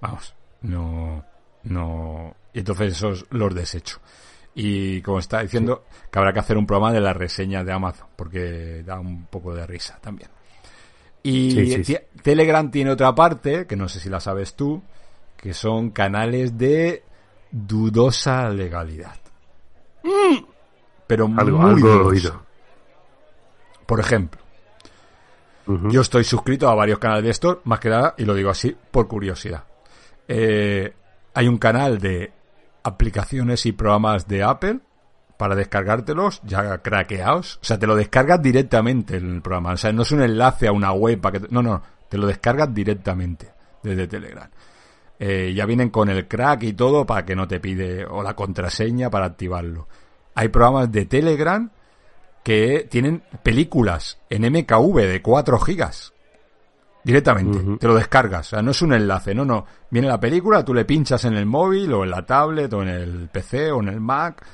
Vamos, 0.00 0.34
no, 0.62 1.24
no. 1.64 2.34
Y 2.52 2.60
entonces 2.60 2.92
esos 2.92 3.26
los 3.30 3.54
desecho. 3.54 4.00
Y 4.54 5.02
como 5.02 5.18
está 5.18 5.42
diciendo, 5.42 5.84
que 6.10 6.18
habrá 6.18 6.32
que 6.32 6.38
hacer 6.38 6.56
un 6.56 6.66
programa 6.66 6.92
de 6.92 7.00
las 7.00 7.16
reseñas 7.16 7.66
de 7.66 7.72
Amazon, 7.72 8.06
porque 8.14 8.82
da 8.84 9.00
un 9.00 9.26
poco 9.26 9.54
de 9.54 9.66
risa 9.66 9.98
también. 10.00 10.30
Y 11.22 11.50
Sí, 11.50 11.84
sí, 11.84 11.96
Telegram 12.22 12.70
tiene 12.70 12.90
otra 12.90 13.14
parte, 13.14 13.66
que 13.66 13.76
no 13.76 13.88
sé 13.88 13.98
si 13.98 14.08
la 14.08 14.20
sabes 14.20 14.54
tú, 14.54 14.82
que 15.36 15.52
son 15.54 15.90
canales 15.90 16.56
de 16.58 17.02
dudosa 17.50 18.48
legalidad. 18.48 19.16
Pero 21.06 21.28
Mm. 21.28 21.38
Algo, 21.38 21.58
muy 21.58 21.70
algo 21.74 21.88
he 21.88 21.92
dudosa. 21.92 22.08
oído. 22.08 22.42
Por 23.86 24.00
ejemplo, 24.00 24.40
yo 25.66 26.00
estoy 26.02 26.24
suscrito 26.24 26.68
a 26.68 26.74
varios 26.74 26.98
canales 26.98 27.24
de 27.24 27.30
estos, 27.30 27.58
más 27.64 27.80
que 27.80 27.88
nada, 27.90 28.14
y 28.18 28.24
lo 28.24 28.34
digo 28.34 28.50
así 28.50 28.74
por 28.90 29.08
curiosidad. 29.08 29.64
Eh, 30.28 30.92
hay 31.34 31.48
un 31.48 31.58
canal 31.58 31.98
de 31.98 32.32
aplicaciones 32.82 33.64
y 33.66 33.72
programas 33.72 34.26
de 34.28 34.42
Apple 34.42 34.80
para 35.38 35.54
descargártelos 35.54 36.40
ya 36.44 36.78
craqueados. 36.78 37.56
O 37.62 37.64
sea, 37.64 37.78
te 37.78 37.86
lo 37.86 37.96
descargas 37.96 38.40
directamente 38.42 39.16
en 39.16 39.36
el 39.36 39.42
programa. 39.42 39.72
O 39.72 39.76
sea, 39.76 39.92
no 39.92 40.02
es 40.02 40.12
un 40.12 40.22
enlace 40.22 40.68
a 40.68 40.72
una 40.72 40.92
web 40.92 41.20
para 41.20 41.32
que... 41.38 41.46
te- 41.46 41.52
No, 41.54 41.62
no, 41.62 41.82
te 42.08 42.16
lo 42.18 42.26
descargas 42.26 42.72
directamente 42.72 43.50
desde 43.82 44.06
Telegram. 44.06 44.48
Eh, 45.18 45.52
ya 45.54 45.64
vienen 45.64 45.90
con 45.90 46.08
el 46.08 46.26
crack 46.26 46.64
y 46.64 46.72
todo 46.72 47.06
para 47.06 47.24
que 47.24 47.36
no 47.36 47.46
te 47.46 47.60
pide 47.60 48.04
o 48.04 48.22
la 48.22 48.34
contraseña 48.34 49.10
para 49.10 49.26
activarlo. 49.26 49.86
Hay 50.34 50.48
programas 50.48 50.90
de 50.90 51.06
Telegram 51.06 51.70
que 52.42 52.86
tienen 52.90 53.22
películas 53.42 54.18
en 54.28 54.42
MKV 54.42 54.96
de 54.96 55.22
4 55.22 55.58
gigas. 55.60 56.12
Directamente, 57.04 57.76
te 57.78 57.86
lo 57.86 57.94
descargas. 57.94 58.46
O 58.46 58.50
sea, 58.50 58.62
no 58.62 58.70
es 58.70 58.80
un 58.82 58.94
enlace, 58.94 59.34
no, 59.34 59.44
no. 59.44 59.66
Viene 59.90 60.08
la 60.08 60.18
película, 60.18 60.64
tú 60.64 60.72
le 60.72 60.84
pinchas 60.84 61.24
en 61.26 61.34
el 61.34 61.46
móvil 61.46 61.92
o 61.92 62.02
en 62.02 62.10
la 62.10 62.24
tablet 62.24 62.72
o 62.72 62.82
en 62.82 62.88
el 62.88 63.28
PC 63.28 63.70
o 63.70 63.80
en 63.80 63.88
el 63.88 64.00
Mac 64.00 64.44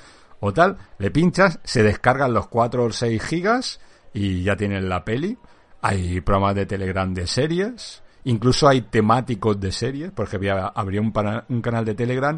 o 0.41 0.53
tal, 0.53 0.77
le 0.99 1.11
pinchas, 1.11 1.61
se 1.63 1.83
descargan 1.83 2.33
los 2.33 2.49
4 2.49 2.85
o 2.85 2.91
6 2.91 3.23
gigas 3.23 3.81
y 4.13 4.43
ya 4.43 4.57
tienes 4.57 4.83
la 4.83 5.05
peli. 5.05 5.39
Hay 5.83 6.21
programas 6.23 6.57
de 6.57 6.67
Telegram 6.67 7.13
de 7.15 7.27
series, 7.27 8.03
incluso 8.25 8.69
hay 8.69 8.83
temáticos 8.83 9.61
de 9.61 9.73
series, 9.73 10.11
porque 10.13 10.37
había, 10.37 10.67
habría 10.67 11.01
un, 11.01 11.13
canal 11.13 11.85
de 11.85 11.95
Telegram 11.95 12.37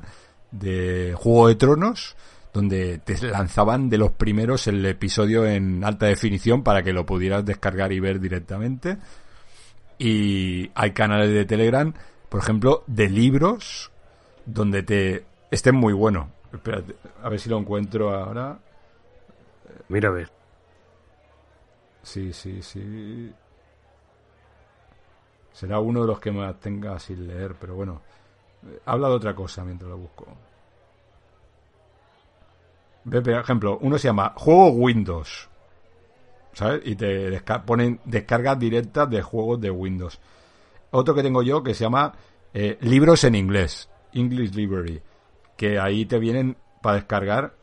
de 0.50 1.14
Juego 1.16 1.48
de 1.48 1.54
Tronos 1.54 2.16
donde 2.52 2.98
te 2.98 3.16
lanzaban 3.26 3.88
de 3.88 3.96
los 3.96 4.12
primeros 4.12 4.66
el 4.66 4.84
episodio 4.84 5.46
en 5.46 5.82
alta 5.84 6.06
definición 6.06 6.62
para 6.62 6.82
que 6.82 6.92
lo 6.92 7.06
pudieras 7.06 7.46
descargar 7.46 7.92
y 7.92 8.00
ver 8.00 8.20
directamente. 8.20 8.98
Y 9.98 10.70
hay 10.74 10.92
canales 10.92 11.30
de 11.32 11.46
Telegram, 11.46 11.94
por 12.28 12.42
ejemplo, 12.42 12.84
de 12.86 13.08
libros 13.08 13.90
donde 14.44 14.82
te... 14.82 15.24
Este 15.50 15.70
es 15.70 15.74
muy 15.74 15.94
bueno. 15.94 16.30
Espérate, 16.52 16.94
a 17.22 17.28
ver 17.30 17.40
si 17.40 17.48
lo 17.48 17.58
encuentro 17.58 18.14
ahora. 18.14 18.58
Mira, 19.88 20.10
a 20.10 20.12
ver. 20.12 20.30
Sí, 22.02 22.32
sí, 22.32 22.62
sí. 22.62 23.32
Será 25.52 25.78
uno 25.80 26.02
de 26.02 26.06
los 26.06 26.20
que 26.20 26.32
más 26.32 26.58
tenga 26.60 26.98
sin 26.98 27.26
leer, 27.26 27.54
pero 27.58 27.74
bueno. 27.74 28.00
Eh, 28.66 28.80
Habla 28.86 29.08
de 29.08 29.14
otra 29.14 29.34
cosa 29.34 29.64
mientras 29.64 29.90
lo 29.90 29.98
busco. 29.98 30.26
Ve, 33.04 33.20
por 33.20 33.32
ejemplo, 33.32 33.78
uno 33.80 33.98
se 33.98 34.08
llama 34.08 34.32
Juego 34.36 34.68
Windows. 34.70 35.48
¿Sabes? 36.52 36.82
Y 36.84 36.94
te 36.96 37.40
ponen 37.64 38.00
descargas 38.04 38.58
directas 38.58 39.08
de 39.08 39.22
juegos 39.22 39.60
de 39.60 39.70
Windows. 39.70 40.20
Otro 40.90 41.14
que 41.14 41.22
tengo 41.22 41.42
yo 41.42 41.62
que 41.62 41.74
se 41.74 41.84
llama 41.84 42.12
eh, 42.52 42.78
Libros 42.82 43.24
en 43.24 43.34
inglés. 43.34 43.88
English 44.12 44.54
Library. 44.54 45.00
Que 45.56 45.78
ahí 45.78 46.04
te 46.04 46.18
vienen 46.18 46.56
para 46.82 46.96
descargar 46.96 47.54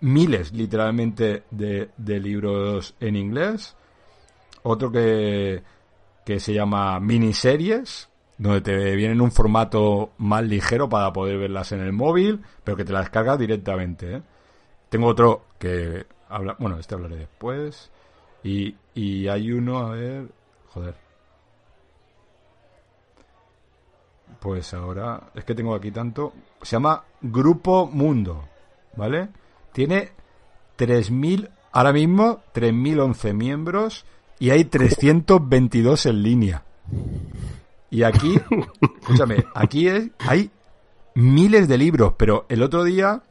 miles, 0.00 0.52
literalmente, 0.52 1.44
de, 1.50 1.90
de 1.96 2.20
libros 2.20 2.94
en 3.00 3.16
inglés. 3.16 3.76
Otro 4.62 4.90
que, 4.90 5.62
que 6.28 6.40
se 6.40 6.52
llama 6.52 7.00
miniseries, 7.00 8.10
donde 8.36 8.60
te 8.60 8.94
viene 8.96 9.14
en 9.14 9.22
un 9.22 9.32
formato 9.32 10.10
más 10.18 10.44
ligero 10.44 10.86
para 10.86 11.10
poder 11.10 11.38
verlas 11.38 11.72
en 11.72 11.80
el 11.80 11.94
móvil, 11.94 12.44
pero 12.62 12.76
que 12.76 12.84
te 12.84 12.92
las 12.92 13.04
descargas 13.04 13.38
directamente. 13.38 14.16
¿eh? 14.16 14.22
Tengo 14.90 15.06
otro 15.06 15.46
que 15.58 16.04
habla, 16.28 16.54
bueno, 16.58 16.78
este 16.78 16.94
hablaré 16.94 17.16
después. 17.16 17.90
Y, 18.44 18.76
y 18.92 19.26
hay 19.26 19.52
uno, 19.52 19.78
a 19.78 19.92
ver, 19.92 20.28
joder. 20.66 20.94
Pues 24.38 24.74
ahora, 24.74 25.30
es 25.34 25.46
que 25.46 25.54
tengo 25.54 25.74
aquí 25.74 25.90
tanto. 25.90 26.34
Se 26.60 26.76
llama 26.76 27.04
Grupo 27.22 27.86
Mundo, 27.86 28.44
¿vale? 28.96 29.30
Tiene 29.72 30.10
3.000, 30.76 31.48
ahora 31.72 31.94
mismo, 31.94 32.42
3.011 32.52 33.32
miembros 33.32 34.04
y 34.38 34.50
hay 34.50 34.64
322 34.64 36.06
en 36.06 36.22
línea. 36.22 36.62
Y 37.90 38.02
aquí, 38.02 38.38
escúchame, 39.00 39.44
aquí 39.54 39.88
es- 39.88 40.10
hay 40.18 40.50
miles 41.14 41.68
de 41.68 41.78
libros, 41.78 42.14
pero 42.16 42.46
el 42.48 42.62
otro 42.62 42.84
día 42.84 43.22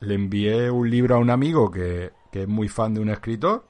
le 0.00 0.14
envié 0.14 0.70
un 0.70 0.90
libro 0.90 1.14
a 1.14 1.18
un 1.18 1.30
amigo 1.30 1.70
que, 1.70 2.10
que 2.30 2.42
es 2.42 2.48
muy 2.48 2.68
fan 2.68 2.94
de 2.94 3.00
un 3.00 3.08
escritor 3.08 3.64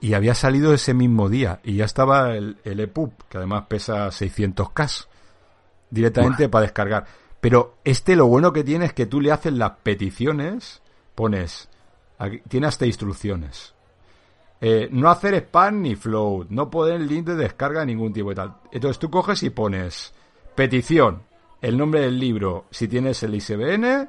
y 0.00 0.14
había 0.14 0.34
salido 0.36 0.72
ese 0.72 0.94
mismo 0.94 1.28
día 1.28 1.60
y 1.64 1.74
ya 1.76 1.84
estaba 1.84 2.34
el, 2.36 2.58
el 2.64 2.78
EPUB, 2.80 3.10
que 3.28 3.38
además 3.38 3.64
pesa 3.68 4.06
600K 4.08 5.06
directamente 5.90 6.48
para 6.48 6.62
descargar. 6.62 7.06
Pero 7.40 7.76
este 7.84 8.14
lo 8.16 8.26
bueno 8.26 8.52
que 8.52 8.62
tiene 8.64 8.84
es 8.86 8.92
que 8.92 9.06
tú 9.06 9.20
le 9.20 9.32
haces 9.32 9.52
las 9.52 9.72
peticiones, 9.82 10.80
pones, 11.14 11.68
aquí, 12.18 12.40
tiene 12.48 12.66
hasta 12.68 12.86
instrucciones. 12.86 13.74
Eh, 14.60 14.88
no 14.90 15.08
hacer 15.08 15.34
spam 15.34 15.82
ni 15.82 15.94
float, 15.94 16.48
no 16.50 16.68
poner 16.68 17.00
link 17.00 17.26
de 17.26 17.36
descarga 17.36 17.80
de 17.80 17.86
ningún 17.86 18.12
tipo 18.12 18.32
y 18.32 18.34
tal. 18.34 18.56
Entonces 18.72 18.98
tú 18.98 19.10
coges 19.10 19.42
y 19.44 19.50
pones 19.50 20.12
petición, 20.54 21.22
el 21.60 21.78
nombre 21.78 22.00
del 22.00 22.18
libro, 22.18 22.66
si 22.70 22.88
tienes 22.88 23.22
el 23.22 23.34
ISBN 23.34 24.08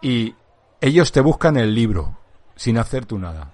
y 0.00 0.34
ellos 0.80 1.10
te 1.10 1.20
buscan 1.20 1.56
el 1.56 1.74
libro 1.74 2.18
sin 2.54 2.78
hacer 2.78 3.06
tú 3.06 3.18
nada. 3.18 3.52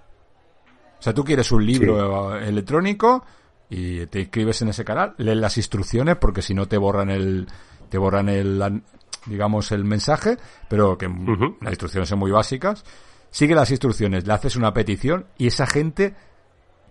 O 0.98 1.02
sea, 1.02 1.14
tú 1.14 1.24
quieres 1.24 1.50
un 1.52 1.64
libro 1.64 2.37
electrónico 2.37 3.24
y 3.70 4.04
te 4.06 4.20
inscribes 4.20 4.61
en 4.61 4.68
ese 4.68 4.85
canal, 4.85 5.14
lees 5.16 5.38
las 5.38 5.56
instrucciones 5.56 6.16
porque 6.16 6.42
si 6.42 6.52
no 6.54 6.68
te 6.68 6.76
borran 6.76 7.09
el 7.09 7.46
te 7.88 7.96
borran 7.96 8.28
el 8.28 8.83
digamos 9.26 9.72
el 9.72 9.85
mensaje, 9.85 10.37
pero 10.68 10.98
que 10.98 11.09
las 11.09 11.72
instrucciones 11.72 12.09
son 12.09 12.18
muy 12.18 12.30
básicas. 12.30 12.85
Sigue 13.31 13.55
las 13.55 13.71
instrucciones, 13.71 14.27
le 14.27 14.33
haces 14.33 14.57
una 14.57 14.73
petición 14.73 15.27
y 15.38 15.47
esa 15.47 15.66
gente 15.66 16.14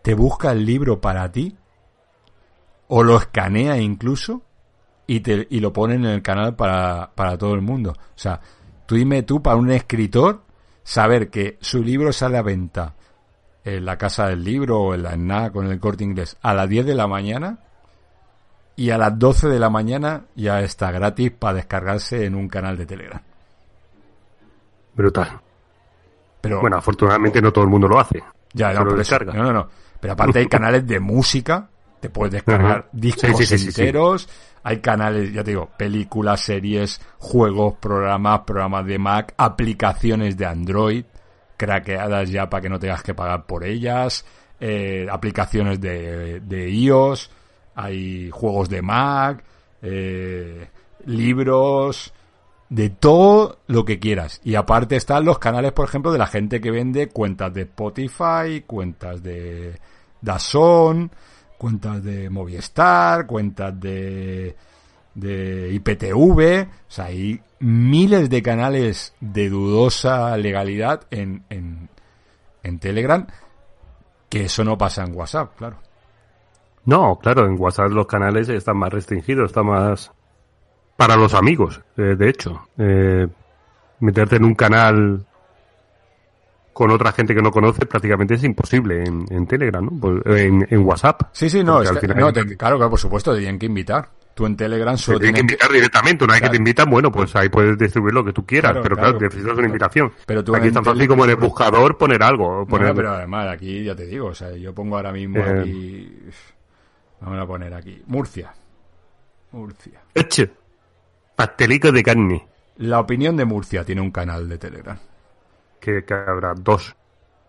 te 0.02 0.14
busca 0.14 0.52
el 0.52 0.66
libro 0.66 1.02
para 1.02 1.32
ti 1.32 1.58
o 2.88 3.04
lo 3.04 3.18
escanea 3.18 3.78
incluso 3.78 4.42
y 5.06 5.20
te 5.20 5.48
y 5.50 5.60
lo 5.60 5.74
ponen 5.74 6.06
en 6.06 6.12
el 6.12 6.22
canal 6.22 6.56
para, 6.56 7.12
para 7.14 7.38
todo 7.38 7.54
el 7.54 7.62
mundo. 7.62 7.92
O 7.92 8.18
sea, 8.18 8.40
tú 8.86 8.96
dime 8.96 9.24
tú 9.24 9.42
para 9.42 9.58
un 9.58 9.72
escritor 9.72 10.44
saber 10.84 11.30
que 11.30 11.58
su 11.62 11.84
libro 11.84 12.14
sale 12.14 12.38
a 12.38 12.42
venta 12.42 12.96
en 13.64 13.86
la 13.86 13.98
casa 13.98 14.28
del 14.28 14.44
libro 14.44 14.80
o 14.80 14.94
en 14.94 15.04
la 15.04 15.14
ENA 15.14 15.52
con 15.52 15.68
el 15.68 15.80
corte 15.80 16.04
inglés 16.04 16.38
a 16.42 16.54
las 16.54 16.70
10 16.70 16.86
de 16.86 16.96
la 16.96 17.08
mañana 17.08 17.60
y 18.76 18.92
a 18.92 18.98
las 18.98 19.20
12 19.20 19.50
de 19.50 19.60
la 19.60 19.70
mañana 19.70 20.26
ya 20.36 20.62
está 20.62 20.90
gratis 20.92 21.32
para 21.32 21.56
descargarse 21.56 22.26
en 22.26 22.34
un 22.34 22.48
canal 22.48 22.78
de 22.78 22.86
Telegram. 22.86 23.22
Brutal. 24.96 25.49
Pero 26.42 26.62
Bueno, 26.62 26.78
afortunadamente 26.78 27.42
no 27.42 27.52
todo 27.52 27.64
el 27.64 27.70
mundo 27.70 27.88
lo 27.88 28.00
hace. 28.00 28.24
ya, 28.54 28.74
no, 28.74 28.94
descarga. 28.94 29.34
no, 29.34 29.44
no, 29.44 29.54
no. 29.54 29.68
Pero 30.00 30.14
aparte 30.14 30.40
hay 30.40 30.48
canales 30.48 30.88
de 30.88 31.00
música, 31.00 31.70
te 32.00 32.10
puedes 32.10 32.32
descargar 32.34 32.72
Ajá. 32.80 32.86
discos 32.94 33.38
Sí, 33.38 33.46
sí, 33.46 33.46
sí, 33.46 33.58
sí, 33.66 33.72
sí. 33.72 33.82
enteros, 33.82 34.30
hay 34.64 34.80
canales, 34.80 35.34
ya 35.34 35.44
te 35.44 35.52
digo, 35.52 35.70
películas, 35.78 36.42
series, 36.42 37.02
juegos, 37.18 37.76
programas, 37.80 38.42
programas 38.42 38.86
de 38.86 38.98
Mac, 38.98 39.34
aplicaciones 39.38 40.38
de 40.38 40.46
Android, 40.46 41.04
craqueadas 41.58 42.30
ya 42.30 42.50
para 42.50 42.62
que 42.62 42.70
no 42.70 42.80
tengas 42.80 43.04
que 43.04 43.14
pagar 43.14 43.46
por 43.46 43.66
ellas, 43.66 44.26
eh, 44.62 45.08
aplicaciones 45.12 45.82
de, 45.82 46.40
de 46.40 46.70
iOS, 46.70 47.30
hay 47.76 48.30
juegos 48.32 48.70
de 48.70 48.82
Mac, 48.82 49.44
eh, 49.82 50.68
libros, 51.06 52.14
de 52.70 52.90
todo 52.90 53.60
lo 53.68 53.84
que 53.84 54.00
quieras. 54.00 54.42
Y 54.44 54.56
aparte 54.56 54.96
están 54.96 55.26
los 55.26 55.40
canales, 55.40 55.72
por 55.72 55.88
ejemplo, 55.88 56.12
de 56.12 56.20
la 56.20 56.28
gente 56.28 56.62
que 56.62 56.72
vende 56.72 57.10
cuentas 57.10 57.54
de 57.54 57.62
Spotify, 57.62 58.64
cuentas 58.66 59.22
de 59.24 59.80
Dazón, 60.22 61.12
cuentas 61.58 62.04
de 62.04 62.30
Movistar, 62.30 63.26
cuentas 63.26 63.80
de, 63.80 64.56
de 65.16 65.74
IPTV. 65.74 66.68
O 66.68 66.92
sea, 66.92 67.06
hay 67.06 67.42
miles 67.60 68.30
de 68.30 68.42
canales 68.44 69.14
de 69.20 69.50
dudosa 69.50 70.38
legalidad 70.38 71.02
en, 71.10 71.44
en, 71.50 71.90
en 72.64 72.80
Telegram, 72.80 73.26
que 74.30 74.46
eso 74.46 74.64
no 74.64 74.78
pasa 74.78 75.04
en 75.04 75.16
WhatsApp, 75.16 75.56
claro. 75.58 75.78
No, 76.86 77.20
claro, 77.20 77.46
en 77.46 77.60
WhatsApp 77.60 77.92
los 77.92 78.08
canales 78.08 78.48
están 78.50 78.78
más 78.78 78.92
restringidos, 78.92 79.48
está 79.48 79.64
más 79.64 80.12
para 81.00 81.16
los 81.16 81.34
amigos, 81.34 81.80
eh, 81.96 82.16
de 82.18 82.30
hecho. 82.30 82.68
Eh, 82.78 83.26
meterte 84.02 84.36
en 84.36 84.44
un 84.44 84.54
canal 84.54 85.26
con 86.74 86.92
otra 86.92 87.14
gente 87.14 87.34
que 87.34 87.42
no 87.42 87.52
conoce 87.52 87.86
prácticamente 87.86 88.34
es 88.34 88.44
imposible 88.44 89.04
en, 89.06 89.26
en 89.30 89.48
Telegram, 89.48 89.84
¿no? 89.84 89.92
Pues, 90.00 90.22
eh, 90.26 90.44
en, 90.48 90.68
en 90.70 90.80
WhatsApp. 90.86 91.22
Sí, 91.32 91.50
sí, 91.50 91.64
no, 91.64 91.82
es 91.82 91.90
que- 91.92 92.08
no, 92.08 92.34
te- 92.34 92.58
claro, 92.58 92.76
claro, 92.78 92.90
por 92.90 93.00
supuesto, 93.00 93.32
te 93.34 93.40
tienen 93.40 93.58
que 93.58 93.66
invitar. 93.68 94.10
Tú 94.34 94.46
en 94.46 94.56
Telegram 94.58 94.96
Te 94.96 95.02
solo 95.02 95.20
tienen 95.20 95.36
que 95.36 95.42
invitar 95.42 95.72
directamente. 95.72 96.24
Una 96.26 96.34
vez 96.34 96.42
que 96.44 96.50
te 96.50 96.58
invitan, 96.58 96.90
bueno, 96.90 97.12
pues 97.12 97.34
ahí 97.36 97.48
puedes 97.50 97.78
distribuir 97.78 98.14
lo 98.14 98.24
que 98.26 98.32
tú 98.34 98.46
quieras. 98.46 98.72
Claro, 98.72 98.84
pero 98.84 98.96
claro, 98.96 99.12
claro. 99.14 99.26
necesitas 99.28 99.58
una 99.58 99.68
invitación. 99.68 100.12
Pero 100.26 100.44
tú 100.44 100.56
Aquí 100.56 100.68
es 100.68 100.74
tan 100.74 100.84
fácil 100.86 101.08
como 101.08 101.24
en 101.26 101.30
el 101.32 101.36
buscador 101.48 101.98
poner 101.98 102.22
algo. 102.24 102.66
Poner... 102.66 102.90
no, 102.90 102.96
pero 102.96 103.12
además 103.14 103.48
aquí 103.54 103.84
ya 103.84 103.96
te 103.96 104.06
digo, 104.06 104.28
o 104.28 104.34
sea, 104.36 104.52
yo 104.56 104.74
pongo 104.74 104.96
ahora 104.98 105.12
mismo 105.14 105.40
Eh. 105.40 105.60
aquí... 105.62 106.18
Vamos 107.22 107.40
a 107.40 107.46
poner 107.46 107.74
aquí. 107.74 108.02
Murcia. 108.08 108.54
Murcia. 109.52 110.00
Eche. 110.14 110.50
De 111.92 112.04
carne. 112.04 112.48
La 112.78 113.00
opinión 113.00 113.36
de 113.38 113.46
Murcia 113.46 113.84
tiene 113.84 114.02
un 114.02 114.12
canal 114.12 114.48
de 114.48 114.58
Telegram. 114.58 114.98
Que, 115.80 116.04
que 116.06 116.14
habrá 116.14 116.54
dos. 116.54 116.96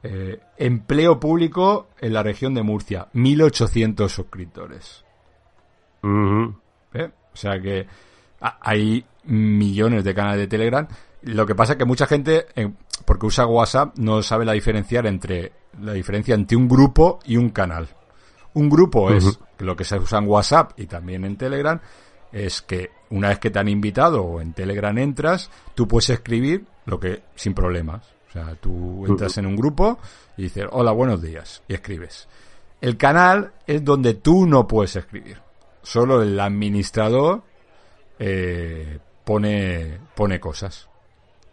Eh, 0.03 0.41
empleo 0.57 1.21
público 1.21 1.89
en 2.01 2.13
la 2.13 2.23
región 2.23 2.55
de 2.55 2.63
Murcia. 2.63 3.09
1800 3.13 4.11
suscriptores. 4.11 5.05
¿eh? 6.95 7.11
O 7.33 7.37
sea 7.37 7.61
que 7.61 7.87
ha- 8.41 8.59
hay 8.61 9.05
millones 9.25 10.05
de 10.05 10.15
canales 10.15 10.41
de 10.41 10.47
Telegram. 10.49 10.87
Lo 11.23 11.45
que 11.47 11.55
pasa 11.55 11.73
es 11.73 11.79
que 11.79 11.85
mucha 11.85 12.07
gente, 12.07 12.47
eh, 12.57 12.71
porque 13.05 13.27
usa 13.27 13.47
WhatsApp, 13.47 13.97
no 13.99 14.23
sabe 14.23 14.45
la 14.45 14.53
diferenciar 14.53 15.07
entre 15.07 15.53
la 15.81 15.93
diferencia 15.93 16.35
entre 16.35 16.57
un 16.57 16.69
grupo 16.69 17.19
y 17.25 17.37
un 17.37 17.51
canal. 17.51 17.89
Un 18.55 18.69
grupo 18.69 19.11
es 19.11 19.39
lo 19.59 19.77
que 19.77 19.85
se 19.85 19.99
usa 19.99 20.19
en 20.19 20.27
WhatsApp 20.29 20.73
y 20.79 20.87
también 20.87 21.25
en 21.25 21.37
Telegram, 21.37 21.79
es 22.33 22.63
que 22.63 22.91
una 23.11 23.29
vez 23.29 23.39
que 23.39 23.51
te 23.51 23.59
han 23.59 23.69
invitado 23.69 24.23
o 24.23 24.41
en 24.41 24.53
Telegram 24.53 24.97
entras, 24.99 25.51
tú 25.75 25.87
puedes 25.87 26.11
escribir 26.11 26.65
lo 26.87 26.99
que 26.99 27.23
sin 27.35 27.55
problemas. 27.55 28.07
O 28.29 28.33
sea, 28.33 28.55
tú 28.55 29.05
entras 29.07 29.37
en 29.39 29.47
un 29.47 29.57
grupo 29.57 29.99
y 30.37 30.43
dices, 30.43 30.67
hola, 30.71 30.93
buenos 30.93 31.21
días, 31.21 31.63
y 31.67 31.75
escribes. 31.75 32.29
El 32.81 32.97
canal 32.97 33.53
es 33.67 33.85
donde 33.85 34.15
tú 34.15 34.47
no 34.47 34.67
puedes 34.67 34.95
escribir. 34.97 35.39
Solo 35.83 36.23
el 36.23 36.39
administrador 36.39 37.43
eh, 38.19 38.99
pone, 39.25 39.99
pone 40.15 40.39
cosas. 40.39 40.89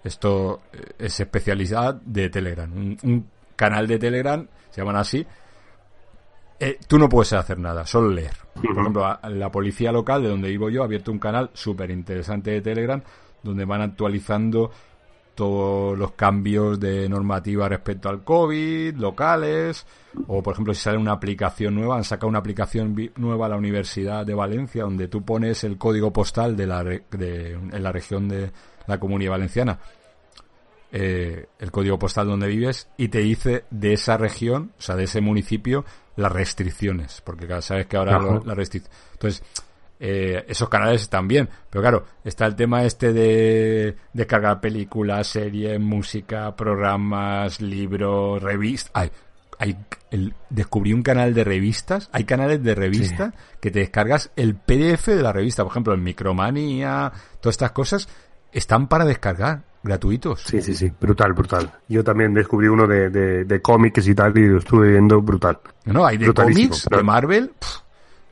Esto 0.03 0.61
eh, 0.71 0.93
es 0.99 1.19
especialidad 1.19 1.95
de 1.95 2.29
Telegram. 2.29 2.71
Un, 2.71 2.97
un 3.03 3.29
canal 3.55 3.87
de 3.87 3.97
Telegram, 3.97 4.47
se 4.69 4.81
llaman 4.81 4.97
así. 4.97 5.25
Eh, 6.59 6.77
tú 6.87 6.97
no 6.97 7.07
puedes 7.09 7.33
hacer 7.33 7.59
nada, 7.59 7.85
solo 7.85 8.09
leer. 8.09 8.33
Por 8.55 8.79
ejemplo, 8.79 9.19
la 9.29 9.51
policía 9.51 9.91
local 9.91 10.23
de 10.23 10.29
donde 10.29 10.49
vivo 10.49 10.69
yo 10.69 10.81
ha 10.81 10.85
abierto 10.85 11.11
un 11.11 11.19
canal 11.19 11.49
súper 11.53 11.91
interesante 11.91 12.51
de 12.51 12.61
Telegram 12.61 13.01
donde 13.43 13.65
van 13.65 13.81
actualizando 13.81 14.71
todos 15.35 15.95
los 15.95 16.13
cambios 16.13 16.79
de 16.79 17.07
normativa 17.07 17.69
respecto 17.69 18.09
al 18.09 18.23
COVID, 18.23 18.95
locales, 18.95 19.85
o 20.25 20.41
por 20.41 20.53
ejemplo 20.53 20.73
si 20.73 20.81
sale 20.81 20.97
una 20.97 21.11
aplicación 21.11 21.75
nueva, 21.75 21.97
han 21.97 22.03
sacado 22.03 22.27
una 22.29 22.39
aplicación 22.39 22.95
nueva 23.17 23.45
a 23.45 23.49
la 23.49 23.57
Universidad 23.57 24.25
de 24.25 24.33
Valencia 24.33 24.81
donde 24.83 25.07
tú 25.07 25.23
pones 25.23 25.63
el 25.63 25.77
código 25.77 26.11
postal 26.11 26.57
de 26.57 26.65
la, 26.65 26.81
re- 26.81 27.03
de, 27.11 27.51
en 27.51 27.83
la 27.83 27.91
región 27.91 28.27
de 28.27 28.51
la 28.87 28.99
Comunidad 28.99 29.33
Valenciana, 29.33 29.77
eh, 30.91 31.45
el 31.59 31.71
código 31.71 31.99
postal 31.99 32.27
donde 32.27 32.47
vives 32.47 32.89
y 32.97 33.09
te 33.09 33.19
dice 33.19 33.65
de 33.69 33.93
esa 33.93 34.17
región, 34.17 34.71
o 34.79 34.81
sea, 34.81 34.95
de 34.95 35.03
ese 35.03 35.21
municipio, 35.21 35.85
las 36.17 36.31
restricciones, 36.31 37.21
porque 37.23 37.45
claro, 37.47 37.61
sabes 37.61 37.85
que 37.87 37.95
ahora 37.97 38.19
lo- 38.19 38.43
la 38.43 38.53
restric- 38.55 38.89
Entonces, 39.13 39.41
eh, 39.99 40.45
esos 40.47 40.69
canales 40.69 41.01
están 41.01 41.27
bien, 41.27 41.49
pero 41.69 41.81
claro, 41.81 42.05
está 42.23 42.45
el 42.45 42.55
tema 42.55 42.83
este 42.83 43.13
de 43.13 43.95
descargar 44.13 44.59
películas, 44.61 45.25
series, 45.27 45.79
música, 45.79 46.55
programas, 46.55 47.61
libros, 47.61 48.41
revistas. 48.43 48.91
Hay, 48.93 49.11
hay 49.59 49.75
el, 50.11 50.35
descubrí 50.51 50.93
un 50.93 51.01
canal 51.01 51.33
de 51.33 51.43
revistas, 51.43 52.09
hay 52.11 52.25
canales 52.25 52.61
de 52.63 52.75
revistas 52.75 53.33
que 53.59 53.71
te 53.71 53.79
descargas 53.79 54.29
el 54.35 54.53
PDF 54.55 55.07
de 55.15 55.23
la 55.23 55.33
revista, 55.33 55.63
por 55.63 55.71
ejemplo, 55.71 55.93
el 55.95 56.01
Micromanía, 56.01 57.11
todas 57.41 57.55
estas 57.55 57.71
cosas 57.71 58.07
están 58.51 58.87
para 58.87 59.03
descargar, 59.05 59.63
gratuitos. 59.87 60.41
Sí, 60.43 60.61
sí, 60.61 60.75
sí. 60.75 60.91
Brutal, 60.99 61.33
brutal. 61.33 61.71
Yo 61.87 62.03
también 62.03 62.33
descubrí 62.33 62.67
uno 62.67 62.85
de, 62.85 63.09
de, 63.09 63.45
de 63.45 63.61
cómics 63.61 64.07
y 64.07 64.13
tal 64.13 64.37
y 64.37 64.47
lo 64.47 64.57
estuve 64.59 64.89
viendo 64.91 65.21
brutal. 65.21 65.59
No, 65.85 66.05
hay 66.05 66.17
de 66.17 66.33
cómics, 66.33 66.87
de 66.89 67.01
Marvel. 67.03 67.51
pff, 67.59 67.77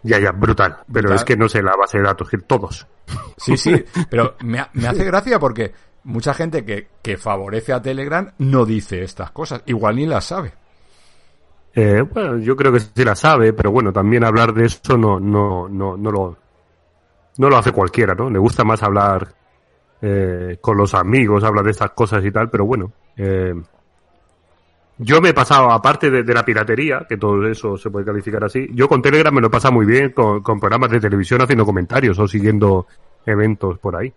Ya, 0.03 0.19
ya, 0.19 0.31
brutal. 0.31 0.77
Pero 0.91 1.09
Brutal. 1.09 1.15
es 1.15 1.23
que 1.23 1.37
no 1.37 1.49
sé 1.49 1.63
la 1.63 1.75
base 1.75 1.97
de 1.97 2.03
datos, 2.03 2.29
que 2.29 2.37
todos. 2.37 2.85
Sí, 3.37 3.55
sí, 3.57 3.83
pero 4.09 4.35
me, 4.41 4.65
me 4.73 4.87
hace 4.87 5.03
gracia 5.03 5.39
porque 5.39 5.71
mucha 6.03 6.33
gente 6.33 6.63
que, 6.65 6.87
que 7.01 7.17
favorece 7.17 7.73
a 7.73 7.81
Telegram 7.81 8.31
no 8.39 8.65
dice 8.65 9.03
estas 9.03 9.31
cosas, 9.31 9.61
igual 9.65 9.95
ni 9.95 10.05
las 10.05 10.25
sabe. 10.25 10.53
Eh, 11.73 12.01
bueno, 12.01 12.37
yo 12.37 12.55
creo 12.55 12.71
que 12.71 12.79
sí 12.79 13.03
la 13.03 13.15
sabe, 13.15 13.51
pero 13.53 13.69
bueno, 13.71 13.91
también 13.91 14.23
hablar 14.23 14.53
de 14.53 14.65
eso 14.65 14.97
no, 14.97 15.19
no, 15.19 15.67
no, 15.67 15.97
no 15.97 16.11
lo, 16.11 16.37
no 17.37 17.49
lo 17.49 17.57
hace 17.57 17.71
cualquiera, 17.73 18.15
¿no? 18.15 18.29
Le 18.29 18.39
gusta 18.39 18.63
más 18.63 18.81
hablar 18.81 19.27
eh, 20.01 20.57
con 20.61 20.77
los 20.77 20.93
amigos, 20.93 21.43
hablar 21.43 21.65
de 21.65 21.71
estas 21.71 21.91
cosas 21.91 22.23
y 22.25 22.31
tal, 22.31 22.49
pero 22.49 22.65
bueno. 22.65 22.91
Eh, 23.17 23.53
yo 24.97 25.19
me 25.21 25.29
he 25.29 25.33
pasado, 25.33 25.71
aparte 25.71 26.09
de, 26.09 26.23
de 26.23 26.33
la 26.33 26.45
piratería, 26.45 27.05
que 27.07 27.17
todo 27.17 27.45
eso 27.47 27.77
se 27.77 27.89
puede 27.89 28.05
calificar 28.05 28.43
así, 28.43 28.69
yo 28.71 28.87
con 28.87 29.01
Telegram 29.01 29.33
me 29.33 29.41
lo 29.41 29.47
he 29.47 29.49
pasado 29.49 29.73
muy 29.73 29.85
bien 29.85 30.11
con, 30.11 30.41
con 30.41 30.59
programas 30.59 30.89
de 30.89 31.01
televisión 31.01 31.41
haciendo 31.41 31.65
comentarios 31.65 32.17
o 32.17 32.27
siguiendo 32.27 32.87
eventos 33.25 33.77
por 33.79 33.95
ahí. 33.95 34.13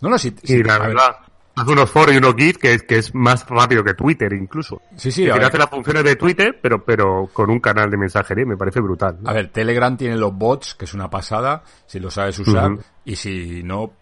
No, 0.00 0.08
no, 0.08 0.18
sí, 0.18 0.34
sí, 0.42 0.54
Y 0.54 0.62
la 0.62 0.78
verdad, 0.78 1.16
hace 1.56 1.72
unos 1.72 1.90
foros 1.90 2.14
y 2.14 2.18
unos 2.18 2.34
git 2.36 2.56
que 2.56 2.74
es, 2.74 2.82
que 2.84 2.98
es 2.98 3.14
más 3.14 3.46
rápido 3.48 3.82
que 3.82 3.94
Twitter 3.94 4.32
incluso. 4.32 4.80
Sí, 4.96 5.10
sí, 5.10 5.28
hace 5.28 5.58
las 5.58 5.68
funciones 5.68 6.04
de 6.04 6.16
Twitter, 6.16 6.58
pero, 6.62 6.84
pero 6.84 7.28
con 7.32 7.50
un 7.50 7.60
canal 7.60 7.90
de 7.90 7.96
mensajería, 7.96 8.46
me 8.46 8.56
parece 8.56 8.80
brutal. 8.80 9.18
¿no? 9.20 9.28
A 9.28 9.32
ver, 9.32 9.50
Telegram 9.50 9.96
tiene 9.96 10.16
los 10.16 10.32
bots, 10.34 10.74
que 10.74 10.84
es 10.84 10.94
una 10.94 11.10
pasada, 11.10 11.62
si 11.86 11.98
lo 11.98 12.10
sabes 12.10 12.38
usar, 12.38 12.78
y 13.04 13.16
si 13.16 13.62
no, 13.62 13.92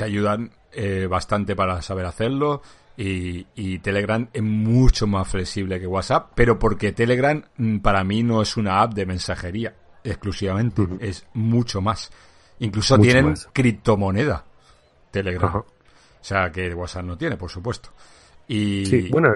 te 0.00 0.04
ayudan 0.06 0.50
eh, 0.72 1.06
bastante 1.08 1.54
para 1.54 1.82
saber 1.82 2.06
hacerlo. 2.06 2.62
Y, 2.96 3.46
y 3.54 3.78
Telegram 3.80 4.26
es 4.32 4.42
mucho 4.42 5.06
más 5.06 5.28
flexible 5.28 5.78
que 5.78 5.86
WhatsApp, 5.86 6.32
pero 6.34 6.58
porque 6.58 6.92
Telegram 6.92 7.42
mm, 7.58 7.78
para 7.80 8.02
mí 8.02 8.22
no 8.22 8.40
es 8.40 8.56
una 8.56 8.80
app 8.80 8.94
de 8.94 9.04
mensajería 9.06 9.74
exclusivamente, 10.02 10.82
es 11.00 11.26
mucho 11.34 11.80
más. 11.82 12.10
Incluso 12.60 12.96
Mucho 12.96 13.02
tienen 13.10 13.30
más. 13.30 13.48
criptomoneda, 13.52 14.44
Telegram. 15.10 15.48
Ajá. 15.50 15.58
O 15.58 15.66
sea, 16.22 16.50
que 16.50 16.74
WhatsApp 16.74 17.04
no 17.04 17.16
tiene, 17.18 17.36
por 17.36 17.50
supuesto. 17.50 17.90
Y, 18.48 18.84
Sí, 18.86 19.08
bueno, 19.10 19.34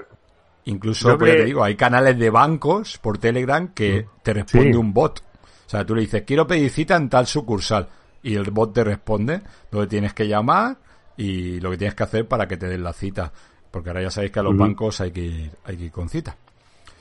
Incluso, 0.67 1.19
pues, 1.19 1.31
ya 1.31 1.35
que- 1.37 1.41
te 1.43 1.47
digo, 1.47 1.63
hay 1.63 1.75
canales 1.77 2.19
de 2.19 2.31
bancos 2.31 2.97
por 2.99 3.19
Telegram 3.19 3.69
que 3.75 4.07
te 4.23 4.33
responde 4.33 4.73
Sí. 4.73 4.79
un 4.79 4.95
bot. 4.95 5.21
O 5.21 5.69
sea, 5.69 5.85
tú 5.85 5.95
le 5.95 6.01
dices, 6.03 6.23
quiero 6.27 6.47
pedir 6.47 6.71
cita 6.71 6.97
en 6.97 7.11
tal 7.11 7.27
sucursal. 7.27 7.87
Y 8.25 8.35
el 8.35 8.51
bot 8.51 8.73
te 8.73 8.83
responde 8.83 9.43
donde 9.71 9.87
tienes 9.87 10.13
que 10.15 10.27
llamar 10.27 10.79
y 11.17 11.61
lo 11.61 11.71
que 11.71 11.77
tienes 11.77 11.95
que 11.95 12.03
hacer 12.03 12.27
para 12.27 12.49
que 12.49 12.57
te 12.57 12.67
den 12.67 12.83
la 12.83 12.93
cita. 12.93 13.33
Porque 13.71 13.91
ahora 13.91 14.03
ya 14.03 14.11
sabéis 14.11 14.33
que 14.33 14.41
a 14.41 14.43
los 14.43 14.57
bancos 14.57 15.01
hay 15.01 15.13
que, 15.13 15.21
ir, 15.21 15.51
hay 15.65 15.77
que 15.77 15.85
ir 15.85 15.93
con 15.93 16.09
cita. 16.09 16.37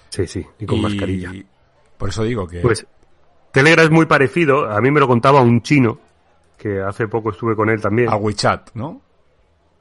sí, 0.09 0.27
sí, 0.27 0.45
y 0.59 0.65
con 0.65 0.77
Y 0.77 0.81
mascarilla. 0.81 1.31
Por 1.97 2.09
eso 2.09 2.23
digo 2.23 2.47
que... 2.47 2.59
Pues 2.59 2.85
Telegram 3.51 3.85
es 3.85 3.91
muy 3.91 4.07
parecido, 4.07 4.69
a 4.69 4.81
mí 4.81 4.89
me 4.89 4.99
lo 4.99 5.07
contaba 5.07 5.41
un 5.41 5.61
chino, 5.61 5.99
que 6.57 6.81
hace 6.81 7.07
poco 7.07 7.29
estuve 7.29 7.55
con 7.55 7.69
él 7.69 7.79
también. 7.79 8.09
a 8.09 8.15
WeChat, 8.15 8.71
¿no? 8.73 9.01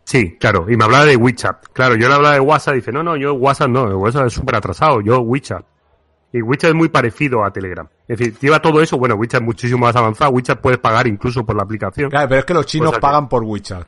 Sí, 0.05 0.37
claro, 0.39 0.67
y 0.69 0.77
me 0.77 0.85
hablaba 0.85 1.07
de 1.07 1.17
WeChat. 1.17 1.69
Claro, 1.73 1.95
yo 1.97 2.09
le 2.09 2.15
hablaba 2.15 2.35
de 2.35 2.41
WhatsApp 2.41 2.75
dice, 2.75 2.93
no, 2.93 3.03
no, 3.03 3.17
yo 3.17 3.35
WhatsApp 3.35 3.71
no, 3.71 3.85
WhatsApp 3.97 4.27
es 4.27 4.35
súper 4.35 4.57
atrasado, 4.57 5.01
yo 5.01 5.21
WeChat. 5.21 5.65
Y 6.33 6.41
WeChat 6.41 6.71
es 6.71 6.75
muy 6.75 6.89
parecido 6.89 7.45
a 7.45 7.53
Telegram. 7.53 7.87
Es 8.09 8.19
decir, 8.19 8.39
lleva 8.41 8.61
todo 8.61 8.81
eso, 8.83 8.97
bueno, 8.97 9.17
WeChat 9.17 9.41
es 9.43 9.47
muchísimo 9.47 9.81
más 9.87 9.95
avanzado, 9.97 10.31
WeChat 10.33 10.61
puedes 10.61 10.79
pagar 10.79 11.07
incluso 11.07 11.45
por 11.45 11.55
la 11.57 11.63
aplicación. 11.63 12.09
Claro, 12.11 12.29
pero 12.29 12.39
es 12.41 12.45
que 12.47 12.55
los 12.55 12.67
chinos 12.67 12.91
Pues 12.91 13.01
pagan 13.01 13.29
por 13.29 13.45
WeChat. 13.45 13.87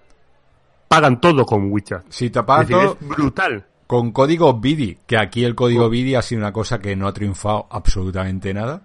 Pagan 0.88 1.20
todo 1.20 1.44
con 1.46 1.72
WeChat. 1.72 2.04
Si 2.10 2.30
te 2.30 2.40
Es 2.40 2.44
pagan 2.44 2.66
decir, 2.66 2.76
todo 2.82 2.98
es 3.00 3.08
brutal. 3.08 3.66
con 3.86 4.12
código 4.12 4.52
BIDI, 4.60 4.98
que 5.06 5.16
aquí 5.18 5.44
el 5.44 5.54
código 5.54 5.88
BIDI 5.88 6.14
ha 6.16 6.22
sido 6.22 6.40
una 6.42 6.52
cosa 6.52 6.78
que 6.78 6.94
no 6.94 7.06
ha 7.08 7.12
triunfado 7.12 7.66
absolutamente 7.70 8.52
nada. 8.52 8.82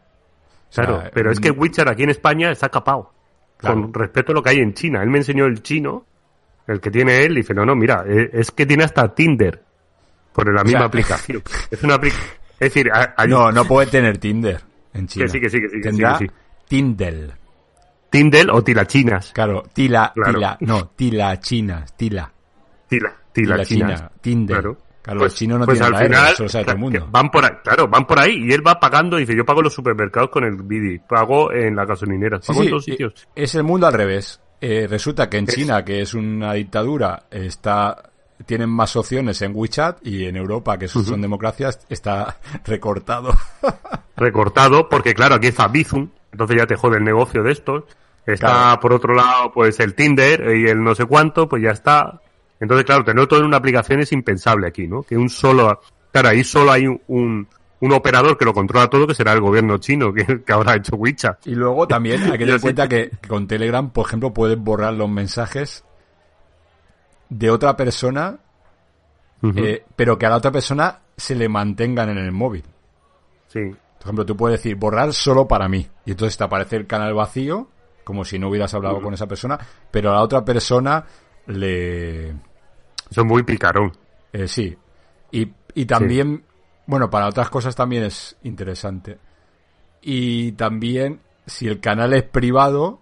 O 0.70 0.72
sea, 0.72 0.86
Claro, 0.86 1.04
pero 1.14 1.32
es 1.32 1.40
que 1.40 1.52
WeChat 1.52 1.88
aquí 1.90 2.04
en 2.04 2.12
España 2.12 2.52
está 2.52 2.70
capado. 2.70 3.12
Claro. 3.58 3.82
Con 3.82 3.94
respecto 3.94 4.32
a 4.32 4.36
lo 4.36 4.42
que 4.42 4.52
hay 4.52 4.60
en 4.60 4.74
China. 4.74 5.04
Él 5.04 5.10
me 5.10 5.18
enseñó 5.18 5.46
el 5.46 5.62
chino, 5.62 6.06
el 6.66 6.80
que 6.80 6.90
tiene 6.92 7.24
él, 7.26 7.34
y 7.34 7.42
dice, 7.42 7.54
no, 7.54 7.66
no, 7.66 7.76
mira, 7.76 8.06
eh, 8.08 8.30
es 8.32 8.52
que 8.52 8.66
tiene 8.66 8.86
hasta 8.86 9.14
Tinder 9.14 9.62
por 10.32 10.54
la 10.54 10.64
misma 10.64 10.80
sea, 10.80 10.88
aplicación. 10.88 11.44
Es 11.72 11.84
una 11.84 11.96
aplicación. 11.96 12.39
Es 12.60 12.74
decir, 12.74 12.90
hay- 12.94 13.28
No, 13.30 13.52
no 13.52 13.66
puede 13.66 13.88
tener 13.88 14.18
Tinder 14.18 14.62
en 14.94 15.08
China. 15.08 15.28
sí, 15.28 15.40
que 15.40 15.50
sí, 15.50 15.60
que 15.62 15.70
sí, 15.70 15.76
que 15.78 15.82
Tendrá 15.90 16.18
sí, 16.18 16.28
que 16.28 16.34
Tinder. 16.68 17.32
Tinder 18.10 18.50
o 18.52 18.64
tilachinas. 18.64 19.32
Claro, 19.34 19.64
tila, 19.74 20.12
Claro. 20.16 20.34
tila, 20.34 20.58
no, 20.62 20.88
tila 20.96 21.40
china, 21.40 21.86
tila. 21.96 22.32
Tila, 22.88 23.14
Tila 23.32 23.54
tilachinas. 23.56 24.00
china, 24.00 24.12
Tinder. 24.22 24.58
Claro. 24.62 24.78
Claro, 25.02 25.20
los 25.22 25.34
chinos 25.36 25.60
no 25.60 25.66
pues 25.66 25.80
tienen 25.80 25.94
al 25.96 26.00
la 26.00 26.06
R, 26.06 26.16
final, 26.16 26.34
eso 26.34 26.44
lo 26.44 26.50
sabe 26.50 26.64
todo 26.66 26.74
el 26.74 26.80
mundo. 26.82 27.00
que 27.00 27.06
Van 27.12 27.32
por 27.32 27.46
ahí, 27.46 27.52
claro, 27.64 27.88
van 27.88 28.06
por 28.06 28.20
ahí 28.20 28.46
y 28.50 28.52
él 28.52 28.68
va 28.68 28.80
pagando, 28.80 29.16
dice, 29.18 29.34
yo 29.36 29.46
pago 29.46 29.62
en 29.62 29.64
los 29.66 29.74
supermercados 29.74 30.30
con 30.30 30.44
el 30.44 30.56
Bidi, 30.58 31.00
pago 31.00 31.52
en 31.54 31.76
las 31.76 31.88
gasolineras, 31.88 32.42
Sí, 32.44 32.48
pago 32.48 32.60
en 32.62 32.66
sí, 32.66 32.70
todos 32.70 32.88
y- 32.88 32.92
sitios. 32.92 33.28
es 33.34 33.56
el 33.56 33.64
mundo 33.64 33.88
al 33.88 33.94
revés. 33.94 34.42
Eh, 34.60 34.88
resulta 34.90 35.30
que 35.30 35.38
en 35.38 35.46
Es- 35.48 35.56
China, 35.56 35.86
que 35.86 36.02
es 36.02 36.14
una 36.14 36.54
dictadura, 36.54 37.24
está 37.32 38.09
tienen 38.46 38.70
más 38.70 38.96
opciones 38.96 39.42
en 39.42 39.52
WeChat 39.56 40.06
y 40.06 40.26
en 40.26 40.36
Europa, 40.38 40.78
que 40.78 40.88
son 40.88 41.22
democracias, 41.22 41.80
está 41.90 42.38
recortado. 42.66 43.34
recortado, 44.16 44.90
porque 44.90 45.14
claro, 45.14 45.36
aquí 45.36 45.48
está 45.48 45.68
Bizum, 45.68 46.10
entonces 46.32 46.58
ya 46.58 46.66
te 46.68 46.76
jode 46.76 46.98
el 46.98 47.04
negocio 47.04 47.44
de 47.44 47.52
estos. 47.52 47.84
Está 48.26 48.48
Claro. 48.48 48.80
por 48.82 48.94
otro 48.94 49.14
lado, 49.16 49.52
pues 49.52 49.80
el 49.80 49.96
Tinder 49.96 50.56
y 50.56 50.68
el 50.70 50.84
no 50.84 50.94
sé 50.94 51.06
cuánto, 51.06 51.48
pues 51.50 51.64
ya 51.64 51.72
está. 51.72 52.22
Entonces, 52.60 52.86
claro, 52.86 53.04
tener 53.04 53.26
todo 53.26 53.40
en 53.40 53.46
una 53.46 53.58
aplicación 53.58 54.02
es 54.02 54.12
impensable 54.12 54.68
aquí, 54.68 54.88
¿no? 54.88 55.02
Que 55.04 55.18
un 55.18 55.30
solo, 55.30 55.80
claro, 56.12 56.30
ahí 56.30 56.44
solo 56.44 56.72
hay 56.72 56.86
un, 56.86 57.02
un, 57.08 57.48
un 57.80 57.94
operador 57.94 58.38
que 58.38 58.46
lo 58.46 58.54
controla 58.54 58.88
todo, 58.88 59.08
que 59.08 59.16
será 59.16 59.32
el 59.34 59.40
gobierno 59.42 59.78
chino, 59.78 60.14
que, 60.14 60.44
que 60.44 60.54
ahora 60.54 60.74
ha 60.74 60.76
hecho 60.76 60.96
WeChat. 60.98 61.48
Y 61.48 61.56
luego 61.56 61.88
también 61.88 62.22
hay 62.24 62.32
que 62.34 62.38
tener 62.40 62.56
en 62.56 62.62
cuenta 62.62 62.88
que 62.88 63.10
con 63.28 63.48
Telegram, 63.48 63.90
por 63.90 64.06
ejemplo, 64.06 64.32
puedes 64.34 64.58
borrar 64.60 64.94
los 64.94 65.10
mensajes 65.10 65.86
de 67.30 67.50
otra 67.50 67.76
persona, 67.78 68.38
eh, 69.56 69.86
pero 69.96 70.18
que 70.18 70.26
a 70.26 70.30
la 70.30 70.38
otra 70.38 70.52
persona 70.52 71.00
se 71.16 71.36
le 71.36 71.48
mantengan 71.48 72.10
en 72.10 72.18
el 72.18 72.32
móvil. 72.32 72.64
Sí. 73.48 73.60
Por 73.70 74.04
ejemplo, 74.04 74.26
tú 74.26 74.36
puedes 74.36 74.60
decir 74.60 74.76
borrar 74.76 75.14
solo 75.14 75.48
para 75.48 75.68
mí. 75.68 75.88
Y 76.06 76.12
entonces 76.12 76.38
te 76.38 76.44
aparece 76.44 76.78
el 76.78 76.88
canal 76.88 77.14
vacío, 77.14 77.68
como 78.04 78.26
si 78.26 78.40
no 78.40 78.50
hubieras 78.50 78.74
hablado 78.74 79.02
con 79.02 79.14
esa 79.14 79.28
persona, 79.28 79.60
pero 79.92 80.12
a 80.12 80.16
la 80.16 80.22
otra 80.22 80.44
persona 80.44 81.06
le... 81.48 82.30
Es 82.30 83.26
muy 83.26 83.44
picarón. 83.44 83.92
eh, 84.34 84.48
sí. 84.48 84.76
Y, 85.32 85.52
y 85.74 85.86
también, 85.86 86.44
bueno, 86.86 87.10
para 87.10 87.28
otras 87.28 87.50
cosas 87.50 87.76
también 87.76 88.04
es 88.04 88.38
interesante. 88.44 89.20
Y 90.02 90.54
también, 90.54 91.20
si 91.46 91.68
el 91.68 91.80
canal 91.80 92.14
es 92.14 92.24
privado, 92.24 93.00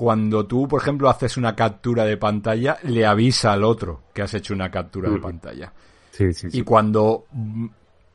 cuando 0.00 0.46
tú, 0.46 0.66
por 0.66 0.80
ejemplo, 0.80 1.10
haces 1.10 1.36
una 1.36 1.54
captura 1.54 2.06
de 2.06 2.16
pantalla, 2.16 2.78
le 2.84 3.04
avisa 3.04 3.52
al 3.52 3.62
otro 3.64 4.04
que 4.14 4.22
has 4.22 4.32
hecho 4.32 4.54
una 4.54 4.70
captura 4.70 5.10
de 5.10 5.18
pantalla. 5.18 5.70
Sí, 6.10 6.32
sí, 6.32 6.46
Y 6.46 6.50
sí. 6.52 6.62
cuando 6.62 7.26
mm, 7.30 7.66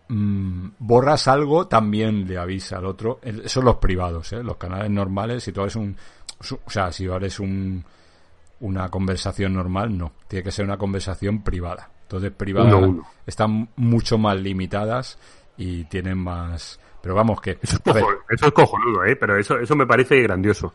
mm, 0.07 0.71
borras 0.79 1.27
algo, 1.27 1.67
también 1.67 2.27
le 2.27 2.39
avisa 2.39 2.77
al 2.79 2.87
otro. 2.87 3.19
Son 3.45 3.65
los 3.65 3.75
privados, 3.75 4.33
¿eh? 4.33 4.41
los 4.41 4.57
canales 4.57 4.89
normales. 4.89 5.43
Si 5.43 5.51
tú 5.51 5.61
haces 5.61 5.75
un. 5.75 5.95
O 6.65 6.71
sea, 6.71 6.91
si 6.91 7.07
haces 7.07 7.39
un, 7.39 7.85
una 8.61 8.89
conversación 8.89 9.53
normal, 9.53 9.95
no. 9.95 10.13
Tiene 10.27 10.41
que 10.41 10.51
ser 10.51 10.65
una 10.65 10.77
conversación 10.79 11.43
privada. 11.43 11.87
Entonces, 12.01 12.31
privadas 12.31 12.73
Uno 12.73 12.83
a 12.83 12.89
uno. 12.89 13.03
están 13.27 13.69
mucho 13.75 14.17
más 14.17 14.41
limitadas 14.41 15.19
y 15.55 15.83
tienen 15.83 16.17
más. 16.17 16.79
Pero 16.99 17.13
vamos, 17.13 17.39
que. 17.41 17.59
Eso 17.61 17.77
es 18.47 18.51
cojonudo, 18.53 19.05
¿eh? 19.05 19.15
Pero 19.15 19.37
eso, 19.37 19.59
eso 19.59 19.75
me 19.75 19.85
parece 19.85 20.19
grandioso. 20.23 20.73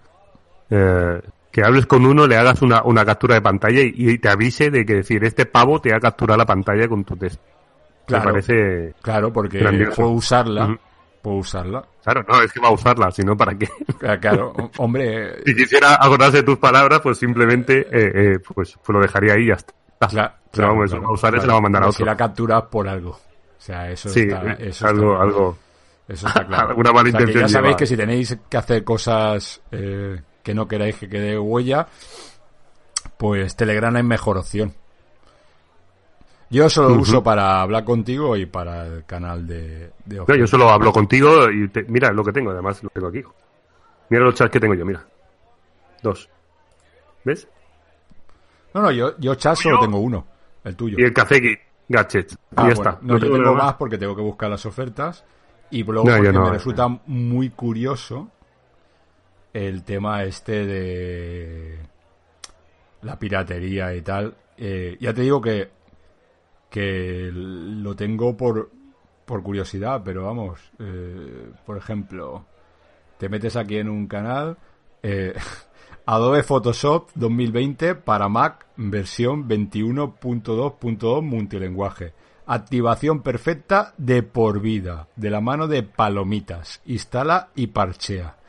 Eh, 0.70 1.20
que 1.50 1.64
hables 1.64 1.86
con 1.86 2.06
uno, 2.06 2.26
le 2.28 2.36
hagas 2.36 2.62
una, 2.62 2.82
una 2.84 3.04
captura 3.04 3.34
de 3.34 3.42
pantalla 3.42 3.80
y, 3.80 3.92
y 3.96 4.18
te 4.18 4.28
avise 4.28 4.70
de 4.70 4.86
que 4.86 4.94
decir, 4.96 5.24
este 5.24 5.46
pavo 5.46 5.80
te 5.80 5.92
ha 5.92 5.98
capturado 5.98 6.38
la 6.38 6.46
pantalla 6.46 6.86
con 6.88 7.02
tu 7.04 7.16
test. 7.16 7.40
Claro. 8.06 8.24
Me 8.26 8.30
parece... 8.32 8.94
claro, 9.02 9.32
porque 9.32 9.58
grandioso. 9.58 9.96
puedo 9.96 10.10
usarla. 10.10 10.78
Puedo 11.22 11.36
usarla. 11.38 11.84
Claro, 12.04 12.24
no, 12.28 12.40
es 12.40 12.52
que 12.52 12.60
va 12.60 12.68
a 12.68 12.72
usarla, 12.72 13.10
sino 13.10 13.36
para 13.36 13.54
qué. 13.58 13.68
Claro, 13.98 14.20
claro, 14.20 14.52
hombre. 14.78 15.42
si 15.44 15.54
quisiera 15.56 15.96
acordarse 16.00 16.38
de 16.38 16.42
tus 16.44 16.58
palabras, 16.58 17.00
pues 17.00 17.18
simplemente 17.18 17.80
eh, 17.90 18.12
eh, 18.34 18.38
pues, 18.54 18.78
pues 18.84 18.94
lo 18.94 19.00
dejaría 19.00 19.34
ahí 19.34 19.42
y 19.42 19.48
ya 19.48 19.54
está. 19.54 19.74
Cla- 20.08 20.32
Pero 20.52 20.68
vamos, 20.68 20.90
eso, 20.92 21.00
va 21.02 21.08
a 21.08 21.12
usar 21.12 21.34
y 21.36 21.40
se 21.40 21.46
la 21.46 21.52
va 21.54 21.58
a 21.58 21.62
mandar 21.62 21.82
a 21.82 21.86
otro. 21.88 21.98
Si 21.98 22.04
la 22.04 22.16
capturas 22.16 22.62
por 22.70 22.88
algo. 22.88 23.10
O 23.10 23.18
sea, 23.62 23.90
eso 23.90 24.08
Sí, 24.08 24.20
está, 24.20 24.52
eso 24.52 24.86
algo, 24.86 25.12
está- 25.12 25.22
algo... 25.24 25.58
Eso 26.08 26.26
está 26.28 26.44
claro. 26.46 26.68
Alguna 26.70 26.92
mala 26.92 27.08
O 27.08 27.12
sea, 27.12 27.18
que 27.18 27.22
intención 27.24 27.42
ya 27.42 27.48
sabéis 27.48 27.68
lleva. 27.70 27.76
que 27.78 27.86
si 27.86 27.96
tenéis 27.96 28.38
que 28.48 28.56
hacer 28.56 28.82
cosas 28.84 29.60
eh, 29.72 30.16
que 30.50 30.54
no 30.54 30.66
queráis 30.66 30.96
que 30.96 31.08
quede 31.08 31.38
huella, 31.38 31.86
pues 33.16 33.54
Telegram 33.54 33.96
es 33.96 34.04
mejor 34.04 34.36
opción. 34.38 34.74
Yo 36.50 36.68
solo 36.68 36.88
lo 36.88 37.00
uso 37.02 37.22
para 37.22 37.60
hablar 37.62 37.84
contigo 37.84 38.36
y 38.36 38.44
para 38.46 38.84
el 38.86 39.04
canal 39.04 39.46
de, 39.46 39.92
de 40.04 40.16
No, 40.16 40.34
yo 40.34 40.46
solo 40.48 40.68
hablo 40.68 40.92
contigo 40.92 41.48
y 41.48 41.68
te- 41.68 41.84
mira 41.84 42.10
lo 42.12 42.24
que 42.24 42.32
tengo, 42.32 42.50
además 42.50 42.82
lo 42.82 42.90
tengo 42.90 43.06
aquí. 43.06 43.22
Mira 44.08 44.24
los 44.24 44.34
chats 44.34 44.50
que 44.50 44.58
tengo 44.58 44.74
yo, 44.74 44.84
mira. 44.84 45.06
Dos. 46.02 46.28
¿Ves? 47.24 47.46
No, 48.74 48.82
no, 48.82 48.90
yo, 48.90 49.16
yo 49.18 49.36
chat 49.36 49.54
solo 49.56 49.78
tengo 49.78 50.00
uno, 50.00 50.26
el 50.64 50.74
tuyo. 50.74 50.96
Y 50.98 51.04
el 51.04 51.12
café 51.12 51.40
gadget. 51.88 52.32
Ah, 52.56 52.64
y 52.66 52.70
ya 52.70 52.74
bueno, 52.74 52.90
está. 52.90 52.98
No, 53.02 53.18
yo 53.18 53.30
tengo 53.32 53.54
más 53.54 53.74
porque 53.74 53.96
tengo 53.98 54.16
que 54.16 54.22
buscar 54.22 54.50
las 54.50 54.66
ofertas. 54.66 55.24
Y 55.70 55.84
luego 55.84 56.08
No, 56.10 56.16
porque 56.16 56.32
no, 56.32 56.42
me 56.42 56.48
eh. 56.48 56.52
resulta 56.54 56.88
muy 57.06 57.50
curioso 57.50 58.28
el 59.52 59.82
tema 59.84 60.24
este 60.24 60.64
de 60.66 61.78
la 63.02 63.18
piratería 63.18 63.94
y 63.94 64.02
tal. 64.02 64.34
Eh, 64.56 64.96
ya 65.00 65.14
te 65.14 65.22
digo 65.22 65.40
que, 65.40 65.68
que 66.68 67.30
lo 67.32 67.96
tengo 67.96 68.36
por 68.36 68.70
por 69.30 69.44
curiosidad, 69.44 70.02
pero 70.04 70.24
vamos, 70.24 70.58
eh, 70.80 71.52
por 71.64 71.76
ejemplo, 71.76 72.46
te 73.16 73.28
metes 73.28 73.54
aquí 73.54 73.76
en 73.76 73.88
un 73.88 74.08
canal, 74.08 74.58
eh, 75.04 75.34
Adobe 76.06 76.42
Photoshop 76.42 77.10
2020 77.14 77.94
para 77.94 78.28
Mac 78.28 78.66
versión 78.74 79.48
21.2.2 79.48 81.22
multilenguaje. 81.22 82.12
Activación 82.44 83.22
perfecta 83.22 83.94
de 83.98 84.24
por 84.24 84.60
vida, 84.60 85.06
de 85.14 85.30
la 85.30 85.40
mano 85.40 85.68
de 85.68 85.84
palomitas. 85.84 86.82
Instala 86.86 87.50
y 87.54 87.68
parchea. 87.68 88.39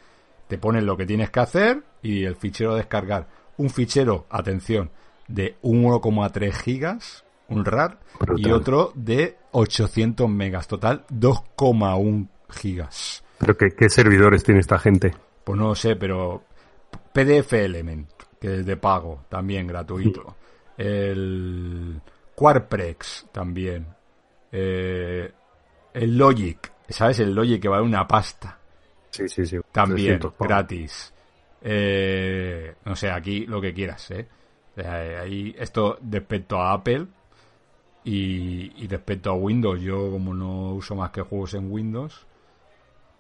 Te 0.52 0.58
pones 0.58 0.84
lo 0.84 0.98
que 0.98 1.06
tienes 1.06 1.30
que 1.30 1.40
hacer 1.40 1.82
y 2.02 2.26
el 2.26 2.36
fichero 2.36 2.74
a 2.74 2.76
descargar. 2.76 3.26
Un 3.56 3.70
fichero, 3.70 4.26
atención, 4.30 4.92
de 5.30 5.56
1,3 5.62 6.52
gigas, 6.52 7.24
un 7.48 7.64
RAR, 7.64 8.00
y 8.36 8.52
otro 8.52 8.92
de 8.94 9.38
800 9.52 10.30
megas. 10.30 10.68
Total, 10.68 11.06
2,1 11.10 12.28
gigas. 12.50 13.24
Pero 13.38 13.56
¿qué, 13.56 13.70
qué 13.70 13.90
servidores 13.90 14.44
tiene 14.44 14.60
esta 14.60 14.78
gente? 14.78 15.16
Pues 15.46 15.58
no 15.58 15.70
lo 15.70 15.76
sé, 15.76 15.96
pero 15.96 16.44
PDF 17.14 17.54
Element, 17.54 18.10
que 18.38 18.56
es 18.56 18.66
de 18.66 18.76
pago, 18.76 19.24
también 19.30 19.68
gratuito. 19.68 20.36
El 20.78 22.02
Quarprex, 22.36 23.28
también. 23.32 23.88
Eh, 24.52 25.32
el 25.94 26.18
Logic, 26.18 26.74
¿sabes? 26.90 27.22
El 27.22 27.34
Logic 27.34 27.62
que 27.62 27.70
vale 27.70 27.84
una 27.84 28.06
pasta, 28.06 28.60
Sí, 29.12 29.28
sí, 29.28 29.46
sí. 29.46 29.60
también 29.72 30.20
300 30.20 30.34
pavos. 30.34 30.48
gratis. 30.48 31.14
Eh, 31.62 32.76
no 32.86 32.96
sé, 32.96 33.12
aquí 33.12 33.46
lo 33.46 33.62
que 33.62 33.74
quieras, 33.74 34.10
¿eh? 34.12 34.28
Sea, 34.76 35.22
ahí 35.22 35.54
esto 35.60 36.00
respecto 36.10 36.58
a 36.58 36.74
Apple 36.74 37.06
y, 38.04 38.84
y 38.84 38.88
respecto 38.88 39.30
a 39.30 39.34
Windows, 39.34 39.80
yo 39.82 40.10
como 40.10 40.34
no 40.34 40.74
uso 40.74 40.96
más 40.96 41.12
que 41.12 41.22
juegos 41.22 41.54
en 41.54 41.72
Windows, 41.72 42.26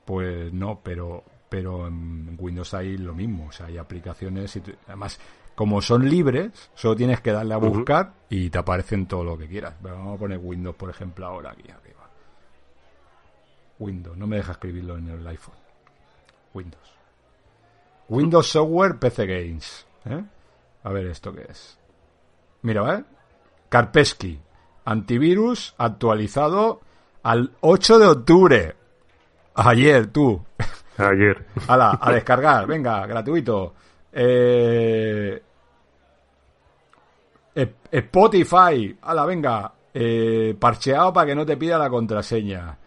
pues 0.06 0.52
no, 0.54 0.80
pero 0.82 1.24
pero 1.50 1.86
en 1.88 2.38
Windows 2.39 2.74
hay 2.74 2.98
lo 2.98 3.14
mismo, 3.14 3.48
o 3.48 3.52
sea, 3.52 3.66
hay 3.66 3.78
aplicaciones 3.78 4.56
y 4.56 4.64
además 4.88 5.20
como 5.54 5.82
son 5.82 6.10
libres, 6.10 6.72
solo 6.74 6.96
tienes 6.96 7.20
que 7.20 7.32
darle 7.32 7.54
a 7.54 7.58
buscar 7.58 8.14
y 8.30 8.50
te 8.50 8.58
aparecen 8.58 9.06
todo 9.06 9.24
lo 9.24 9.38
que 9.38 9.48
quieras. 9.48 9.76
Pero 9.82 9.98
vamos 9.98 10.16
a 10.16 10.20
poner 10.20 10.39
Windows, 10.39 10.76
por 10.76 10.89
ejemplo, 10.89 11.26
ahora 11.26 11.52
aquí 11.52 11.70
arriba. 11.70 12.10
Windows, 13.80 14.18
no 14.18 14.28
me 14.28 14.38
deja 14.38 14.54
escribirlo 14.54 14.98
en 14.98 15.10
el 15.10 15.28
iPhone. 15.28 15.61
Windows. 16.54 16.91
Windows 18.10 18.47
Software 18.49 18.97
PC 18.99 19.26
Games. 19.26 19.86
¿eh? 20.06 20.24
A 20.84 20.89
ver 20.91 21.08
esto 21.08 21.34
qué 21.34 21.45
es. 21.49 21.78
Mira, 22.64 22.95
¿eh? 22.95 23.04
Kaspersky. 23.70 24.39
Antivirus 24.86 25.74
actualizado 25.78 26.82
al 27.24 27.52
8 27.62 27.99
de 27.99 28.06
octubre. 28.08 28.76
Ayer, 29.56 30.08
tú. 30.08 30.43
Ayer. 30.97 31.45
Hala, 31.68 31.97
a 32.02 32.12
descargar, 32.12 32.66
venga, 32.68 33.06
gratuito. 33.06 33.74
Eh, 34.12 35.41
Sp- 37.56 37.89
Spotify, 37.91 38.97
hala, 39.02 39.26
venga. 39.26 39.74
Eh, 39.93 40.56
parcheado 40.60 41.12
para 41.12 41.28
que 41.28 41.36
no 41.36 41.45
te 41.45 41.58
pida 41.58 41.78
la 41.78 41.89
contraseña. 41.89 42.78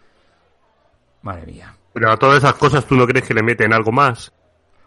Madre 1.21 1.45
mía. 1.45 1.75
Pero 1.95 2.11
a 2.11 2.17
todas 2.17 2.37
esas 2.37 2.53
cosas 2.53 2.85
tú 2.85 2.95
no 2.95 3.07
crees 3.07 3.25
que 3.27 3.33
le 3.33 3.41
meten 3.41 3.73
algo 3.73 3.91
más. 3.91 4.31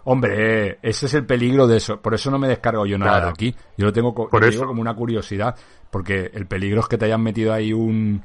Hombre, 0.05 0.79
ese 0.83 1.07
es 1.07 1.15
el 1.15 1.27
peligro 1.27 1.67
de 1.67 1.79
eso. 1.79 2.01
Por 2.01 2.15
eso 2.15 2.31
no 2.31 2.39
me 2.39 2.47
descargo 2.49 2.87
yo 2.87 2.97
nada 2.99 3.13
Claro. 3.13 3.27
de 3.27 3.31
aquí. 3.33 3.57
Yo 3.77 3.87
lo 3.87 3.93
tengo 3.93 4.15
co- 4.15 4.29
Por 4.29 4.41
lo 4.41 4.47
eso. 4.47 4.59
digo 4.59 4.67
como 4.69 4.81
una 4.81 4.95
curiosidad. 4.95 5.57
Porque 5.91 6.31
el 6.33 6.47
peligro 6.47 6.81
es 6.81 6.87
que 6.87 6.97
te 6.99 7.07
hayan 7.07 7.23
metido 7.23 7.53
ahí 7.53 7.73
un, 7.73 8.23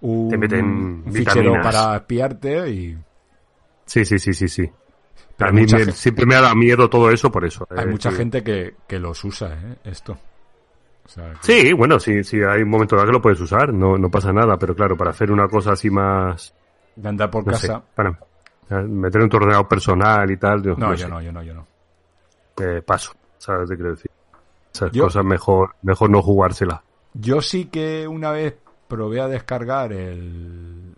un, 0.00 0.28
Te 0.28 0.36
meten 0.36 0.64
un 0.64 1.04
fichero 1.12 1.52
vitaminas. 1.52 1.66
para 1.74 1.96
espiarte 1.96 2.70
y 2.70 2.98
Sí, 3.86 4.04
sí, 4.04 4.18
sí, 4.18 4.34
sí, 4.34 4.48
sí. 4.48 4.70
Pero 5.36 5.50
a 5.50 5.52
mí 5.52 5.60
mucha 5.62 5.76
me- 5.76 5.84
gente- 5.84 5.96
siempre 5.98 6.26
me 6.26 6.34
ha 6.34 6.40
dado 6.40 6.54
miedo 6.56 6.90
todo 6.90 7.10
eso 7.10 7.30
por 7.32 7.44
eso. 7.44 7.66
hay 7.70 7.84
eh, 7.84 7.86
mucha 7.86 8.10
sí. 8.10 8.16
gente 8.16 8.42
que, 8.44 8.74
que 8.86 8.98
los 8.98 9.22
usa, 9.24 9.54
¿eh? 9.54 9.76
Esto. 9.84 10.12
O 11.04 11.08
sea, 11.08 11.32
que- 11.34 11.38
Sí, 11.64 11.72
bueno, 11.72 11.98
sí, 12.00 12.22
sí, 12.24 12.38
hay 12.42 12.62
un 12.62 12.68
momento 12.70 12.96
dado 12.96 13.06
que 13.06 13.12
lo 13.12 13.22
puedes 13.22 13.40
usar, 13.40 13.72
no, 13.74 13.96
no 13.98 14.10
pasa 14.10 14.32
nada, 14.32 14.56
pero 14.58 14.74
claro, 14.74 14.96
para 14.96 15.10
hacer 15.10 15.30
una 15.30 15.48
cosa 15.48 15.72
así 15.72 15.90
más, 15.90 16.54
de 16.96 17.08
andar 17.08 17.30
por 17.30 17.46
no 17.46 17.54
sé, 17.54 17.66
casa. 17.68 17.82
para 17.94 18.10
eh, 18.70 18.74
meter 18.82 19.22
en 19.22 19.28
tu 19.28 19.36
ordenador 19.36 19.68
personal 19.68 20.30
y 20.30 20.36
tal, 20.36 20.62
No, 20.78 20.90
yo 20.92 20.96
sé, 20.96 21.08
no, 21.08 21.20
yo 21.20 21.32
no, 21.32 21.42
yo 21.42 21.54
no. 21.54 21.66
eh, 22.60 22.82
paso, 22.82 23.12
¿sabes 23.38 23.68
qué 23.70 23.76
quiero 23.76 23.90
decir? 23.90 24.10
Esas 24.72 24.90
Yo- 24.92 25.04
cosas 25.04 25.24
mejor, 25.24 25.74
mejor 25.82 26.10
no 26.10 26.20
jugársela. 26.22 26.82
Yo 27.14 27.40
sí 27.40 27.66
que 27.66 28.08
una 28.08 28.30
vez 28.32 28.56
probé 28.88 29.20
a 29.20 29.28
descargar 29.28 29.92
el 29.92 30.94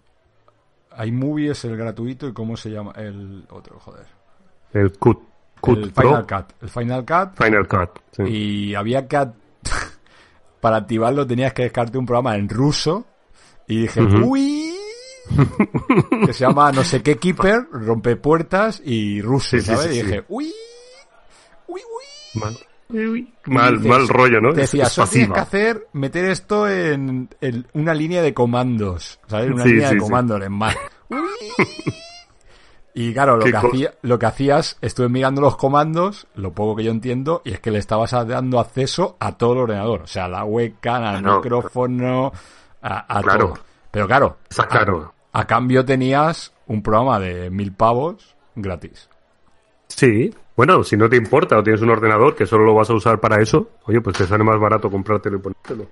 iMovie 1.04 1.50
es 1.50 1.64
el 1.66 1.76
gratuito 1.76 2.26
y 2.28 2.32
cómo 2.32 2.56
se 2.56 2.70
llama 2.70 2.92
el 2.96 3.44
otro, 3.50 3.78
joder. 3.78 4.06
El 4.72 4.92
Cut, 4.98 5.18
Cut 5.60 5.78
el 5.78 5.92
Pro, 5.92 6.08
Final 6.08 6.26
Cut, 6.26 6.62
el 6.62 6.68
Final 6.70 7.04
Cut 7.04 7.42
Final 7.44 7.68
Cut, 7.68 7.90
sí. 8.12 8.22
y 8.22 8.74
había 8.74 9.06
que 9.06 9.26
para 10.60 10.76
activarlo 10.76 11.26
tenías 11.26 11.52
que 11.52 11.62
descargarte 11.64 11.98
un 11.98 12.06
programa 12.06 12.36
en 12.36 12.48
ruso 12.48 13.04
y 13.66 13.82
dije. 13.82 14.00
"Uy", 14.02 14.55
que 16.26 16.32
se 16.32 16.44
llama 16.44 16.70
no 16.72 16.84
sé 16.84 17.02
qué 17.02 17.16
Keeper, 17.18 17.66
rompe 17.72 18.16
puertas 18.16 18.80
y 18.84 19.20
ruso, 19.22 19.50
Sí, 19.50 19.60
sí, 19.60 19.66
¿sabes? 19.66 19.92
sí, 19.92 19.98
y 19.98 20.02
dije, 20.02 20.24
"Uy, 20.28 20.52
uy, 21.68 21.80
uy." 21.80 22.40
mal, 22.40 22.56
mal, 23.46 23.74
dices- 23.78 23.88
mal 23.88 24.08
rollo, 24.08 24.40
¿no? 24.40 24.52
Te 24.52 24.60
decía, 24.62 24.84
es 24.84 24.92
solo 24.92 25.08
tienes 25.08 25.32
que 25.32 25.40
hacer, 25.40 25.86
meter 25.92 26.24
esto 26.26 26.68
en, 26.68 27.28
en 27.40 27.66
una 27.74 27.94
línea 27.94 28.22
de 28.22 28.32
comandos, 28.34 29.18
¿sabes? 29.26 29.50
Una 29.50 29.62
Sí, 29.64 29.70
línea 29.70 29.88
sí, 29.88 29.94
de 29.94 30.00
sí. 30.00 30.06
comandos 30.06 30.42
en 30.42 30.52
más. 30.52 30.76
y 32.94 33.12
claro, 33.12 33.36
lo 33.36 33.44
que, 33.44 33.56
hacía, 33.56 33.94
lo 34.02 34.18
que 34.18 34.26
hacías, 34.26 34.78
estuve 34.80 35.08
mirando 35.08 35.40
los 35.42 35.56
comandos, 35.56 36.26
lo 36.34 36.52
poco 36.52 36.76
que 36.76 36.84
yo 36.84 36.90
entiendo, 36.92 37.42
y 37.44 37.52
es 37.52 37.60
que 37.60 37.70
le 37.70 37.78
estabas 37.78 38.12
dando 38.12 38.58
acceso 38.58 39.16
a 39.20 39.32
todo 39.36 39.52
el 39.54 39.58
ordenador. 39.60 40.02
O 40.02 40.06
sea, 40.06 40.24
a 40.24 40.28
la 40.28 40.44
webcam, 40.44 41.02
al 41.04 41.20
Claro. 41.22 41.36
micrófono, 41.42 42.32
a, 42.82 43.18
a 43.18 43.22
Claro. 43.22 43.48
todo. 43.48 43.58
Pero 43.90 44.06
claro, 44.06 44.36
claro. 44.68 45.14
A, 45.36 45.40
a 45.40 45.46
cambio 45.46 45.84
tenías 45.84 46.52
un 46.66 46.82
programa 46.82 47.18
de 47.20 47.50
mil 47.50 47.72
pavos 47.72 48.34
gratis. 48.54 49.08
Sí, 49.88 50.34
bueno, 50.56 50.82
si 50.82 50.96
no 50.96 51.08
te 51.08 51.16
importa 51.16 51.58
o 51.58 51.62
tienes 51.62 51.82
un 51.82 51.90
ordenador 51.90 52.34
que 52.34 52.46
solo 52.46 52.64
lo 52.64 52.74
vas 52.74 52.90
a 52.90 52.94
usar 52.94 53.20
para 53.20 53.40
eso, 53.40 53.70
oye, 53.84 54.00
pues 54.00 54.16
te 54.16 54.26
sale 54.26 54.42
más 54.42 54.58
barato 54.58 54.90
comprártelo 54.90 55.36
y 55.36 55.40
ponértelo. 55.40 55.86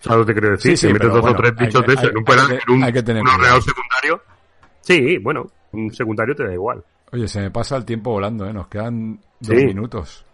¿Sabes 0.00 0.18
lo 0.18 0.26
que 0.26 0.32
te 0.34 0.40
quiero 0.40 0.56
decir? 0.56 0.72
Sí, 0.72 0.76
sí, 0.76 0.86
si 0.88 0.92
metes 0.92 1.08
dos 1.10 1.18
o 1.18 1.22
bueno, 1.22 1.36
tres 1.36 1.52
hay 1.58 1.66
bichos 1.66 1.86
de 1.86 1.92
eso 1.94 2.08
en 2.08 2.16
un, 2.18 2.24
ordenador 3.28 3.62
secundario, 3.62 4.22
sí, 4.80 5.18
bueno, 5.18 5.46
un 5.72 5.92
secundario 5.92 6.34
te 6.34 6.44
da 6.44 6.52
igual. 6.52 6.82
Oye, 7.12 7.28
se 7.28 7.40
me 7.40 7.50
pasa 7.50 7.76
el 7.76 7.84
tiempo 7.84 8.10
volando, 8.10 8.46
¿eh? 8.46 8.52
Nos 8.52 8.66
quedan 8.68 9.20
dos 9.38 9.56
Sí. 9.60 9.66
minutos. 9.66 10.24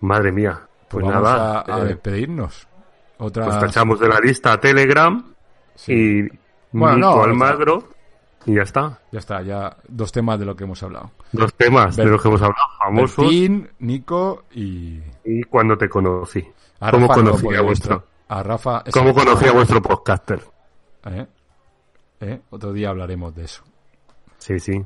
Madre 0.00 0.32
mía, 0.32 0.60
pues, 0.88 1.02
Pues 1.02 1.04
vamos 1.06 1.22
nada, 1.22 1.60
a, 1.60 1.76
a 1.76 1.80
eh, 1.80 1.84
despedirnos. 1.86 2.66
Otra... 3.18 3.44
pues 3.44 3.58
tachamos 3.60 4.00
de 4.00 4.08
la 4.08 4.20
lista 4.20 4.58
Telegram 4.58 5.22
Sí. 5.74 5.92
y 5.92 6.43
Bueno, 6.78 6.96
Nico 6.96 7.16
no, 7.16 7.22
Almagro 7.22 7.88
y 8.46 8.54
ya 8.56 8.62
está. 8.62 9.00
Ya 9.10 9.18
está, 9.20 9.40
ya 9.42 9.76
dos 9.88 10.12
temas 10.12 10.38
de 10.38 10.44
lo 10.44 10.54
que 10.54 10.64
hemos 10.64 10.82
hablado. 10.82 11.12
Dos 11.32 11.54
temas 11.54 11.96
Ber- 11.96 12.04
de 12.06 12.12
los 12.12 12.20
que 12.22 12.28
hemos 12.28 12.42
hablado, 12.42 12.62
famosos 12.78 13.16
Bertín, 13.24 13.70
Nico 13.78 14.44
y... 14.52 15.00
y 15.24 15.42
cuando 15.44 15.78
te 15.78 15.88
conocí. 15.88 16.46
A 16.80 16.90
¿Cómo 16.90 17.06
Rafa 17.08 17.20
lo 17.20 17.30
conocí 17.32 17.56
a 17.56 17.62
vuestro-? 17.62 18.04
A 18.28 18.42
Rafa... 18.42 18.84
¿Cómo 18.92 19.14
conocí 19.14 19.46
a 19.46 19.52
vuestro 19.52 19.80
podcaster? 19.80 20.40
¿Eh? 21.06 21.26
¿Eh? 22.20 22.40
Otro 22.50 22.72
día 22.72 22.90
hablaremos 22.90 23.34
de 23.34 23.44
eso. 23.44 23.62
Sí, 24.38 24.58
sí. 24.58 24.84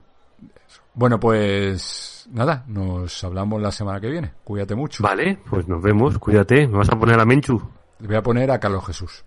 Bueno, 0.95 1.19
pues 1.19 2.29
nada, 2.33 2.65
nos 2.69 3.23
hablamos 3.25 3.61
la 3.63 3.71
semana 3.73 4.01
que 4.01 4.09
viene. 4.11 4.33
Cuídate 4.45 4.75
mucho. 4.75 5.03
Vale, 5.03 5.39
pues 5.49 5.67
nos 5.69 5.81
vemos. 5.83 6.19
Cuídate. 6.19 6.67
¿Me 6.69 6.79
vas 6.79 6.91
a 6.91 6.99
poner 6.99 7.19
a 7.19 7.25
Menchu? 7.25 7.61
Voy 8.01 8.17
a 8.17 8.23
poner 8.23 8.51
a 8.51 8.59
Carlos 8.61 8.85
Jesús. 8.87 9.25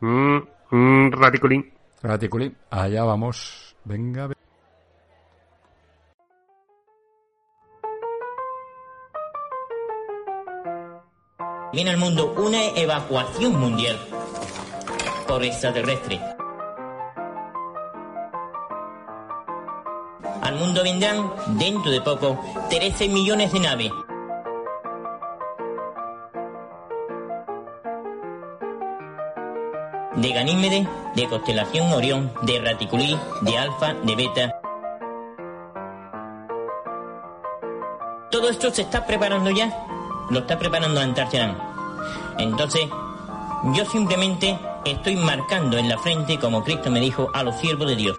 Mm, 0.00 0.36
mm, 0.70 1.10
Graticulín. 2.04 2.56
Allá 2.70 3.02
vamos. 3.04 3.74
Venga. 3.84 4.26
ve- 4.28 4.34
Viene 11.72 11.90
al 11.90 11.96
mundo 11.96 12.34
una 12.38 12.62
evacuación 12.76 13.58
mundial 13.58 13.98
por 15.26 15.42
extraterrestre. 15.42 16.20
Al 20.42 20.56
mundo 20.56 20.82
vendrán, 20.84 21.32
dentro 21.58 21.90
de 21.90 22.00
poco, 22.02 22.38
13 22.68 23.08
millones 23.08 23.52
de 23.52 23.60
naves. 23.60 23.90
De 30.24 30.32
Ganímede, 30.32 30.88
de 31.14 31.28
constelación 31.28 31.92
Orión, 31.92 32.32
de 32.40 32.58
Raticulí, 32.58 33.14
de 33.42 33.58
Alfa, 33.58 33.92
de 33.92 34.16
Beta. 34.16 34.58
Todo 38.30 38.48
esto 38.48 38.70
se 38.70 38.80
está 38.80 39.04
preparando 39.04 39.50
ya. 39.50 39.70
Lo 40.30 40.38
está 40.38 40.58
preparando 40.58 40.98
Antarcharán. 40.98 41.58
Entonces, 42.38 42.88
yo 43.74 43.84
simplemente 43.84 44.58
estoy 44.86 45.16
marcando 45.16 45.76
en 45.76 45.90
la 45.90 45.98
frente, 45.98 46.38
como 46.38 46.64
Cristo 46.64 46.90
me 46.90 47.00
dijo, 47.00 47.30
a 47.34 47.42
los 47.42 47.56
siervos 47.56 47.86
de 47.88 47.96
Dios. 47.96 48.18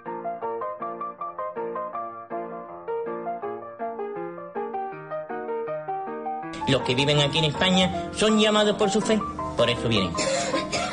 Los 6.68 6.82
que 6.82 6.94
viven 6.94 7.18
aquí 7.18 7.38
en 7.38 7.46
España 7.46 8.10
son 8.12 8.38
llamados 8.38 8.76
por 8.76 8.90
su 8.90 9.00
fe, 9.00 9.20
por 9.56 9.68
eso 9.68 9.88
vienen. 9.88 10.12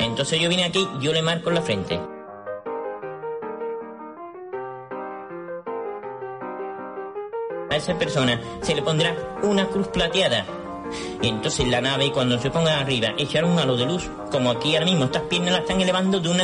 Entonces 0.04 0.40
yo 0.40 0.50
vine 0.50 0.66
aquí, 0.66 0.88
yo 1.00 1.14
le 1.14 1.22
marco 1.22 1.50
la 1.50 1.62
frente. 1.62 2.00
A 7.70 7.76
esa 7.76 7.98
persona 7.98 8.40
se 8.62 8.76
le 8.76 8.82
pondrá 8.82 9.16
una 9.44 9.68
cruz 9.68 9.88
plateada. 9.88 10.46
Entonces 11.22 11.68
la 11.68 11.82
nave, 11.82 12.12
cuando 12.12 12.38
se 12.38 12.52
ponga 12.52 12.80
arriba, 12.80 13.14
echará 13.18 13.48
un 13.48 13.58
halo 13.58 13.78
de 13.78 13.86
luz, 13.86 14.10
como 14.30 14.52
aquí 14.52 14.76
ahora 14.76 14.86
mismo 14.86 15.06
estas 15.06 15.24
piernas 15.24 15.54
la 15.54 15.60
están 15.60 15.82
elevando 15.82 16.20
de 16.20 16.30
una 16.30 16.42